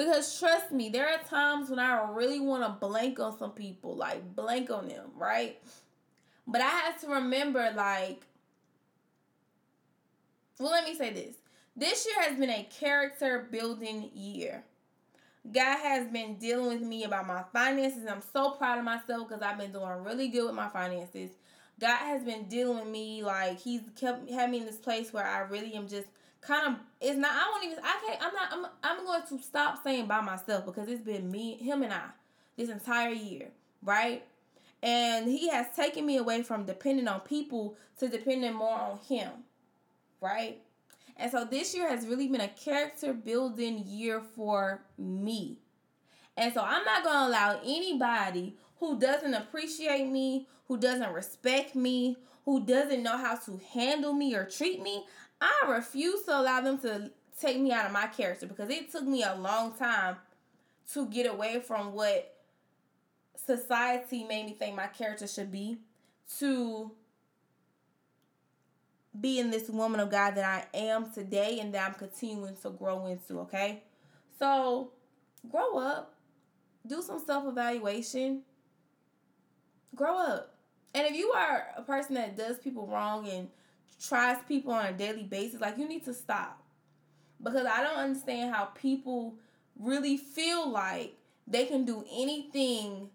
Because 0.00 0.38
trust 0.38 0.72
me, 0.72 0.88
there 0.88 1.06
are 1.06 1.22
times 1.24 1.68
when 1.68 1.78
I 1.78 2.10
really 2.10 2.40
want 2.40 2.62
to 2.62 2.70
blank 2.70 3.20
on 3.20 3.36
some 3.36 3.50
people, 3.50 3.94
like 3.94 4.34
blank 4.34 4.70
on 4.70 4.88
them, 4.88 5.10
right? 5.14 5.60
But 6.46 6.62
I 6.62 6.70
have 6.70 6.98
to 7.02 7.08
remember, 7.08 7.70
like, 7.76 8.22
well, 10.58 10.70
let 10.70 10.84
me 10.84 10.94
say 10.94 11.12
this. 11.12 11.36
This 11.76 12.06
year 12.06 12.24
has 12.26 12.38
been 12.38 12.48
a 12.48 12.66
character 12.70 13.46
building 13.50 14.10
year. 14.14 14.64
God 15.52 15.78
has 15.80 16.08
been 16.08 16.36
dealing 16.36 16.68
with 16.68 16.80
me 16.80 17.04
about 17.04 17.26
my 17.26 17.42
finances. 17.52 18.06
I'm 18.08 18.22
so 18.32 18.52
proud 18.52 18.78
of 18.78 18.84
myself 18.84 19.28
because 19.28 19.42
I've 19.42 19.58
been 19.58 19.70
doing 19.70 20.02
really 20.02 20.28
good 20.28 20.46
with 20.46 20.54
my 20.54 20.70
finances. 20.70 21.32
God 21.78 21.98
has 21.98 22.22
been 22.22 22.48
dealing 22.48 22.78
with 22.78 22.88
me 22.88 23.22
like 23.22 23.60
He's 23.60 23.82
kept 24.00 24.30
had 24.30 24.50
me 24.50 24.60
in 24.60 24.64
this 24.64 24.76
place 24.76 25.12
where 25.12 25.26
I 25.26 25.40
really 25.40 25.74
am 25.74 25.88
just 25.88 26.08
kind 26.40 26.68
of 26.68 26.80
it's 27.00 27.18
not 27.18 27.32
I 27.32 27.50
won't 27.50 27.64
even 27.64 27.78
I 27.84 28.00
can't 28.06 28.22
I'm 28.22 28.34
not 28.34 28.48
I'm 28.52 28.66
I'm 28.82 29.04
going 29.04 29.22
to 29.28 29.44
stop 29.44 29.82
saying 29.82 30.06
by 30.06 30.20
myself 30.20 30.66
because 30.66 30.88
it's 30.88 31.02
been 31.02 31.30
me 31.30 31.54
him 31.56 31.82
and 31.82 31.92
I 31.92 32.04
this 32.56 32.68
entire 32.68 33.10
year, 33.10 33.48
right? 33.82 34.24
And 34.82 35.28
he 35.28 35.48
has 35.50 35.66
taken 35.76 36.06
me 36.06 36.16
away 36.16 36.42
from 36.42 36.64
depending 36.64 37.08
on 37.08 37.20
people 37.20 37.76
to 37.98 38.08
depending 38.08 38.54
more 38.54 38.78
on 38.78 38.98
him, 39.06 39.30
right? 40.20 40.62
And 41.16 41.30
so 41.30 41.44
this 41.44 41.74
year 41.74 41.88
has 41.88 42.06
really 42.06 42.28
been 42.28 42.40
a 42.40 42.48
character 42.48 43.12
building 43.12 43.84
year 43.86 44.20
for 44.20 44.80
me. 44.96 45.58
And 46.36 46.52
so 46.54 46.62
I'm 46.62 46.84
not 46.84 47.04
going 47.04 47.18
to 47.18 47.28
allow 47.28 47.60
anybody 47.62 48.56
who 48.78 48.98
doesn't 48.98 49.34
appreciate 49.34 50.08
me, 50.08 50.48
who 50.66 50.78
doesn't 50.78 51.12
respect 51.12 51.74
me, 51.74 52.16
who 52.46 52.64
doesn't 52.64 53.02
know 53.02 53.18
how 53.18 53.36
to 53.36 53.60
handle 53.74 54.14
me 54.14 54.34
or 54.34 54.46
treat 54.46 54.82
me, 54.82 55.04
I 55.40 55.66
refuse 55.68 56.22
to 56.24 56.38
allow 56.38 56.60
them 56.60 56.78
to 56.80 57.10
take 57.40 57.58
me 57.58 57.72
out 57.72 57.86
of 57.86 57.92
my 57.92 58.06
character 58.06 58.46
because 58.46 58.68
it 58.70 58.92
took 58.92 59.04
me 59.04 59.22
a 59.22 59.34
long 59.34 59.72
time 59.72 60.16
to 60.92 61.06
get 61.06 61.26
away 61.26 61.60
from 61.60 61.92
what 61.94 62.36
society 63.36 64.24
made 64.24 64.46
me 64.46 64.52
think 64.52 64.76
my 64.76 64.86
character 64.86 65.26
should 65.26 65.50
be 65.50 65.78
to 66.38 66.90
being 69.18 69.50
this 69.50 69.68
woman 69.68 70.00
of 70.00 70.10
God 70.10 70.34
that 70.36 70.68
I 70.72 70.76
am 70.76 71.10
today 71.10 71.58
and 71.60 71.74
that 71.74 71.88
I'm 71.88 71.94
continuing 71.94 72.56
to 72.62 72.70
grow 72.70 73.06
into, 73.06 73.40
okay? 73.40 73.82
So, 74.38 74.90
grow 75.50 75.78
up, 75.78 76.14
do 76.86 77.02
some 77.02 77.22
self 77.24 77.46
evaluation, 77.48 78.42
grow 79.94 80.16
up. 80.18 80.54
And 80.94 81.06
if 81.06 81.14
you 81.14 81.30
are 81.30 81.68
a 81.76 81.82
person 81.82 82.14
that 82.14 82.36
does 82.36 82.58
people 82.58 82.86
wrong 82.86 83.28
and 83.28 83.48
tries 84.00 84.38
people 84.48 84.72
on 84.72 84.86
a 84.86 84.92
daily 84.92 85.24
basis, 85.24 85.60
like 85.60 85.78
you 85.78 85.88
need 85.88 86.04
to 86.04 86.14
stop. 86.14 86.62
Because 87.42 87.66
I 87.66 87.82
don't 87.82 87.98
understand 87.98 88.54
how 88.54 88.66
people 88.66 89.36
really 89.78 90.16
feel 90.16 90.70
like 90.70 91.14
they 91.46 91.66
can 91.66 91.84
do 91.84 92.04
anything. 92.12 93.10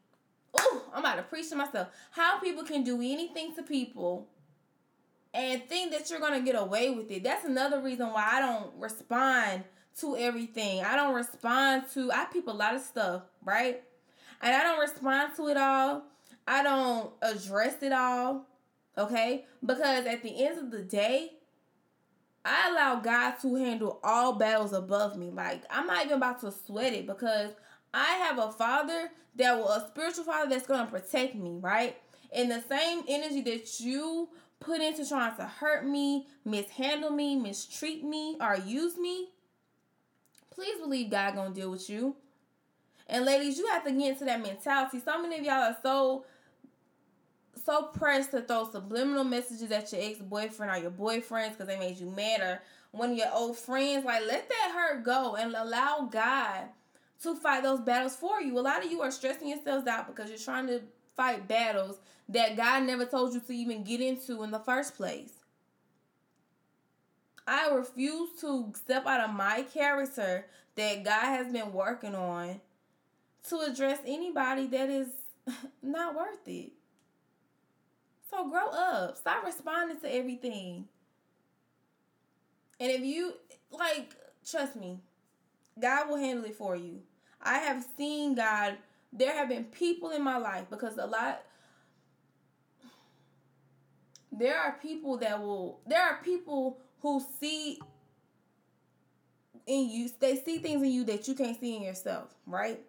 Oh, 0.57 0.83
I'm 0.93 0.99
about 0.99 1.17
to 1.17 1.23
preach 1.23 1.49
to 1.49 1.55
myself. 1.55 1.89
How 2.11 2.39
people 2.39 2.63
can 2.63 2.83
do 2.83 2.97
anything 2.97 3.55
to 3.55 3.63
people 3.63 4.27
and 5.33 5.61
think 5.67 5.91
that 5.91 6.09
you're 6.09 6.19
gonna 6.19 6.41
get 6.41 6.55
away 6.55 6.91
with 6.91 7.11
it. 7.11 7.23
That's 7.23 7.45
another 7.45 7.81
reason 7.81 8.07
why 8.07 8.25
I 8.33 8.39
don't 8.39 8.73
respond 8.77 9.63
to 9.99 10.15
everything. 10.17 10.83
I 10.83 10.95
don't 10.95 11.13
respond 11.13 11.83
to 11.93 12.11
I 12.11 12.25
peep 12.25 12.47
a 12.47 12.51
lot 12.51 12.75
of 12.75 12.81
stuff, 12.81 13.23
right? 13.43 13.83
And 14.41 14.53
I 14.55 14.63
don't 14.63 14.79
respond 14.79 15.36
to 15.38 15.47
it 15.49 15.57
all. 15.57 16.03
I 16.47 16.63
don't 16.63 17.11
address 17.21 17.81
it 17.81 17.91
all. 17.91 18.45
Okay? 18.97 19.45
Because 19.65 20.05
at 20.05 20.23
the 20.23 20.45
end 20.45 20.59
of 20.59 20.71
the 20.71 20.81
day, 20.81 21.33
I 22.45 22.69
allow 22.69 22.99
God 22.99 23.31
to 23.41 23.55
handle 23.55 23.99
all 24.03 24.33
battles 24.33 24.71
above 24.71 25.17
me. 25.17 25.31
Like 25.31 25.63
I'm 25.69 25.87
not 25.87 26.05
even 26.05 26.17
about 26.17 26.39
to 26.41 26.51
sweat 26.51 26.93
it 26.93 27.07
because 27.07 27.51
I 27.93 28.05
have 28.27 28.37
a 28.37 28.51
father 28.51 29.09
that 29.35 29.57
will 29.57 29.69
a 29.69 29.87
spiritual 29.87 30.25
father 30.25 30.49
that's 30.49 30.67
gonna 30.67 30.89
protect 30.89 31.35
me, 31.35 31.57
right? 31.59 31.97
And 32.31 32.51
the 32.51 32.61
same 32.61 33.03
energy 33.07 33.41
that 33.41 33.79
you 33.79 34.29
put 34.59 34.81
into 34.81 35.07
trying 35.07 35.35
to 35.37 35.45
hurt 35.45 35.85
me, 35.85 36.27
mishandle 36.43 37.09
me, 37.09 37.35
mistreat 37.35 38.03
me, 38.03 38.37
or 38.39 38.57
use 38.57 38.97
me, 38.97 39.29
please 40.51 40.79
believe 40.79 41.09
God 41.09 41.35
gonna 41.35 41.53
deal 41.53 41.71
with 41.71 41.89
you. 41.89 42.15
And 43.07 43.25
ladies, 43.25 43.57
you 43.57 43.67
have 43.67 43.83
to 43.85 43.91
get 43.91 44.13
into 44.13 44.25
that 44.25 44.41
mentality. 44.41 44.99
So 45.03 45.21
many 45.21 45.37
of 45.37 45.43
y'all 45.43 45.71
are 45.71 45.77
so 45.83 46.25
so 47.64 47.84
pressed 47.84 48.32
to 48.32 48.41
throw 48.41 48.70
subliminal 48.70 49.24
messages 49.24 49.72
at 49.72 49.91
your 49.91 50.01
ex-boyfriend 50.01 50.72
or 50.72 50.78
your 50.78 50.91
boyfriends 50.91 51.51
because 51.51 51.68
they 51.68 51.80
made 51.80 51.97
you 51.97 52.10
mad 52.10 52.41
or 52.41 52.62
one 52.91 53.12
of 53.12 53.18
your 53.18 53.32
old 53.34 53.58
friends. 53.58 54.06
Like 54.06 54.24
let 54.28 54.49
that 54.49 54.72
hurt 54.74 55.03
go 55.03 55.36
and 55.36 55.56
allow 55.56 56.08
God 56.12 56.66
to 57.24 57.36
fight 57.36 57.64
those 57.64 57.82
battles 57.82 58.16
for 58.16 58.41
you. 58.41 58.58
A 58.58 58.62
lot 58.62 58.84
of 58.84 58.91
you 58.91 59.01
are 59.01 59.12
stressing 59.12 59.47
yourselves 59.47 59.88
out 59.88 60.08
because 60.08 60.30
you're 60.30 60.38
trying 60.38 60.68
to 60.68 60.82
fight 61.16 61.47
battles 61.47 61.97
that 62.30 62.58
God 62.58 62.84
never 62.84 63.06
told 63.06 63.34
you 63.34 63.39
to 63.39 63.53
even 63.53 63.84
get 63.84 64.01
into 64.01 64.43
in 64.43 64.51
the 64.51 64.60
first 64.60 64.95
place. 64.95 65.34
I 67.47 67.70
refuse 67.70 68.30
to 68.41 68.74
step 68.76 69.06
out 69.06 69.30
of 69.30 69.36
my 69.36 69.62
character 69.62 70.47
that 70.76 71.03
God 71.03 71.26
has 71.26 71.51
been 71.51 71.72
working 71.72 72.16
on 72.16 72.60
to 73.49 73.60
address 73.60 73.99
anybody 74.06 74.66
that 74.68 74.89
is 74.89 75.10
not 75.84 76.16
worth 76.16 76.47
it. 76.47 76.72
So 78.30 78.49
grow 78.49 78.69
up. 78.69 79.17
Stop 79.17 79.45
responding 79.45 79.99
to 80.01 80.13
everything. 80.13 80.86
And 82.80 82.91
if 82.91 83.01
you 83.01 83.34
like, 83.71 84.15
trust 84.49 84.76
me, 84.76 84.99
God 85.80 86.09
will 86.09 86.17
handle 86.17 86.45
it 86.45 86.55
for 86.55 86.76
you. 86.76 87.01
I 87.41 87.59
have 87.59 87.86
seen 87.97 88.36
God 88.36 88.78
there 89.15 89.34
have 89.34 89.49
been 89.49 89.63
people 89.65 90.09
in 90.09 90.21
my 90.21 90.38
life 90.38 90.65
because 90.69 90.97
a 90.97 91.05
lot 91.05 91.41
there 94.32 94.59
are 94.59 94.73
people 94.82 95.17
that 95.17 95.41
will 95.41 95.80
there 95.88 96.01
are 96.01 96.19
people 96.21 96.78
who 97.01 97.23
see 97.39 97.80
in 99.65 99.89
you 99.89 100.09
they 100.19 100.36
see 100.36 100.57
things 100.57 100.84
in 100.84 100.91
you 100.91 101.03
that 101.05 101.28
you 101.28 101.34
can't 101.34 101.59
see 101.59 101.78
in 101.78 101.82
yourself 101.82 102.36
right 102.45 102.82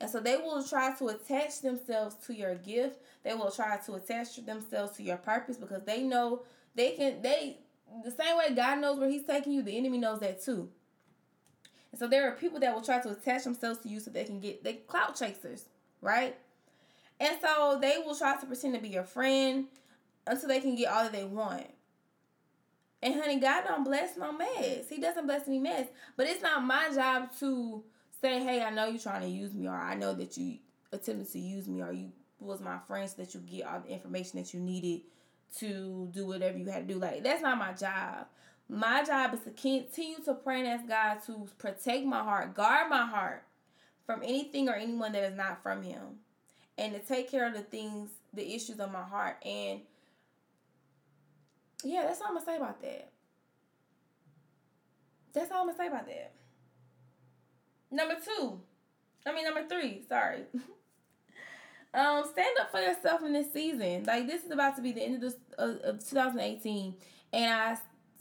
and 0.00 0.10
so 0.10 0.20
they 0.20 0.36
will 0.36 0.62
try 0.62 0.94
to 0.94 1.08
attach 1.08 1.60
themselves 1.60 2.16
to 2.26 2.34
your 2.34 2.54
gift 2.56 2.98
they 3.22 3.34
will 3.34 3.50
try 3.50 3.76
to 3.78 3.94
attach 3.94 4.36
themselves 4.44 4.96
to 4.96 5.02
your 5.02 5.16
purpose 5.16 5.56
because 5.56 5.82
they 5.84 6.02
know 6.02 6.42
they 6.74 6.92
can 6.92 7.20
they 7.22 7.58
the 8.04 8.10
same 8.10 8.36
way 8.36 8.54
god 8.54 8.80
knows 8.80 8.98
where 8.98 9.08
he's 9.08 9.24
taking 9.24 9.52
you 9.52 9.62
the 9.62 9.76
enemy 9.76 9.98
knows 9.98 10.20
that 10.20 10.42
too 10.42 10.68
and 11.92 11.98
so 11.98 12.08
there 12.08 12.28
are 12.28 12.32
people 12.32 12.58
that 12.58 12.74
will 12.74 12.82
try 12.82 13.00
to 13.00 13.10
attach 13.10 13.44
themselves 13.44 13.78
to 13.80 13.88
you 13.88 14.00
so 14.00 14.10
they 14.10 14.24
can 14.24 14.40
get 14.40 14.64
they 14.64 14.74
clout 14.74 15.16
chasers 15.16 15.66
right? 16.04 16.36
And 17.18 17.36
so 17.40 17.78
they 17.80 17.96
will 18.04 18.14
try 18.14 18.36
to 18.36 18.46
pretend 18.46 18.74
to 18.74 18.80
be 18.80 18.90
your 18.90 19.04
friend 19.04 19.66
until 20.26 20.48
they 20.48 20.60
can 20.60 20.76
get 20.76 20.92
all 20.92 21.02
that 21.02 21.12
they 21.12 21.24
want. 21.24 21.66
And 23.02 23.14
honey, 23.14 23.38
God 23.38 23.64
don't 23.66 23.84
bless 23.84 24.16
no 24.16 24.32
mess. 24.32 24.88
He 24.88 24.98
doesn't 25.00 25.26
bless 25.26 25.48
any 25.48 25.58
mess. 25.58 25.88
But 26.16 26.26
it's 26.26 26.42
not 26.42 26.64
my 26.64 26.90
job 26.94 27.30
to 27.40 27.82
say, 28.24 28.42
hey, 28.42 28.62
I 28.62 28.70
know 28.70 28.86
you're 28.86 28.98
trying 28.98 29.22
to 29.22 29.28
use 29.28 29.52
me, 29.52 29.68
or 29.68 29.74
I 29.74 29.94
know 29.94 30.14
that 30.14 30.36
you 30.36 30.58
attempted 30.92 31.30
to 31.32 31.38
use 31.38 31.68
me, 31.68 31.82
or 31.82 31.92
you 31.92 32.10
was 32.40 32.60
my 32.60 32.78
friend 32.86 33.08
so 33.08 33.16
that 33.22 33.34
you 33.34 33.40
get 33.40 33.66
all 33.66 33.80
the 33.80 33.92
information 33.92 34.38
that 34.38 34.52
you 34.54 34.60
needed 34.60 35.02
to 35.58 36.08
do 36.12 36.26
whatever 36.26 36.58
you 36.58 36.66
had 36.66 36.88
to 36.88 36.94
do. 36.94 36.98
Like, 36.98 37.22
that's 37.22 37.42
not 37.42 37.58
my 37.58 37.72
job. 37.72 38.26
My 38.68 39.04
job 39.04 39.34
is 39.34 39.40
to 39.40 39.50
continue 39.50 40.22
to 40.24 40.34
pray 40.34 40.60
and 40.60 40.68
ask 40.68 40.88
God 40.88 41.18
to 41.26 41.46
protect 41.58 42.06
my 42.06 42.22
heart, 42.22 42.54
guard 42.54 42.88
my 42.88 43.04
heart 43.04 43.44
from 44.06 44.22
anything 44.22 44.68
or 44.68 44.74
anyone 44.74 45.12
that 45.12 45.24
is 45.24 45.36
not 45.36 45.62
from 45.62 45.82
him 45.82 46.18
and 46.76 46.92
to 46.94 46.98
take 47.00 47.30
care 47.30 47.46
of 47.46 47.54
the 47.54 47.62
things 47.62 48.10
the 48.32 48.54
issues 48.54 48.80
of 48.80 48.90
my 48.90 49.02
heart 49.02 49.36
and 49.44 49.80
yeah 51.84 52.02
that's 52.02 52.20
all 52.20 52.28
i'm 52.28 52.34
gonna 52.34 52.44
say 52.44 52.56
about 52.56 52.80
that 52.80 53.10
that's 55.32 55.50
all 55.52 55.60
i'm 55.60 55.66
gonna 55.66 55.78
say 55.78 55.86
about 55.86 56.06
that 56.06 56.32
number 57.94 58.16
two 58.22 58.60
i 59.26 59.34
mean 59.34 59.44
number 59.44 59.66
three 59.68 60.02
sorry 60.08 60.42
um 61.94 62.24
stand 62.30 62.56
up 62.60 62.70
for 62.70 62.80
yourself 62.80 63.22
in 63.22 63.32
this 63.32 63.52
season 63.52 64.04
like 64.04 64.26
this 64.26 64.44
is 64.44 64.50
about 64.50 64.76
to 64.76 64.82
be 64.82 64.92
the 64.92 65.02
end 65.02 65.14
of 65.16 65.20
this 65.20 65.36
uh, 65.58 65.74
of 65.84 66.06
2018 66.06 66.94
and 67.32 67.54
i 67.54 67.76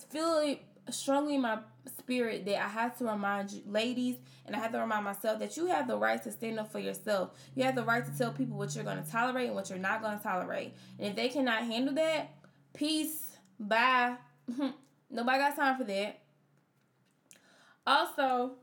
feel 0.09 0.39
it 0.39 0.61
strongly 0.89 1.35
in 1.35 1.41
my 1.41 1.59
spirit 1.97 2.45
that 2.45 2.63
I 2.63 2.67
have 2.67 2.97
to 2.97 3.05
remind 3.05 3.51
you, 3.51 3.61
ladies, 3.65 4.17
and 4.45 4.55
I 4.55 4.59
have 4.59 4.71
to 4.73 4.79
remind 4.79 5.05
myself 5.05 5.39
that 5.39 5.55
you 5.57 5.67
have 5.67 5.87
the 5.87 5.97
right 5.97 6.21
to 6.23 6.31
stand 6.31 6.59
up 6.59 6.71
for 6.71 6.79
yourself. 6.79 7.31
You 7.55 7.63
have 7.63 7.75
the 7.75 7.83
right 7.83 8.05
to 8.05 8.17
tell 8.17 8.31
people 8.31 8.57
what 8.57 8.75
you're 8.75 8.83
going 8.83 9.03
to 9.03 9.09
tolerate 9.09 9.47
and 9.47 9.55
what 9.55 9.69
you're 9.69 9.79
not 9.79 10.01
going 10.01 10.17
to 10.17 10.23
tolerate. 10.23 10.73
And 10.99 11.09
if 11.09 11.15
they 11.15 11.29
cannot 11.29 11.63
handle 11.63 11.95
that, 11.95 12.31
peace, 12.73 13.37
bye. 13.59 14.15
Nobody 15.09 15.37
got 15.37 15.55
time 15.55 15.77
for 15.77 15.83
that. 15.85 16.19
Also, 17.85 18.53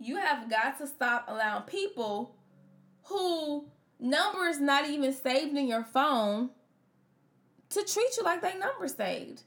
you 0.00 0.16
have 0.16 0.48
got 0.50 0.78
to 0.78 0.86
stop 0.86 1.26
allowing 1.28 1.62
people 1.64 2.34
who 3.04 3.66
number 4.00 4.46
is 4.46 4.60
not 4.60 4.88
even 4.88 5.12
saved 5.12 5.56
in 5.56 5.68
your 5.68 5.84
phone 5.84 6.50
to 7.68 7.84
treat 7.84 8.16
you 8.16 8.24
like 8.24 8.40
they 8.40 8.58
number 8.58 8.88
saved. 8.88 9.42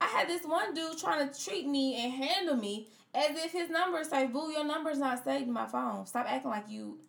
I 0.00 0.06
had 0.06 0.28
this 0.28 0.44
one 0.44 0.72
dude 0.72 0.96
trying 0.96 1.28
to 1.28 1.44
treat 1.44 1.66
me 1.66 2.02
and 2.02 2.12
handle 2.12 2.56
me 2.56 2.88
as 3.14 3.36
if 3.36 3.52
his 3.52 3.68
number 3.68 4.02
saved. 4.04 4.32
Boo, 4.32 4.50
your 4.50 4.64
number's 4.64 4.98
not 4.98 5.24
saved 5.24 5.46
in 5.46 5.52
my 5.52 5.66
phone. 5.66 6.06
Stop 6.06 6.26
acting 6.28 6.50
like 6.50 6.70
you 6.70 7.00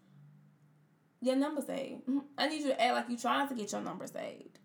your 1.22 1.36
number 1.36 1.62
saved. 1.62 2.02
Mm-hmm. 2.02 2.20
I 2.38 2.48
need 2.48 2.64
you 2.64 2.70
to 2.70 2.82
act 2.82 2.96
like 2.96 3.06
you're 3.10 3.20
trying 3.20 3.48
to 3.48 3.54
get 3.54 3.72
your 3.72 3.82
number 3.82 4.08
saved. 4.08 4.58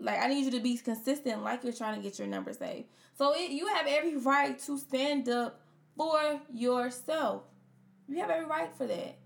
Like 0.00 0.18
I 0.20 0.26
need 0.26 0.44
you 0.44 0.50
to 0.50 0.60
be 0.60 0.76
consistent 0.76 1.42
like 1.42 1.62
you're 1.62 1.72
trying 1.72 1.96
to 1.96 2.02
get 2.02 2.18
your 2.18 2.28
number 2.28 2.52
saved. 2.52 2.88
So 3.16 3.32
it, 3.34 3.50
you 3.50 3.68
have 3.68 3.86
every 3.86 4.16
right 4.16 4.58
to 4.60 4.76
stand 4.76 5.28
up 5.28 5.60
for 5.98 6.40
yourself. 6.54 7.42
You 8.08 8.20
have 8.20 8.30
every 8.30 8.46
right 8.46 8.70
for 8.74 8.86
that. 8.86 9.18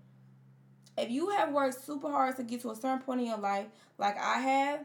If 0.97 1.09
you 1.09 1.29
have 1.29 1.53
worked 1.53 1.85
super 1.85 2.09
hard 2.09 2.35
to 2.35 2.43
get 2.43 2.61
to 2.61 2.71
a 2.71 2.75
certain 2.75 2.99
point 2.99 3.21
in 3.21 3.27
your 3.27 3.37
life, 3.37 3.67
like 3.97 4.17
I 4.17 4.39
have, 4.39 4.81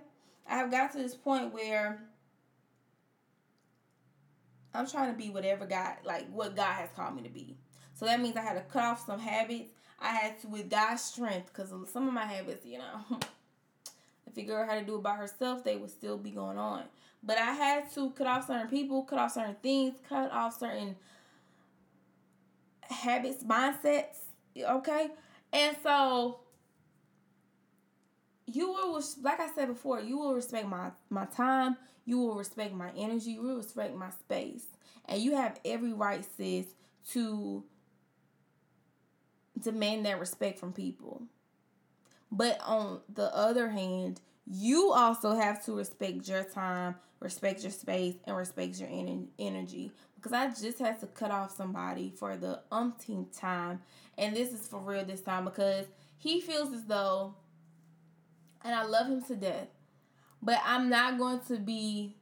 I 0.48 0.56
have 0.56 0.70
got 0.70 0.92
to 0.92 0.98
this 0.98 1.16
point 1.16 1.52
where 1.52 2.00
I'm 4.72 4.86
trying 4.86 5.10
to 5.10 5.18
be 5.18 5.30
whatever 5.30 5.66
God, 5.66 5.96
like 6.04 6.30
what 6.30 6.54
God 6.54 6.74
has 6.74 6.90
called 6.94 7.16
me 7.16 7.22
to 7.22 7.28
be. 7.30 7.56
So 7.94 8.04
that 8.04 8.20
means 8.20 8.36
I 8.36 8.42
had 8.42 8.54
to 8.54 8.60
cut 8.60 8.84
off 8.84 9.04
some 9.04 9.18
habits. 9.18 9.70
I 10.00 10.10
had 10.10 10.40
to, 10.42 10.48
with 10.48 10.70
God's 10.70 11.02
strength, 11.02 11.50
because 11.52 11.74
some 11.90 12.06
of 12.06 12.14
my 12.14 12.24
habits, 12.24 12.64
you 12.64 12.78
know, 12.78 13.00
if 14.26 14.36
a 14.36 14.42
girl 14.42 14.64
had 14.64 14.80
to 14.80 14.86
do 14.86 14.96
it 14.96 15.02
by 15.02 15.16
herself, 15.16 15.64
they 15.64 15.76
would 15.76 15.90
still 15.90 16.16
be 16.16 16.30
going 16.30 16.58
on. 16.58 16.84
But 17.24 17.38
I 17.38 17.52
had 17.52 17.92
to 17.94 18.10
cut 18.10 18.28
off 18.28 18.46
certain 18.46 18.68
people, 18.68 19.02
cut 19.02 19.18
off 19.18 19.32
certain 19.32 19.56
things, 19.60 19.94
cut 20.08 20.30
off 20.30 20.56
certain 20.58 20.94
habits, 22.88 23.44
mindsets. 23.44 24.18
Okay, 24.58 25.08
and 25.52 25.76
so 25.82 26.40
you 28.46 28.68
will, 28.68 29.02
like 29.22 29.40
I 29.40 29.48
said 29.54 29.68
before, 29.68 30.00
you 30.00 30.18
will 30.18 30.34
respect 30.34 30.66
my 30.66 30.90
my 31.10 31.26
time. 31.26 31.76
You 32.04 32.18
will 32.18 32.34
respect 32.34 32.74
my 32.74 32.90
energy. 32.96 33.32
You 33.32 33.42
will 33.42 33.56
respect 33.56 33.94
my 33.94 34.10
space, 34.10 34.66
and 35.04 35.20
you 35.20 35.36
have 35.36 35.60
every 35.64 35.92
right, 35.92 36.24
sis, 36.36 36.66
to 37.12 37.64
demand 39.60 40.06
that 40.06 40.18
respect 40.20 40.58
from 40.58 40.72
people. 40.72 41.22
But 42.30 42.60
on 42.64 43.00
the 43.12 43.34
other 43.34 43.68
hand, 43.70 44.20
you 44.46 44.92
also 44.92 45.34
have 45.34 45.64
to 45.66 45.72
respect 45.76 46.28
your 46.28 46.44
time, 46.44 46.96
respect 47.20 47.62
your 47.62 47.72
space, 47.72 48.14
and 48.26 48.36
respect 48.36 48.78
your 48.78 48.88
en- 48.88 49.28
energy. 49.38 49.92
Because 50.20 50.32
I 50.32 50.48
just 50.48 50.78
had 50.78 51.00
to 51.00 51.06
cut 51.06 51.30
off 51.30 51.56
somebody 51.56 52.12
for 52.16 52.36
the 52.36 52.60
umpteenth 52.72 53.38
time, 53.38 53.80
and 54.16 54.34
this 54.34 54.52
is 54.52 54.66
for 54.66 54.80
real 54.80 55.04
this 55.04 55.20
time 55.20 55.44
because 55.44 55.86
he 56.16 56.40
feels 56.40 56.72
as 56.72 56.84
though, 56.84 57.34
and 58.64 58.74
I 58.74 58.84
love 58.84 59.06
him 59.06 59.22
to 59.24 59.36
death, 59.36 59.68
but 60.42 60.60
I'm 60.64 60.88
not 60.88 61.18
going 61.18 61.40
to 61.48 61.56
be 61.56 62.16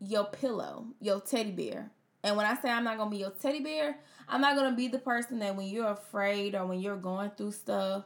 your 0.00 0.24
pillow, 0.24 0.86
your 1.00 1.20
teddy 1.20 1.52
bear. 1.52 1.90
And 2.24 2.36
when 2.36 2.46
I 2.46 2.56
say 2.56 2.70
I'm 2.70 2.84
not 2.84 2.96
going 2.96 3.10
to 3.10 3.14
be 3.16 3.20
your 3.20 3.30
teddy 3.30 3.60
bear, 3.60 3.98
I'm 4.28 4.40
not 4.40 4.56
going 4.56 4.70
to 4.70 4.76
be 4.76 4.88
the 4.88 4.98
person 4.98 5.38
that 5.40 5.54
when 5.54 5.66
you're 5.66 5.90
afraid 5.90 6.54
or 6.54 6.66
when 6.66 6.80
you're 6.80 6.96
going 6.96 7.30
through 7.30 7.52
stuff, 7.52 8.04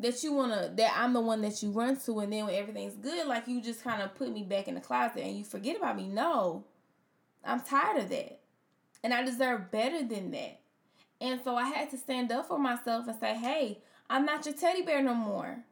that 0.00 0.22
you 0.22 0.32
want 0.32 0.52
to 0.52 0.72
that 0.76 0.92
I'm 0.96 1.12
the 1.12 1.20
one 1.20 1.42
that 1.42 1.60
you 1.62 1.70
run 1.70 1.96
to 2.00 2.20
and 2.20 2.32
then 2.32 2.46
when 2.46 2.54
everything's 2.54 2.94
good 2.94 3.26
like 3.26 3.48
you 3.48 3.60
just 3.60 3.82
kind 3.82 4.00
of 4.00 4.14
put 4.14 4.30
me 4.30 4.44
back 4.44 4.68
in 4.68 4.76
the 4.76 4.80
closet 4.80 5.22
and 5.24 5.36
you 5.36 5.44
forget 5.44 5.76
about 5.76 5.96
me. 5.96 6.06
No. 6.06 6.64
I'm 7.44 7.60
tired 7.60 8.02
of 8.02 8.08
that. 8.10 8.40
And 9.02 9.14
I 9.14 9.22
deserve 9.22 9.70
better 9.70 10.02
than 10.02 10.30
that. 10.32 10.60
And 11.20 11.40
so 11.42 11.56
I 11.56 11.68
had 11.68 11.90
to 11.90 11.98
stand 11.98 12.30
up 12.30 12.46
for 12.46 12.58
myself 12.58 13.08
and 13.08 13.18
say, 13.18 13.34
"Hey, 13.34 13.82
I'm 14.08 14.24
not 14.24 14.44
your 14.46 14.54
teddy 14.54 14.82
bear 14.82 15.02
no 15.02 15.14
more. 15.14 15.64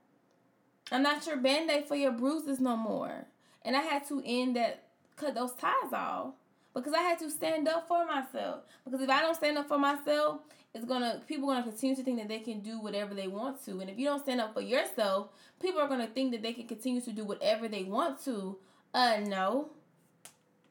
I'm 0.91 1.03
not 1.03 1.27
your 1.27 1.37
band-aid 1.37 1.87
for 1.87 1.97
your 1.97 2.13
bruises 2.13 2.61
no 2.61 2.77
more." 2.77 3.27
And 3.63 3.77
I 3.77 3.81
had 3.81 4.07
to 4.09 4.23
end 4.25 4.57
that 4.57 4.85
cut 5.17 5.35
those 5.35 5.53
ties 5.55 5.93
off 5.93 6.35
because 6.75 6.93
I 6.93 7.01
had 7.01 7.19
to 7.21 7.31
stand 7.31 7.67
up 7.69 7.89
for 7.89 8.05
myself. 8.05 8.65
Because 8.85 9.01
if 9.01 9.09
I 9.09 9.23
don't 9.23 9.35
stand 9.35 9.59
up 9.59 9.67
for 9.69 9.79
myself, 9.79 10.41
it's 10.75 10.85
gonna 10.85 11.23
people 11.27 11.49
gonna 11.49 11.63
continue 11.63 11.97
to 11.97 12.03
think 12.03 12.19
that 12.19 12.29
they 12.29 12.41
can 12.41 12.61
do 12.61 12.79
whatever 12.81 13.15
they 13.15 13.29
want 13.29 13.65
to. 13.65 13.81
And 13.81 13.89
if 13.89 13.99
you 13.99 14.05
don't 14.05 14.21
stand 14.21 14.41
up 14.41 14.53
for 14.53 14.61
yourself, 14.61 15.29
people 15.61 15.81
are 15.81 15.89
gonna 15.89 16.07
think 16.07 16.33
that 16.33 16.43
they 16.43 16.53
can 16.53 16.67
continue 16.67 17.01
to 17.01 17.13
do 17.13 17.25
whatever 17.25 17.67
they 17.67 17.85
want 17.85 18.23
to. 18.25 18.59
Uh 18.93 19.21
no. 19.27 19.71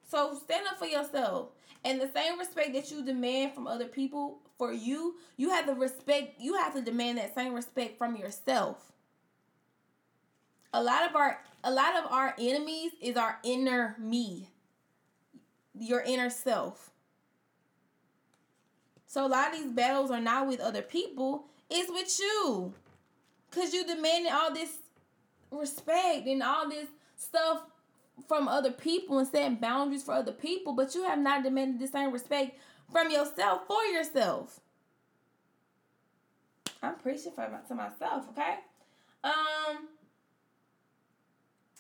So 0.08 0.38
stand 0.44 0.68
up 0.68 0.78
for 0.78 0.86
yourself. 0.86 1.50
And 1.84 2.02
the 2.02 2.10
same 2.14 2.40
respect 2.40 2.74
that 2.74 2.90
you 2.90 3.04
demand 3.04 3.54
from 3.54 3.68
other 3.68 3.86
people 3.86 4.40
for 4.58 4.72
you, 4.74 5.16
you 5.38 5.50
have 5.50 5.66
to 5.68 5.74
respect 5.74 6.40
you 6.40 6.56
have 6.56 6.74
to 6.74 6.82
demand 6.82 7.18
that 7.18 7.36
same 7.36 7.54
respect 7.54 7.98
from 7.98 8.16
yourself. 8.16 8.92
A 10.74 10.82
lot 10.82 11.10
of 11.10 11.16
our 11.16 11.40
a 11.64 11.72
lot 11.72 11.96
of 11.96 12.12
our 12.12 12.36
enemies 12.40 12.92
is 13.02 13.18
our 13.18 13.38
inner 13.44 13.96
me 14.00 14.50
your 15.80 16.02
inner 16.02 16.30
self. 16.30 16.92
So 19.06 19.26
a 19.26 19.30
lot 19.30 19.54
of 19.54 19.60
these 19.60 19.72
battles 19.72 20.12
are 20.12 20.22
not 20.22 20.48
with 20.48 20.60
other 20.60 20.82
people, 20.82 21.46
it's 21.70 21.92
with 21.92 22.20
you. 22.20 22.74
Cause 23.52 23.74
you 23.74 23.86
demanding 23.86 24.32
all 24.32 24.54
this 24.54 24.72
respect 25.52 26.28
and 26.28 26.44
all 26.44 26.70
this 26.70 26.88
stuff 27.16 27.64
from 28.28 28.48
other 28.48 28.72
people 28.72 29.20
and 29.20 29.28
setting 29.28 29.56
boundaries 29.56 30.04
for 30.04 30.14
other 30.14 30.32
people, 30.32 30.74
but 30.74 30.96
you 30.96 31.04
have 31.04 31.20
not 31.20 31.44
demanded 31.44 31.80
the 31.80 31.88
same 31.88 32.12
respect 32.12 32.58
from 32.92 33.12
yourself 33.12 33.62
for 33.68 33.84
yourself. 33.84 34.60
I'm 36.82 36.96
preaching 36.96 37.32
for 37.32 37.48
to 37.68 37.76
myself, 37.76 38.26
okay? 38.30 38.58
Um, 39.24 39.88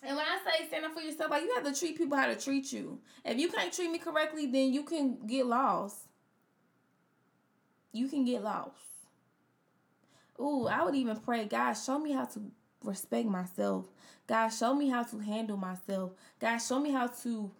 and 0.03 0.15
when 0.15 0.25
I 0.25 0.39
say 0.43 0.67
stand 0.67 0.85
up 0.85 0.93
for 0.93 1.01
yourself, 1.01 1.31
like 1.31 1.43
you 1.43 1.53
have 1.55 1.63
to 1.63 1.77
treat 1.77 1.97
people 1.97 2.17
how 2.17 2.27
to 2.27 2.35
treat 2.35 2.71
you. 2.71 2.99
If 3.23 3.37
you 3.37 3.49
can't 3.49 3.73
treat 3.73 3.89
me 3.89 3.99
correctly, 3.99 4.45
then 4.47 4.73
you 4.73 4.83
can 4.83 5.25
get 5.25 5.45
lost. 5.45 5.97
You 7.91 8.07
can 8.07 8.25
get 8.25 8.43
lost. 8.43 8.73
Ooh, 10.39 10.67
I 10.67 10.83
would 10.83 10.95
even 10.95 11.17
pray, 11.17 11.45
God, 11.45 11.73
show 11.73 11.97
me 11.97 12.11
how 12.11 12.25
to 12.25 12.41
respect 12.85 13.27
myself. 13.27 13.85
God, 14.27 14.49
show 14.49 14.73
me 14.73 14.89
how 14.89 15.03
to 15.03 15.19
handle 15.19 15.57
myself. 15.57 16.11
God, 16.39 16.57
show 16.57 16.79
me 16.79 16.91
how 16.91 17.07
to 17.07 17.51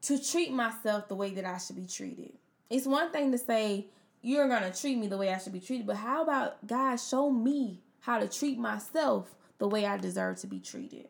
to 0.00 0.18
treat 0.22 0.52
myself 0.52 1.08
the 1.08 1.14
way 1.14 1.30
that 1.30 1.44
I 1.44 1.58
should 1.58 1.76
be 1.76 1.86
treated. 1.86 2.32
It's 2.70 2.86
one 2.86 3.10
thing 3.10 3.32
to 3.32 3.38
say 3.38 3.86
you're 4.22 4.48
going 4.48 4.70
to 4.70 4.80
treat 4.80 4.96
me 4.96 5.08
the 5.08 5.16
way 5.16 5.32
I 5.32 5.38
should 5.38 5.52
be 5.52 5.60
treated, 5.60 5.86
but 5.86 5.96
how 5.96 6.22
about 6.22 6.66
God 6.66 6.96
show 6.96 7.30
me 7.30 7.80
how 8.00 8.18
to 8.18 8.28
treat 8.28 8.58
myself 8.58 9.34
the 9.58 9.68
way 9.68 9.86
I 9.86 9.96
deserve 9.96 10.38
to 10.38 10.46
be 10.46 10.60
treated? 10.60 11.08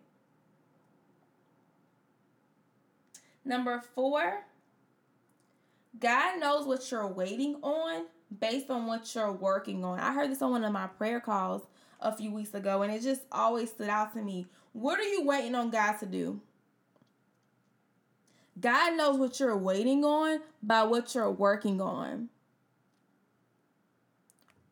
Number 3.44 3.82
four, 3.94 4.44
God 5.98 6.38
knows 6.38 6.66
what 6.66 6.90
you're 6.90 7.06
waiting 7.06 7.56
on 7.62 8.06
based 8.40 8.70
on 8.70 8.86
what 8.86 9.14
you're 9.14 9.32
working 9.32 9.84
on. 9.84 9.98
I 9.98 10.12
heard 10.12 10.30
this 10.30 10.42
on 10.42 10.50
one 10.50 10.64
of 10.64 10.72
my 10.72 10.86
prayer 10.86 11.20
calls 11.20 11.66
a 12.00 12.16
few 12.16 12.32
weeks 12.32 12.54
ago, 12.54 12.82
and 12.82 12.92
it 12.92 13.02
just 13.02 13.22
always 13.32 13.70
stood 13.70 13.88
out 13.88 14.12
to 14.14 14.22
me. 14.22 14.46
What 14.72 14.98
are 14.98 15.04
you 15.04 15.24
waiting 15.24 15.54
on 15.54 15.70
God 15.70 15.98
to 15.98 16.06
do? 16.06 16.40
God 18.60 18.96
knows 18.96 19.18
what 19.18 19.38
you're 19.38 19.56
waiting 19.56 20.04
on 20.04 20.40
by 20.62 20.82
what 20.82 21.14
you're 21.14 21.30
working 21.30 21.80
on. 21.80 22.28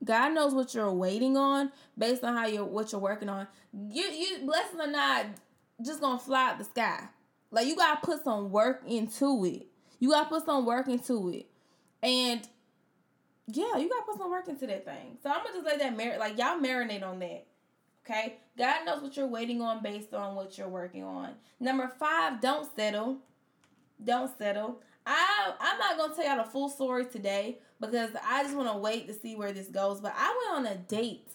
God 0.04 0.34
knows 0.34 0.54
what 0.54 0.74
you're 0.74 0.92
waiting 0.92 1.36
on 1.36 1.72
based 1.96 2.22
on 2.22 2.36
how 2.36 2.46
you're 2.46 2.64
what 2.64 2.92
you're 2.92 3.00
working 3.00 3.28
on. 3.28 3.46
You 3.72 4.04
you 4.04 4.38
blessings 4.44 4.80
are 4.80 4.90
not 4.90 5.26
just 5.84 6.00
gonna 6.00 6.18
fly 6.18 6.50
out 6.50 6.58
the 6.58 6.64
sky. 6.64 7.08
Like 7.50 7.66
you 7.66 7.76
gotta 7.76 8.00
put 8.04 8.22
some 8.22 8.50
work 8.50 8.82
into 8.86 9.44
it. 9.44 9.66
You 9.98 10.10
gotta 10.10 10.28
put 10.28 10.44
some 10.44 10.64
work 10.64 10.88
into 10.88 11.30
it. 11.30 11.46
And 12.02 12.46
yeah, 13.48 13.76
you 13.76 13.88
gotta 13.88 14.04
put 14.06 14.18
some 14.18 14.30
work 14.30 14.48
into 14.48 14.66
that 14.66 14.84
thing. 14.84 15.18
So 15.22 15.30
I'm 15.30 15.44
gonna 15.44 15.54
just 15.54 15.66
let 15.66 15.78
that 15.78 15.96
marinate 15.96 16.18
like 16.18 16.38
y'all 16.38 16.58
marinate 16.58 17.04
on 17.04 17.18
that. 17.20 17.46
Okay? 18.04 18.36
God 18.58 18.84
knows 18.84 19.02
what 19.02 19.16
you're 19.16 19.26
waiting 19.26 19.62
on 19.62 19.82
based 19.82 20.14
on 20.14 20.34
what 20.34 20.58
you're 20.58 20.68
working 20.68 21.04
on. 21.04 21.30
Number 21.60 21.90
five, 21.98 22.40
don't 22.40 22.68
settle. 22.74 23.18
Don't 24.02 24.36
settle. 24.36 24.80
I 25.06 25.52
I'm 25.60 25.78
not 25.78 25.96
gonna 25.96 26.14
tell 26.14 26.24
y'all 26.24 26.44
the 26.44 26.50
full 26.50 26.68
story 26.68 27.06
today 27.06 27.58
because 27.80 28.10
I 28.24 28.42
just 28.42 28.56
wanna 28.56 28.78
wait 28.78 29.06
to 29.06 29.14
see 29.14 29.36
where 29.36 29.52
this 29.52 29.68
goes. 29.68 30.00
But 30.00 30.14
I 30.16 30.52
went 30.54 30.66
on 30.66 30.72
a 30.72 30.76
date 30.76 31.28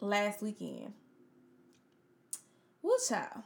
last 0.00 0.42
weekend. 0.42 0.92
Woo 2.82 2.96
child. 3.08 3.42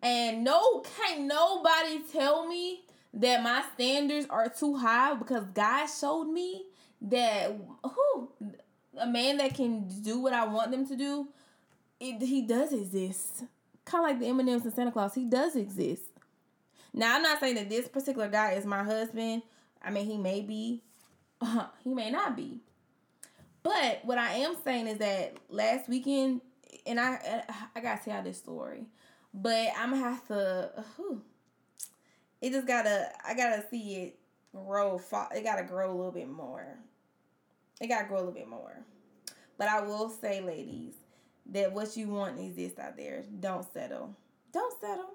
And 0.00 0.44
no, 0.44 0.80
can't 0.80 1.22
nobody 1.22 2.00
tell 2.12 2.46
me 2.46 2.84
that 3.14 3.42
my 3.42 3.64
standards 3.74 4.26
are 4.28 4.48
too 4.48 4.76
high 4.76 5.14
because 5.14 5.44
God 5.54 5.86
showed 5.86 6.26
me 6.26 6.66
that 7.02 7.52
who 7.82 8.28
a 8.98 9.06
man 9.06 9.38
that 9.38 9.54
can 9.54 9.88
do 10.02 10.20
what 10.20 10.32
I 10.32 10.46
want 10.46 10.70
them 10.70 10.86
to 10.86 10.96
do, 10.96 11.28
it, 12.00 12.22
he 12.22 12.42
does 12.42 12.72
exist. 12.72 13.44
Kind 13.84 14.04
of 14.04 14.10
like 14.10 14.20
the 14.20 14.26
M&Ms 14.26 14.64
and 14.64 14.74
Santa 14.74 14.92
Claus, 14.92 15.14
he 15.14 15.24
does 15.24 15.56
exist. 15.56 16.04
Now 16.92 17.16
I'm 17.16 17.22
not 17.22 17.40
saying 17.40 17.56
that 17.56 17.68
this 17.68 17.88
particular 17.88 18.28
guy 18.28 18.52
is 18.52 18.64
my 18.64 18.82
husband. 18.82 19.42
I 19.82 19.90
mean, 19.90 20.06
he 20.06 20.16
may 20.16 20.40
be, 20.40 20.82
uh, 21.40 21.66
he 21.82 21.92
may 21.92 22.10
not 22.10 22.36
be. 22.36 22.60
But 23.62 24.00
what 24.04 24.18
I 24.18 24.34
am 24.34 24.56
saying 24.62 24.86
is 24.86 24.98
that 24.98 25.36
last 25.48 25.88
weekend, 25.88 26.42
and 26.86 27.00
I 27.00 27.42
I 27.74 27.80
gotta 27.80 28.04
tell 28.04 28.22
this 28.22 28.38
story. 28.38 28.84
But 29.32 29.68
I'm 29.76 29.90
gonna 29.90 30.02
have 30.02 30.26
to. 30.28 30.84
Whew, 30.96 31.22
it 32.40 32.52
just 32.52 32.66
gotta. 32.66 33.10
I 33.26 33.34
gotta 33.34 33.64
see 33.70 33.94
it 33.94 34.18
grow. 34.54 35.00
It 35.34 35.44
gotta 35.44 35.64
grow 35.64 35.90
a 35.90 35.96
little 35.96 36.12
bit 36.12 36.28
more. 36.28 36.78
It 37.80 37.88
gotta 37.88 38.06
grow 38.06 38.18
a 38.18 38.20
little 38.20 38.32
bit 38.32 38.48
more. 38.48 38.76
But 39.58 39.68
I 39.68 39.80
will 39.80 40.08
say, 40.08 40.40
ladies, 40.40 40.94
that 41.52 41.72
what 41.72 41.96
you 41.96 42.08
want 42.08 42.38
exists 42.38 42.78
out 42.78 42.96
there. 42.96 43.24
Don't 43.40 43.64
settle. 43.72 44.14
Don't 44.52 44.80
settle. 44.80 45.10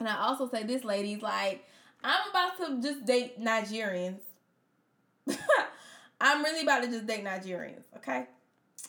And 0.00 0.08
I 0.08 0.18
also 0.18 0.48
say 0.48 0.64
this, 0.64 0.84
ladies, 0.84 1.22
like 1.22 1.64
I'm 2.02 2.30
about 2.30 2.58
to 2.58 2.82
just 2.82 3.04
date 3.04 3.40
Nigerians. 3.40 4.20
I'm 6.20 6.42
really 6.42 6.62
about 6.62 6.82
to 6.82 6.88
just 6.88 7.06
date 7.06 7.24
Nigerians, 7.24 7.84
okay? 7.96 8.26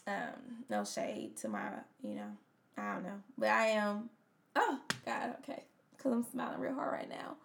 Um, 0.08 0.64
no 0.70 0.84
shade 0.86 1.38
to 1.38 1.48
my, 1.48 1.70
you 2.04 2.16
know, 2.16 2.30
I 2.78 2.94
don't 2.94 3.04
know. 3.04 3.22
But 3.38 3.50
I 3.50 3.68
am 3.68 4.10
Oh, 4.56 4.80
God, 5.06 5.36
okay. 5.42 5.64
Because 5.96 6.14
I'm 6.14 6.26
smiling 6.32 6.60
real 6.60 6.76
hard 6.76 6.94
right 6.94 7.10
now. 7.10 7.36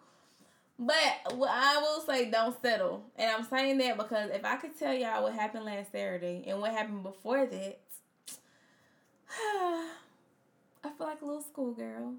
But 0.83 1.37
what 1.37 1.51
I 1.53 1.77
will 1.77 2.01
say, 2.01 2.31
don't 2.31 2.59
settle. 2.59 3.03
And 3.15 3.29
I'm 3.29 3.43
saying 3.47 3.77
that 3.77 3.99
because 3.99 4.31
if 4.31 4.43
I 4.43 4.55
could 4.55 4.77
tell 4.79 4.91
y'all 4.91 5.21
what 5.21 5.33
happened 5.33 5.65
last 5.65 5.91
Saturday 5.91 6.43
and 6.47 6.59
what 6.59 6.71
happened 6.71 7.03
before 7.03 7.45
that, 7.45 7.79
I 10.83 10.89
feel 10.97 11.05
like 11.05 11.21
a 11.21 11.25
little 11.25 11.43
schoolgirl. 11.43 12.15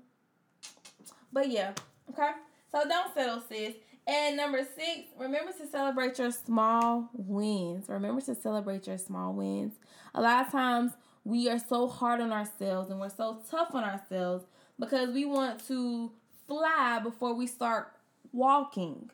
But 1.33 1.51
yeah, 1.51 1.73
okay. 2.11 2.31
So 2.71 2.89
don't 2.89 3.13
settle, 3.13 3.43
sis. 3.49 3.75
And 4.07 4.37
number 4.37 4.65
six, 4.77 5.09
remember 5.19 5.51
to 5.51 5.67
celebrate 5.67 6.21
your 6.21 6.31
small 6.31 7.11
wins. 7.15 7.89
Remember 7.89 8.21
to 8.21 8.35
celebrate 8.37 8.87
your 8.87 8.99
small 8.99 9.33
wins. 9.33 9.73
A 10.15 10.23
lot 10.23 10.47
of 10.47 10.53
times 10.53 10.93
we 11.25 11.51
are 11.51 11.59
so 11.59 11.89
hard 11.89 12.21
on 12.21 12.31
ourselves 12.31 12.91
and 12.91 13.01
we're 13.01 13.09
so 13.09 13.41
tough 13.51 13.75
on 13.75 13.83
ourselves 13.83 14.45
because 14.79 15.11
we 15.11 15.25
want 15.25 15.67
to 15.67 16.13
fly 16.47 17.01
before 17.03 17.35
we 17.35 17.49
start 17.49 17.93
walking. 18.33 19.11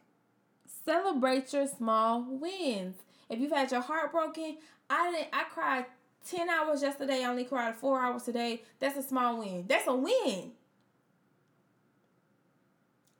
Celebrate 0.85 1.53
your 1.53 1.67
small 1.67 2.25
wins. 2.29 2.97
If 3.29 3.41
you've 3.41 3.53
had 3.53 3.71
your 3.71 3.81
heart 3.81 4.13
broken, 4.13 4.57
I 4.89 5.11
didn't 5.11 5.29
I 5.33 5.45
cried 5.45 5.87
10 6.29 6.49
hours 6.49 6.83
yesterday, 6.83 7.23
I 7.23 7.29
only 7.29 7.45
cried 7.45 7.77
4 7.77 8.01
hours 8.01 8.23
today. 8.25 8.63
That's 8.79 8.97
a 8.97 9.03
small 9.03 9.39
win. 9.39 9.65
That's 9.69 9.87
a 9.87 9.95
win. 9.95 10.53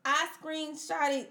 I 0.05 0.29
screenshotted 0.43 1.27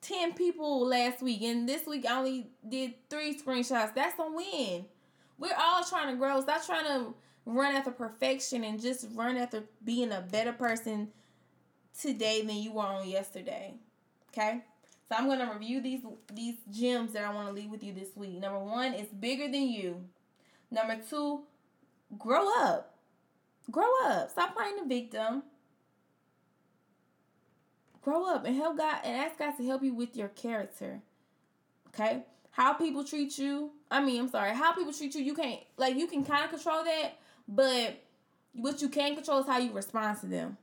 10 0.00 0.32
people 0.34 0.86
last 0.86 1.22
week 1.22 1.42
and 1.42 1.68
this 1.68 1.86
week 1.86 2.04
I 2.06 2.18
only 2.18 2.48
did 2.68 2.94
3 3.08 3.38
screenshots. 3.38 3.94
That's 3.94 4.18
a 4.18 4.30
win. 4.30 4.86
We're 5.38 5.56
all 5.58 5.84
trying 5.84 6.08
to 6.08 6.16
grow. 6.16 6.40
Stop 6.40 6.64
trying 6.66 6.86
to 6.86 7.14
run 7.46 7.74
after 7.74 7.90
perfection 7.90 8.64
and 8.64 8.80
just 8.80 9.06
run 9.14 9.36
after 9.36 9.64
being 9.84 10.12
a 10.12 10.20
better 10.20 10.52
person 10.52 11.08
today 12.00 12.42
than 12.42 12.56
you 12.56 12.72
were 12.72 12.82
on 12.82 13.08
yesterday. 13.08 13.74
Okay? 14.30 14.60
So 15.08 15.16
I'm 15.16 15.28
gonna 15.28 15.52
review 15.52 15.80
these 15.80 16.00
these 16.32 16.56
gems 16.70 17.12
that 17.12 17.24
I 17.24 17.32
want 17.32 17.48
to 17.48 17.54
leave 17.54 17.70
with 17.70 17.82
you 17.82 17.92
this 17.92 18.16
week. 18.16 18.40
Number 18.40 18.60
one 18.60 18.94
it's 18.94 19.12
bigger 19.12 19.44
than 19.44 19.68
you. 19.68 20.04
Number 20.70 20.98
two, 21.08 21.42
grow 22.18 22.48
up. 22.62 22.94
Grow 23.70 23.90
up. 24.04 24.30
Stop 24.30 24.56
playing 24.56 24.76
the 24.76 24.86
victim. 24.86 25.42
Grow 28.00 28.26
up 28.26 28.44
and 28.46 28.56
help 28.56 28.78
God 28.78 28.98
and 29.04 29.16
ask 29.16 29.38
God 29.38 29.52
to 29.56 29.66
help 29.66 29.82
you 29.82 29.94
with 29.94 30.16
your 30.16 30.28
character. 30.28 31.00
Okay? 31.88 32.22
How 32.50 32.72
people 32.72 33.04
treat 33.04 33.38
you. 33.38 33.70
I 33.90 34.02
mean, 34.02 34.20
I'm 34.20 34.28
sorry. 34.28 34.54
How 34.54 34.72
people 34.72 34.92
treat 34.92 35.14
you, 35.14 35.22
you 35.22 35.34
can't 35.34 35.60
like 35.76 35.96
you 35.96 36.06
can 36.06 36.24
kind 36.24 36.44
of 36.44 36.50
control 36.50 36.84
that, 36.84 37.18
but 37.46 38.02
what 38.54 38.80
you 38.80 38.88
can 38.88 39.14
control 39.14 39.40
is 39.40 39.46
how 39.46 39.58
you 39.58 39.72
respond 39.72 40.20
to 40.20 40.26
them. 40.26 40.56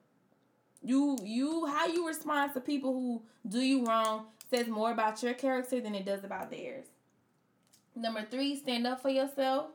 You 0.82 1.18
you 1.24 1.66
how 1.66 1.88
you 1.88 2.08
respond 2.08 2.54
to 2.54 2.62
people 2.62 2.94
who 2.94 3.22
do 3.48 3.60
you 3.60 3.86
wrong 3.86 4.28
says 4.50 4.68
more 4.68 4.92
about 4.92 5.22
your 5.22 5.34
character 5.34 5.80
than 5.80 5.96
it 5.96 6.06
does 6.06 6.24
about 6.24 6.50
theirs. 6.50 6.86
Number 7.96 8.26
three, 8.30 8.56
stand 8.56 8.88
up 8.88 9.02
for 9.02 9.10
yourself. 9.10 9.68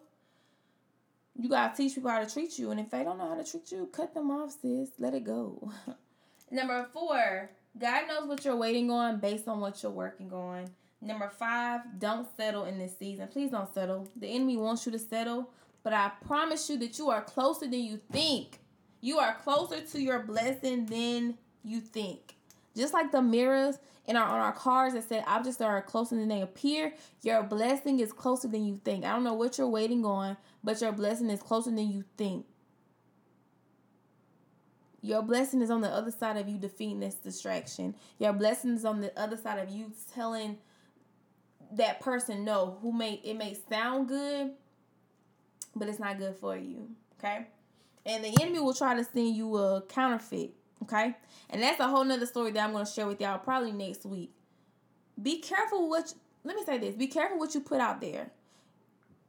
You 1.37 1.49
gotta 1.49 1.77
teach 1.77 1.95
people 1.95 2.11
how 2.11 2.25
to 2.25 2.33
treat 2.33 2.59
you, 2.59 2.71
and 2.71 2.81
if 2.81 2.91
they 2.91 3.03
don't 3.05 3.19
know 3.19 3.29
how 3.29 3.35
to 3.35 3.45
treat 3.45 3.71
you, 3.71 3.89
cut 3.93 4.15
them 4.15 4.31
off, 4.31 4.57
sis. 4.63 4.91
Let 4.99 5.15
it 5.15 5.25
go. 5.25 5.73
Number 6.51 6.87
four, 6.93 7.51
God 7.79 8.03
knows 8.07 8.29
what 8.29 8.45
you're 8.45 8.57
waiting 8.57 8.91
on 8.91 9.19
based 9.19 9.49
on 9.49 9.61
what 9.61 9.83
you're 9.83 9.93
working 9.93 10.33
on. 10.33 10.67
Number 11.01 11.29
five, 11.29 11.81
don't 11.99 12.27
settle 12.37 12.65
in 12.65 12.79
this 12.79 12.97
season. 12.97 13.29
Please 13.29 13.51
don't 13.51 13.73
settle. 13.75 14.09
The 14.17 14.29
enemy 14.29 14.57
wants 14.57 14.87
you 14.87 14.93
to 14.93 14.99
settle, 14.99 15.51
but 15.83 15.93
I 15.93 16.13
promise 16.27 16.71
you 16.71 16.79
that 16.79 16.99
you 16.99 17.11
are 17.11 17.23
closer 17.23 17.67
than 17.67 17.81
you 17.81 18.01
think. 18.11 18.61
You 19.05 19.19
are 19.19 19.35
closer 19.35 19.83
to 19.83 20.01
your 20.01 20.21
blessing 20.21 20.87
than 20.87 21.37
you 21.63 21.83
think. 21.83 22.37
Just 22.75 22.95
like 22.95 23.13
the 23.13 23.21
mirrors 23.21 23.79
in 24.07 24.17
our 24.17 24.27
on 24.27 24.41
our 24.41 24.53
cars 24.55 24.95
that 24.95 25.07
said 25.07 25.25
objects 25.27 25.61
are 25.61 25.83
closer 25.83 26.17
than 26.17 26.29
they 26.29 26.41
appear, 26.41 26.95
your 27.21 27.43
blessing 27.43 28.01
is 28.01 28.15
closer 28.15 28.49
than 28.49 28.65
you 28.65 28.81
think. 28.83 29.05
I 29.05 29.13
don't 29.13 29.23
know 29.23 29.35
what 29.35 29.59
you're 29.59 29.69
waiting 29.69 30.07
on, 30.07 30.39
but 30.63 30.81
your 30.81 30.91
blessing 30.91 31.29
is 31.29 31.43
closer 31.43 31.71
than 31.71 31.91
you 31.93 32.05
think. 32.17 32.47
Your 35.03 35.21
blessing 35.21 35.61
is 35.61 35.69
on 35.69 35.83
the 35.83 35.91
other 35.91 36.11
side 36.11 36.39
of 36.39 36.49
you 36.49 36.57
defeating 36.57 37.01
this 37.01 37.17
distraction. 37.17 37.95
Your 38.19 38.33
blessing 38.33 38.75
is 38.75 38.87
on 38.87 39.03
the 39.03 39.13
other 39.21 39.37
side 39.37 39.59
of 39.59 39.69
you 39.69 39.93
telling 40.15 40.57
that 41.73 42.01
person 42.01 42.43
no 42.43 42.79
who 42.81 42.91
may 42.91 43.21
it 43.23 43.35
may 43.35 43.55
sound 43.69 44.09
good, 44.09 44.53
but 45.77 45.91
it's 45.91 45.99
not 45.99 46.19
good 46.19 46.37
for 46.37 46.57
you. 46.57 46.89
Okay? 47.19 47.49
And 48.07 48.25
the 48.25 48.37
enemy 48.43 48.61
will 48.61 48.75
try 48.75 48.95
to 48.95 49.05
send 49.05 49.37
you 49.37 49.57
a 49.57 49.83
counterfeit. 49.83 50.53
Okay? 50.83 51.15
And 51.51 51.63
that's 51.63 51.81
a 51.81 51.89
whole 51.89 52.05
nother 52.05 52.27
story 52.27 52.51
that 52.53 52.65
I'm 52.65 52.73
gonna 52.73 52.87
share 52.87 53.07
with 53.07 53.21
y'all 53.21 53.39
probably 53.39 53.73
next 53.73 54.05
week. 54.05 54.33
Be 55.21 55.41
careful 55.41 55.89
what 55.89 56.11
you, 56.11 56.17
let 56.45 56.57
me 56.57 56.65
say 56.65 56.79
this. 56.79 56.95
Be 56.95 57.07
careful 57.07 57.39
what 57.39 57.55
you 57.55 57.61
put 57.61 57.81
out 57.81 58.01
there. 58.01 58.31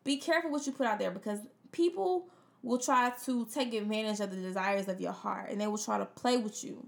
Be 0.03 0.17
careful 0.17 0.51
what 0.51 0.65
you 0.65 0.73
put 0.73 0.87
out 0.87 0.99
there 0.99 1.11
because 1.11 1.39
people 1.71 2.27
will 2.61 2.79
try 2.79 3.13
to 3.25 3.45
take 3.53 3.73
advantage 3.73 4.19
of 4.19 4.31
the 4.31 4.37
desires 4.37 4.87
of 4.87 4.99
your 4.99 5.11
heart 5.11 5.49
and 5.49 5.61
they 5.61 5.67
will 5.67 5.77
try 5.77 5.97
to 5.97 6.05
play 6.05 6.37
with 6.37 6.63
you. 6.63 6.85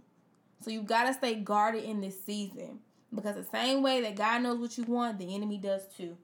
So 0.61 0.71
you 0.71 0.81
got 0.81 1.05
to 1.05 1.13
stay 1.13 1.35
guarded 1.35 1.83
in 1.83 2.01
this 2.01 2.21
season 2.23 2.79
because 3.13 3.35
the 3.35 3.43
same 3.43 3.83
way 3.83 4.01
that 4.01 4.15
God 4.15 4.41
knows 4.41 4.59
what 4.59 4.77
you 4.77 4.83
want, 4.85 5.19
the 5.19 5.33
enemy 5.35 5.57
does 5.57 5.83
too. 5.95 6.17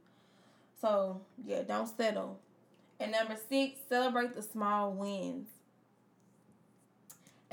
So, 0.82 1.22
yeah, 1.46 1.62
don't 1.62 1.88
settle. 1.88 2.40
And 3.00 3.12
number 3.12 3.38
six, 3.50 3.80
celebrate 3.88 4.34
the 4.36 4.42
small 4.42 4.92
wins. 4.94 5.48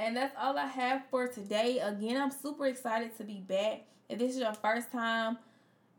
And 0.00 0.16
that's 0.16 0.34
all 0.40 0.56
I 0.56 0.64
have 0.64 1.02
for 1.10 1.28
today. 1.28 1.78
Again, 1.78 2.16
I'm 2.16 2.30
super 2.30 2.64
excited 2.64 3.14
to 3.18 3.22
be 3.22 3.40
back. 3.46 3.82
If 4.08 4.18
this 4.18 4.32
is 4.32 4.40
your 4.40 4.54
first 4.54 4.90
time 4.90 5.36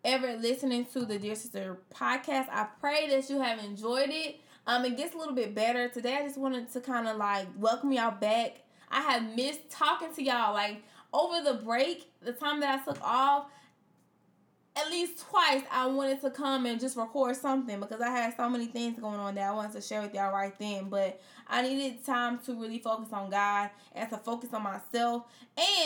ever 0.03 0.33
listening 0.37 0.85
to 0.93 1.05
the 1.05 1.19
Dear 1.19 1.35
Sister 1.35 1.77
podcast, 1.93 2.47
I 2.51 2.65
pray 2.79 3.07
that 3.09 3.29
you 3.29 3.39
have 3.39 3.59
enjoyed 3.59 4.09
it. 4.09 4.39
Um, 4.65 4.85
it 4.85 4.97
gets 4.97 5.13
a 5.13 5.19
little 5.19 5.35
bit 5.35 5.53
better. 5.53 5.87
Today 5.87 6.17
I 6.17 6.23
just 6.23 6.39
wanted 6.39 6.71
to 6.73 6.81
kind 6.81 7.07
of 7.07 7.17
like 7.17 7.45
welcome 7.59 7.91
y'all 7.91 8.09
back. 8.09 8.63
I 8.89 9.01
have 9.01 9.35
missed 9.35 9.69
talking 9.69 10.11
to 10.15 10.23
y'all. 10.23 10.55
Like 10.55 10.81
over 11.13 11.43
the 11.43 11.63
break, 11.63 12.11
the 12.23 12.33
time 12.33 12.59
that 12.61 12.79
I 12.79 12.83
took 12.83 12.99
off, 13.03 13.51
at 14.75 14.89
least 14.89 15.19
twice 15.19 15.63
I 15.69 15.87
wanted 15.87 16.21
to 16.21 16.29
come 16.29 16.65
and 16.65 16.79
just 16.79 16.95
record 16.95 17.35
something 17.35 17.79
because 17.79 17.99
I 17.99 18.09
had 18.09 18.35
so 18.37 18.49
many 18.49 18.67
things 18.67 18.99
going 18.99 19.19
on 19.19 19.35
that 19.35 19.49
I 19.49 19.51
wanted 19.51 19.73
to 19.73 19.81
share 19.81 20.01
with 20.01 20.13
y'all 20.13 20.33
right 20.33 20.57
then. 20.57 20.89
But 20.89 21.19
I 21.47 21.61
needed 21.61 22.05
time 22.05 22.39
to 22.45 22.53
really 22.53 22.79
focus 22.79 23.09
on 23.11 23.29
God 23.29 23.69
and 23.93 24.09
to 24.09 24.17
focus 24.17 24.49
on 24.53 24.63
myself 24.63 25.23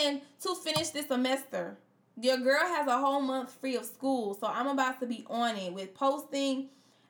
and 0.04 0.20
to 0.42 0.54
finish 0.54 0.90
this 0.90 1.08
semester. 1.08 1.76
Your 2.20 2.38
girl 2.38 2.60
has 2.60 2.86
a 2.86 2.98
whole 2.98 3.20
month 3.20 3.50
free 3.52 3.76
of 3.76 3.84
school, 3.84 4.34
so 4.34 4.46
I'm 4.46 4.68
about 4.68 5.00
to 5.00 5.06
be 5.06 5.24
on 5.28 5.56
it 5.56 5.72
with 5.72 5.92
posting 5.92 6.68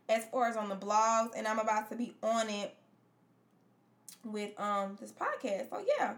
as 0.08 0.24
far 0.26 0.48
as 0.48 0.56
on 0.56 0.68
the 0.68 0.76
blogs, 0.76 1.30
and 1.36 1.46
I'm 1.46 1.58
about 1.58 1.90
to 1.90 1.96
be 1.96 2.14
on 2.22 2.48
it 2.48 2.74
with 4.24 4.58
um 4.58 4.96
this 5.00 5.12
podcast. 5.12 5.70
So 5.70 5.84
yeah. 5.98 6.14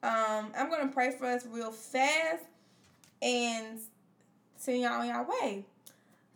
Um, 0.00 0.52
I'm 0.56 0.70
gonna 0.70 0.92
pray 0.92 1.10
for 1.10 1.26
us 1.26 1.44
real 1.46 1.72
fast 1.72 2.44
and 3.20 3.80
send 4.58 4.82
y'all 4.82 5.00
on 5.00 5.06
y'all 5.06 5.24
way. 5.24 5.64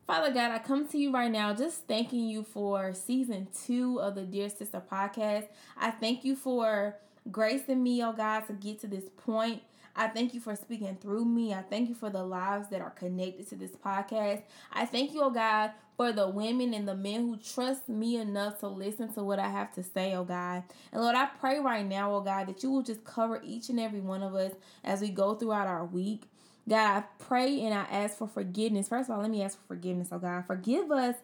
Father 0.07 0.33
God, 0.33 0.53
I 0.53 0.59
come 0.59 0.87
to 0.89 0.99
you 0.99 1.13
right 1.13 1.31
now 1.31 1.55
just 1.55 1.87
thanking 1.87 2.29
you 2.29 2.45
for 2.45 2.93
season 2.95 3.49
two 3.67 4.01
of 4.01 4.15
the 4.15 4.23
Dear 4.23 4.49
Sister 4.49 4.81
podcast. 4.91 5.47
I 5.77 5.91
thank 5.91 6.25
you 6.25 6.37
for 6.37 6.97
gracing 7.31 7.83
me, 7.83 8.03
oh 8.03 8.13
God, 8.13 8.47
to 8.47 8.53
get 8.53 8.81
to 8.81 8.87
this 8.87 9.05
point. 9.25 9.63
I 9.95 10.09
thank 10.09 10.35
you 10.35 10.41
for 10.41 10.57
speaking 10.57 10.97
through 11.01 11.25
me. 11.25 11.53
I 11.53 11.63
thank 11.63 11.89
you 11.89 11.95
for 11.95 12.11
the 12.11 12.23
lives 12.23 12.69
that 12.69 12.81
are 12.81 12.91
connected 12.91 13.49
to 13.51 13.57
this 13.57 13.73
podcast. 13.73 14.43
I 14.73 14.87
thank 14.87 15.13
you, 15.13 15.23
oh 15.23 15.31
God, 15.31 15.73
for 15.97 16.13
the 16.13 16.29
women 16.29 16.73
and 16.75 16.89
the 16.89 16.95
men 16.95 17.23
who 17.23 17.37
trust 17.37 17.89
me 17.89 18.17
enough 18.17 18.61
to 18.61 18.69
listen 18.69 19.13
to 19.15 19.23
what 19.23 19.39
I 19.39 19.49
have 19.49 19.75
to 19.75 19.83
say, 19.83 20.15
oh 20.15 20.25
God. 20.25 20.63
And 20.93 21.03
Lord, 21.03 21.15
I 21.15 21.27
pray 21.27 21.59
right 21.59 21.87
now, 21.87 22.15
oh 22.15 22.21
God, 22.21 22.49
that 22.49 22.63
you 22.63 22.71
will 22.71 22.83
just 22.83 23.05
cover 23.05 23.43
each 23.45 23.69
and 23.69 23.79
every 23.79 24.01
one 24.01 24.23
of 24.23 24.35
us 24.35 24.53
as 24.83 25.01
we 25.01 25.11
go 25.11 25.35
throughout 25.35 25.67
our 25.67 25.85
week. 25.85 26.25
God, 26.69 26.99
I 26.99 27.05
pray 27.19 27.61
and 27.63 27.75
I 27.75 27.83
ask 27.91 28.17
for 28.17 28.29
forgiveness. 28.29 28.89
First 28.89 29.11
of 29.11 29.17
all, 29.17 29.23
let 29.23 29.31
me 29.31 29.43
ask 29.43 29.59
for 29.59 29.75
forgiveness, 29.75 30.09
oh 30.13 30.19
God. 30.19 30.45
Forgive 30.47 30.91
us 30.91 31.17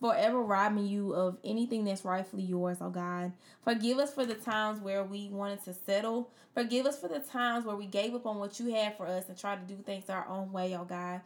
forever 0.00 0.42
robbing 0.42 0.86
you 0.86 1.12
of 1.12 1.38
anything 1.42 1.84
that's 1.84 2.04
rightfully 2.04 2.44
yours, 2.44 2.78
oh 2.80 2.90
God. 2.90 3.32
Forgive 3.64 3.98
us 3.98 4.12
for 4.12 4.24
the 4.24 4.34
times 4.34 4.80
where 4.80 5.02
we 5.02 5.28
wanted 5.30 5.64
to 5.64 5.74
settle. 5.74 6.30
Forgive 6.54 6.86
us 6.86 7.00
for 7.00 7.08
the 7.08 7.18
times 7.18 7.64
where 7.64 7.76
we 7.76 7.86
gave 7.86 8.14
up 8.14 8.26
on 8.26 8.38
what 8.38 8.60
you 8.60 8.72
had 8.72 8.96
for 8.96 9.06
us 9.06 9.28
and 9.28 9.36
tried 9.36 9.66
to 9.66 9.74
do 9.74 9.82
things 9.82 10.08
our 10.08 10.28
own 10.28 10.52
way, 10.52 10.76
oh 10.76 10.84
God. 10.84 11.22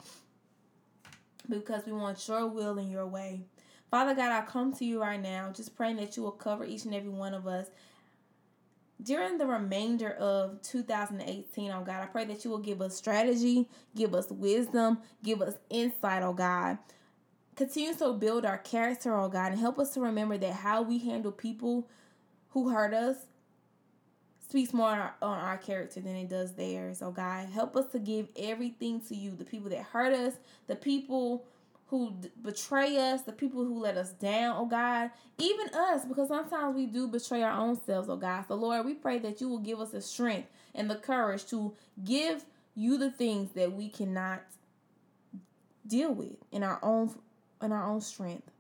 Because 1.49 1.85
we 1.87 1.93
want 1.93 2.27
your 2.27 2.47
will 2.47 2.79
and 2.79 2.91
your 2.91 3.07
way. 3.07 3.43
Father 3.91 4.15
God, 4.15 4.33
I 4.33 4.47
come 4.47 4.73
to 4.75 4.85
you 4.85 5.01
right 5.01 5.21
now, 5.21 5.51
just 5.51 5.75
praying 5.75 5.97
that 5.97 6.17
you 6.17 6.23
will 6.23 6.31
cover 6.31 6.65
each 6.65 6.85
and 6.85 6.95
every 6.95 7.11
one 7.11 7.35
of 7.35 7.47
us 7.47 7.69
during 9.03 9.39
the 9.39 9.47
remainder 9.47 10.11
of 10.11 10.61
2018, 10.63 11.71
oh 11.71 11.83
God, 11.85 12.03
I 12.03 12.07
pray 12.07 12.25
that 12.27 12.45
you 12.45 12.51
will 12.51 12.59
give 12.59 12.83
us 12.83 12.97
strategy, 12.97 13.69
give 13.95 14.15
us 14.15 14.31
wisdom, 14.31 14.99
give 15.23 15.41
us 15.41 15.55
insight, 15.71 16.23
oh 16.23 16.33
God. 16.33 16.79
Continue 17.55 17.95
to 17.95 18.13
build 18.13 18.45
our 18.45 18.59
character, 18.59 19.17
oh 19.17 19.29
God, 19.29 19.53
and 19.53 19.61
help 19.61 19.79
us 19.79 19.95
to 19.95 20.01
remember 20.01 20.39
that 20.39 20.53
how 20.53 20.83
we 20.83 20.99
handle 20.99 21.33
people 21.33 21.89
who 22.51 22.71
hurt 22.71 22.95
us 22.95 23.17
speaks 24.49 24.73
more 24.73 24.89
on 24.89 24.99
our, 24.99 25.15
on 25.21 25.39
our 25.39 25.59
character 25.59 26.01
than 26.01 26.17
it 26.17 26.29
does 26.29 26.53
theirs, 26.55 27.03
oh 27.03 27.11
God. 27.11 27.49
Help 27.49 27.77
us 27.77 27.87
to 27.93 27.99
give 27.99 28.29
everything 28.37 29.01
to 29.03 29.15
you 29.15 29.33
the 29.33 29.45
people 29.45 29.71
that 29.71 29.83
hurt 29.83 30.13
us, 30.13 30.35
the 30.67 30.77
people 30.77 31.45
who 31.89 32.15
d- 32.21 32.31
betray 32.43 32.97
us, 32.99 33.23
the 33.23 33.33
people 33.33 33.65
who 33.65 33.79
let 33.79 33.97
us 33.97 34.11
down, 34.13 34.57
oh 34.59 34.67
God, 34.67 35.11
even 35.39 35.69
us, 35.71 36.05
because 36.05 36.29
sometimes 36.29 36.77
we 36.77 36.87
do 36.87 37.09
betray 37.09 37.43
our 37.43 37.59
own 37.59 37.81
selves, 37.85 38.09
oh 38.09 38.17
God. 38.17 38.45
So, 38.47 38.55
Lord, 38.55 38.85
we 38.87 38.95
pray 38.95 39.19
that 39.21 39.41
you 39.41 39.49
will 39.49 39.59
give 39.59 39.81
us 39.81 39.91
the 39.91 40.03
strength 40.03 40.49
and 40.75 40.91
the 40.91 40.97
courage 40.97 41.47
to 41.47 41.75
give 42.05 42.45
you 42.75 42.99
the 42.99 43.11
things 43.11 43.53
that 43.53 43.73
we 43.73 43.89
cannot 43.89 44.43
deal 45.87 46.13
with 46.13 46.37
in 46.53 46.63
our 46.63 46.79
own 46.83 47.15
in 47.63 47.73
our 47.73 47.85
own 47.85 48.01
strength. 48.01 48.51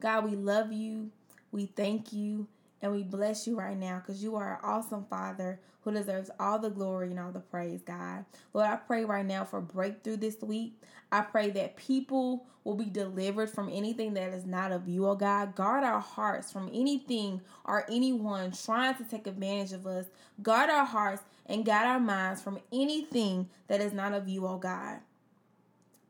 God, 0.00 0.24
we 0.24 0.36
love 0.36 0.72
you. 0.72 1.10
We 1.50 1.66
thank 1.66 2.12
you 2.12 2.46
and 2.82 2.92
we 2.92 3.02
bless 3.02 3.46
you 3.46 3.56
right 3.58 3.76
now 3.76 3.98
because 3.98 4.22
you 4.22 4.36
are 4.36 4.54
an 4.54 4.58
awesome 4.62 5.04
Father 5.08 5.60
who 5.82 5.92
deserves 5.92 6.30
all 6.38 6.58
the 6.58 6.70
glory 6.70 7.10
and 7.10 7.18
all 7.18 7.32
the 7.32 7.40
praise, 7.40 7.80
God. 7.82 8.24
Lord, 8.52 8.68
I 8.68 8.76
pray 8.76 9.04
right 9.04 9.24
now 9.24 9.44
for 9.44 9.60
breakthrough 9.60 10.16
this 10.16 10.36
week. 10.42 10.80
I 11.10 11.22
pray 11.22 11.50
that 11.50 11.76
people 11.76 12.46
will 12.64 12.74
be 12.74 12.84
delivered 12.84 13.48
from 13.48 13.70
anything 13.72 14.14
that 14.14 14.34
is 14.34 14.44
not 14.44 14.72
of 14.72 14.86
you, 14.88 15.06
oh 15.06 15.14
God. 15.14 15.54
Guard 15.54 15.84
our 15.84 16.00
hearts 16.00 16.52
from 16.52 16.68
anything 16.72 17.40
or 17.64 17.86
anyone 17.90 18.52
trying 18.52 18.94
to 18.96 19.04
take 19.04 19.26
advantage 19.26 19.72
of 19.72 19.86
us. 19.86 20.06
Guard 20.42 20.68
our 20.68 20.84
hearts 20.84 21.22
and 21.46 21.64
guide 21.64 21.86
our 21.86 22.00
minds 22.00 22.42
from 22.42 22.58
anything 22.72 23.48
that 23.68 23.80
is 23.80 23.94
not 23.94 24.12
of 24.12 24.28
you, 24.28 24.46
oh 24.46 24.58
God. 24.58 24.98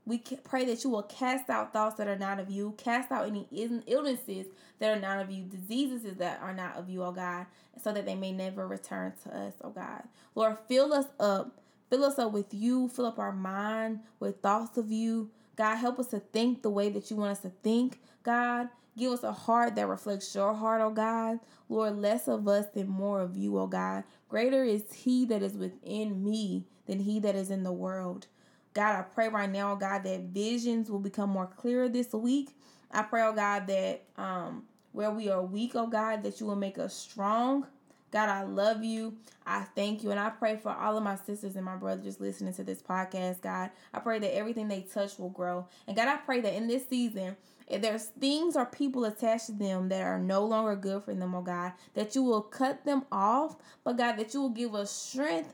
We 0.05 0.19
pray 0.43 0.65
that 0.65 0.83
you 0.83 0.91
will 0.91 1.03
cast 1.03 1.51
out 1.51 1.73
thoughts 1.75 1.97
that 1.97 2.09
are 2.09 2.19
not 2.19 2.41
of 2.41 2.51
you, 2.51 2.75
cast 2.79 3.13
out 3.13 3.27
any 3.27 3.47
illnesses 3.87 4.47
that 4.79 4.97
are 4.97 5.01
not 5.01 5.21
of 5.21 5.31
you, 5.31 5.45
diseases 5.45 6.17
that 6.17 6.41
are 6.43 6.55
not 6.55 6.77
of 6.77 6.89
you, 6.89 7.05
oh 7.05 7.13
God, 7.13 7.47
so 7.81 7.93
that 7.93 8.07
they 8.07 8.15
may 8.15 8.33
never 8.33 8.67
return 8.67 9.13
to 9.25 9.37
us, 9.37 9.53
oh 9.63 9.71
God. 9.71 10.03
Lord, 10.35 10.57
fill 10.67 10.93
us 10.95 11.07
up. 11.21 11.61
Fill 11.91 12.05
us 12.05 12.19
up 12.19 12.33
with 12.33 12.53
you. 12.53 12.89
Fill 12.89 13.07
up 13.07 13.19
our 13.19 13.33
mind 13.33 14.01
with 14.21 14.41
thoughts 14.41 14.77
of 14.79 14.91
you. 14.91 15.31
God, 15.57 15.77
help 15.77 15.99
us 15.99 16.09
to 16.09 16.21
think 16.21 16.63
the 16.63 16.71
way 16.71 16.89
that 16.91 17.11
you 17.11 17.17
want 17.17 17.33
us 17.33 17.41
to 17.41 17.51
think, 17.63 18.01
God. 18.23 18.69
Give 18.97 19.13
us 19.13 19.23
a 19.23 19.33
heart 19.33 19.77
that 19.77 19.87
reflects 19.89 20.35
your 20.35 20.55
heart, 20.55 20.81
oh 20.81 20.91
God. 20.91 21.39
Lord, 21.69 21.97
less 21.97 22.27
of 22.27 22.49
us 22.49 22.67
and 22.75 22.89
more 22.89 23.21
of 23.21 23.37
you, 23.37 23.57
oh 23.59 23.67
God. 23.69 24.05
Greater 24.29 24.65
is 24.65 24.93
he 24.93 25.25
that 25.27 25.43
is 25.43 25.57
within 25.57 26.25
me 26.25 26.65
than 26.87 27.01
he 27.01 27.21
that 27.21 27.37
is 27.37 27.51
in 27.51 27.63
the 27.63 27.73
world. 27.73 28.27
God, 28.75 28.97
I 28.97 29.03
pray 29.03 29.29
right 29.29 29.51
now, 29.51 29.75
God, 29.77 30.03
that 30.05 30.25
visions 30.25 30.91
will 30.91 30.99
become 30.99 31.31
more 31.31 31.47
clear 31.47 31.89
this 31.89 32.13
week. 32.13 32.51
I 32.91 33.03
pray, 33.03 33.23
oh 33.23 33.33
God, 33.33 33.67
that 33.69 34.05
um 34.17 34.65
where 34.93 35.11
we 35.11 35.29
are 35.29 35.43
weak, 35.43 35.73
oh 35.75 35.87
God, 35.87 36.23
that 36.25 36.41
you 36.41 36.47
will 36.47 36.57
make 36.57 36.79
us 36.79 36.95
strong. 36.95 37.67
God, 38.11 38.29
I 38.29 38.43
love 38.43 38.83
you. 38.83 39.17
I 39.47 39.65
thank 39.75 40.03
you. 40.03 40.11
And 40.11 40.21
I 40.21 40.31
pray 40.31 40.57
for 40.57 40.71
all 40.71 40.97
of 40.97 41.03
my 41.03 41.17
sisters 41.17 41.57
and 41.57 41.65
my 41.65 41.77
brothers 41.77 42.21
listening 42.21 42.55
to 42.55 42.65
this 42.65 42.83
podcast, 42.83 43.43
God. 43.43 43.71
I 43.93 43.99
pray 44.01 44.19
that 44.19 44.35
everything 44.35 44.69
they 44.69 44.81
touch 44.83 45.19
will 45.19 45.29
grow. 45.29 45.67
And 45.87 45.97
God, 45.97 46.09
I 46.09 46.17
pray 46.17 46.41
that 46.41 46.55
in 46.55 46.69
this 46.69 46.89
season, 46.89 47.37
if 47.67 47.83
there's 47.83 48.07
things 48.07 48.57
or 48.57 48.65
people 48.65 49.05
attached 49.05 49.47
to 49.47 49.53
them 49.53 49.91
that 49.91 50.01
are 50.01 50.19
no 50.19 50.45
longer 50.45 50.75
good 50.75 51.05
for 51.05 51.15
them, 51.15 51.35
oh 51.35 51.43
God, 51.43 51.73
that 51.95 52.15
you 52.15 52.23
will 52.23 52.41
cut 52.41 52.85
them 52.85 53.05
off. 53.13 53.57
But 53.85 53.99
God, 53.99 54.17
that 54.17 54.33
you 54.33 54.41
will 54.41 54.49
give 54.51 54.75
us 54.75 54.91
strength 54.91 55.53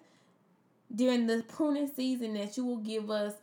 during 0.95 1.27
the 1.27 1.45
pruning 1.49 1.91
season 1.95 2.35
that 2.35 2.57
you 2.57 2.65
will 2.65 2.79
give 2.79 3.11
us 3.11 3.35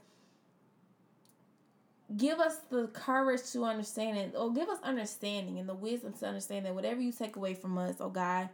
give 2.15 2.39
us 2.39 2.57
the 2.69 2.87
courage 2.87 3.41
to 3.51 3.63
understand 3.63 4.17
it 4.17 4.33
or 4.37 4.51
give 4.51 4.67
us 4.67 4.79
understanding 4.83 5.57
and 5.57 5.67
the 5.67 5.73
wisdom 5.73 6.11
to 6.13 6.27
understand 6.27 6.65
that 6.65 6.75
whatever 6.75 7.01
you 7.01 7.11
take 7.11 7.35
away 7.35 7.53
from 7.53 7.77
us 7.77 7.95
oh 7.99 8.09
god 8.09 8.49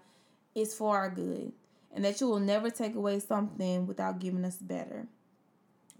is 0.57 0.73
for 0.73 0.97
our 0.97 1.09
good 1.09 1.51
and 1.93 2.03
that 2.03 2.19
you 2.19 2.27
will 2.27 2.39
never 2.39 2.69
take 2.69 2.95
away 2.95 3.19
something 3.19 3.85
without 3.85 4.19
giving 4.19 4.43
us 4.43 4.57
better. 4.57 5.07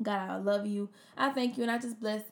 God 0.02 0.30
i 0.30 0.38
love 0.38 0.66
you. 0.66 0.90
I 1.16 1.30
thank 1.30 1.58
you 1.58 1.64
and 1.64 1.72
i 1.72 1.78
just 1.78 2.00
bless 2.00 2.24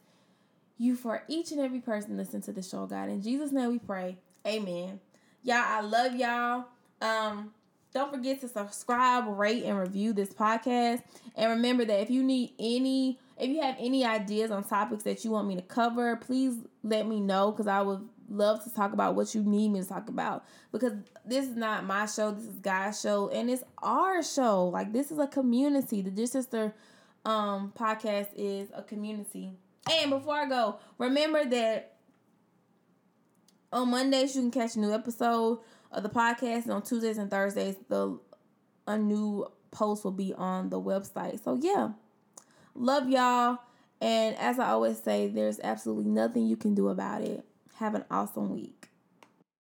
you 0.77 0.95
for 0.95 1.23
each 1.27 1.51
and 1.51 1.61
every 1.61 1.79
person 1.79 2.17
listening 2.17 2.41
to 2.43 2.51
the 2.51 2.61
show 2.61 2.85
god. 2.85 3.09
In 3.09 3.21
jesus 3.21 3.51
name 3.51 3.69
we 3.69 3.79
pray. 3.79 4.17
Amen. 4.45 4.99
Y'all 5.43 5.63
i 5.65 5.81
love 5.81 6.15
y'all. 6.15 6.65
Um 7.01 7.51
don't 7.93 8.11
forget 8.11 8.41
to 8.41 8.49
subscribe, 8.49 9.25
rate, 9.25 9.63
and 9.63 9.79
review 9.79 10.11
this 10.11 10.33
podcast. 10.33 11.01
And 11.33 11.49
remember 11.51 11.85
that 11.85 12.01
if 12.01 12.09
you 12.09 12.23
need 12.23 12.51
any, 12.59 13.17
if 13.39 13.49
you 13.49 13.61
have 13.61 13.77
any 13.79 14.03
ideas 14.03 14.51
on 14.51 14.65
topics 14.65 15.03
that 15.03 15.23
you 15.23 15.31
want 15.31 15.47
me 15.47 15.55
to 15.55 15.61
cover, 15.61 16.17
please 16.17 16.57
let 16.83 17.07
me 17.07 17.21
know 17.21 17.51
because 17.51 17.67
I 17.67 17.81
would 17.81 18.05
love 18.29 18.63
to 18.63 18.73
talk 18.73 18.93
about 18.93 19.15
what 19.15 19.33
you 19.35 19.43
need 19.43 19.69
me 19.69 19.81
to 19.81 19.87
talk 19.87 20.09
about. 20.09 20.45
Because 20.71 20.93
this 21.25 21.45
is 21.45 21.55
not 21.55 21.85
my 21.85 22.05
show, 22.05 22.31
this 22.31 22.45
is 22.45 22.59
God's 22.59 22.99
show, 22.99 23.29
and 23.29 23.49
it's 23.49 23.63
our 23.81 24.23
show. 24.23 24.67
Like 24.67 24.93
this 24.93 25.11
is 25.11 25.19
a 25.19 25.27
community. 25.27 26.01
The 26.01 26.11
Dear 26.11 26.27
Sister 26.27 26.73
um 27.25 27.73
podcast 27.77 28.27
is 28.35 28.69
a 28.73 28.83
community. 28.83 29.51
And 29.91 30.09
before 30.09 30.35
I 30.35 30.47
go, 30.47 30.79
remember 30.97 31.45
that 31.45 31.95
on 33.71 33.89
Mondays 33.89 34.35
you 34.35 34.41
can 34.41 34.51
catch 34.51 34.75
a 34.75 34.79
new 34.79 34.93
episode 34.93 35.59
of 35.91 36.03
the 36.03 36.09
podcast. 36.09 36.63
And 36.63 36.71
on 36.71 36.81
Tuesdays 36.81 37.17
and 37.17 37.29
Thursdays, 37.29 37.75
the 37.87 38.19
a 38.87 38.97
new 38.97 39.47
post 39.71 40.03
will 40.03 40.11
be 40.11 40.33
on 40.33 40.69
the 40.69 40.79
website. 40.79 41.43
So 41.43 41.57
yeah, 41.61 41.89
love 42.73 43.09
y'all. 43.09 43.59
And 44.01 44.35
as 44.37 44.59
I 44.59 44.69
always 44.69 45.01
say, 45.01 45.27
there's 45.27 45.59
absolutely 45.63 46.11
nothing 46.11 46.45
you 46.47 46.57
can 46.57 46.75
do 46.75 46.89
about 46.89 47.21
it. 47.21 47.45
Have 47.79 47.93
an 47.93 48.05
awesome 48.09 48.53
week. 48.53 48.74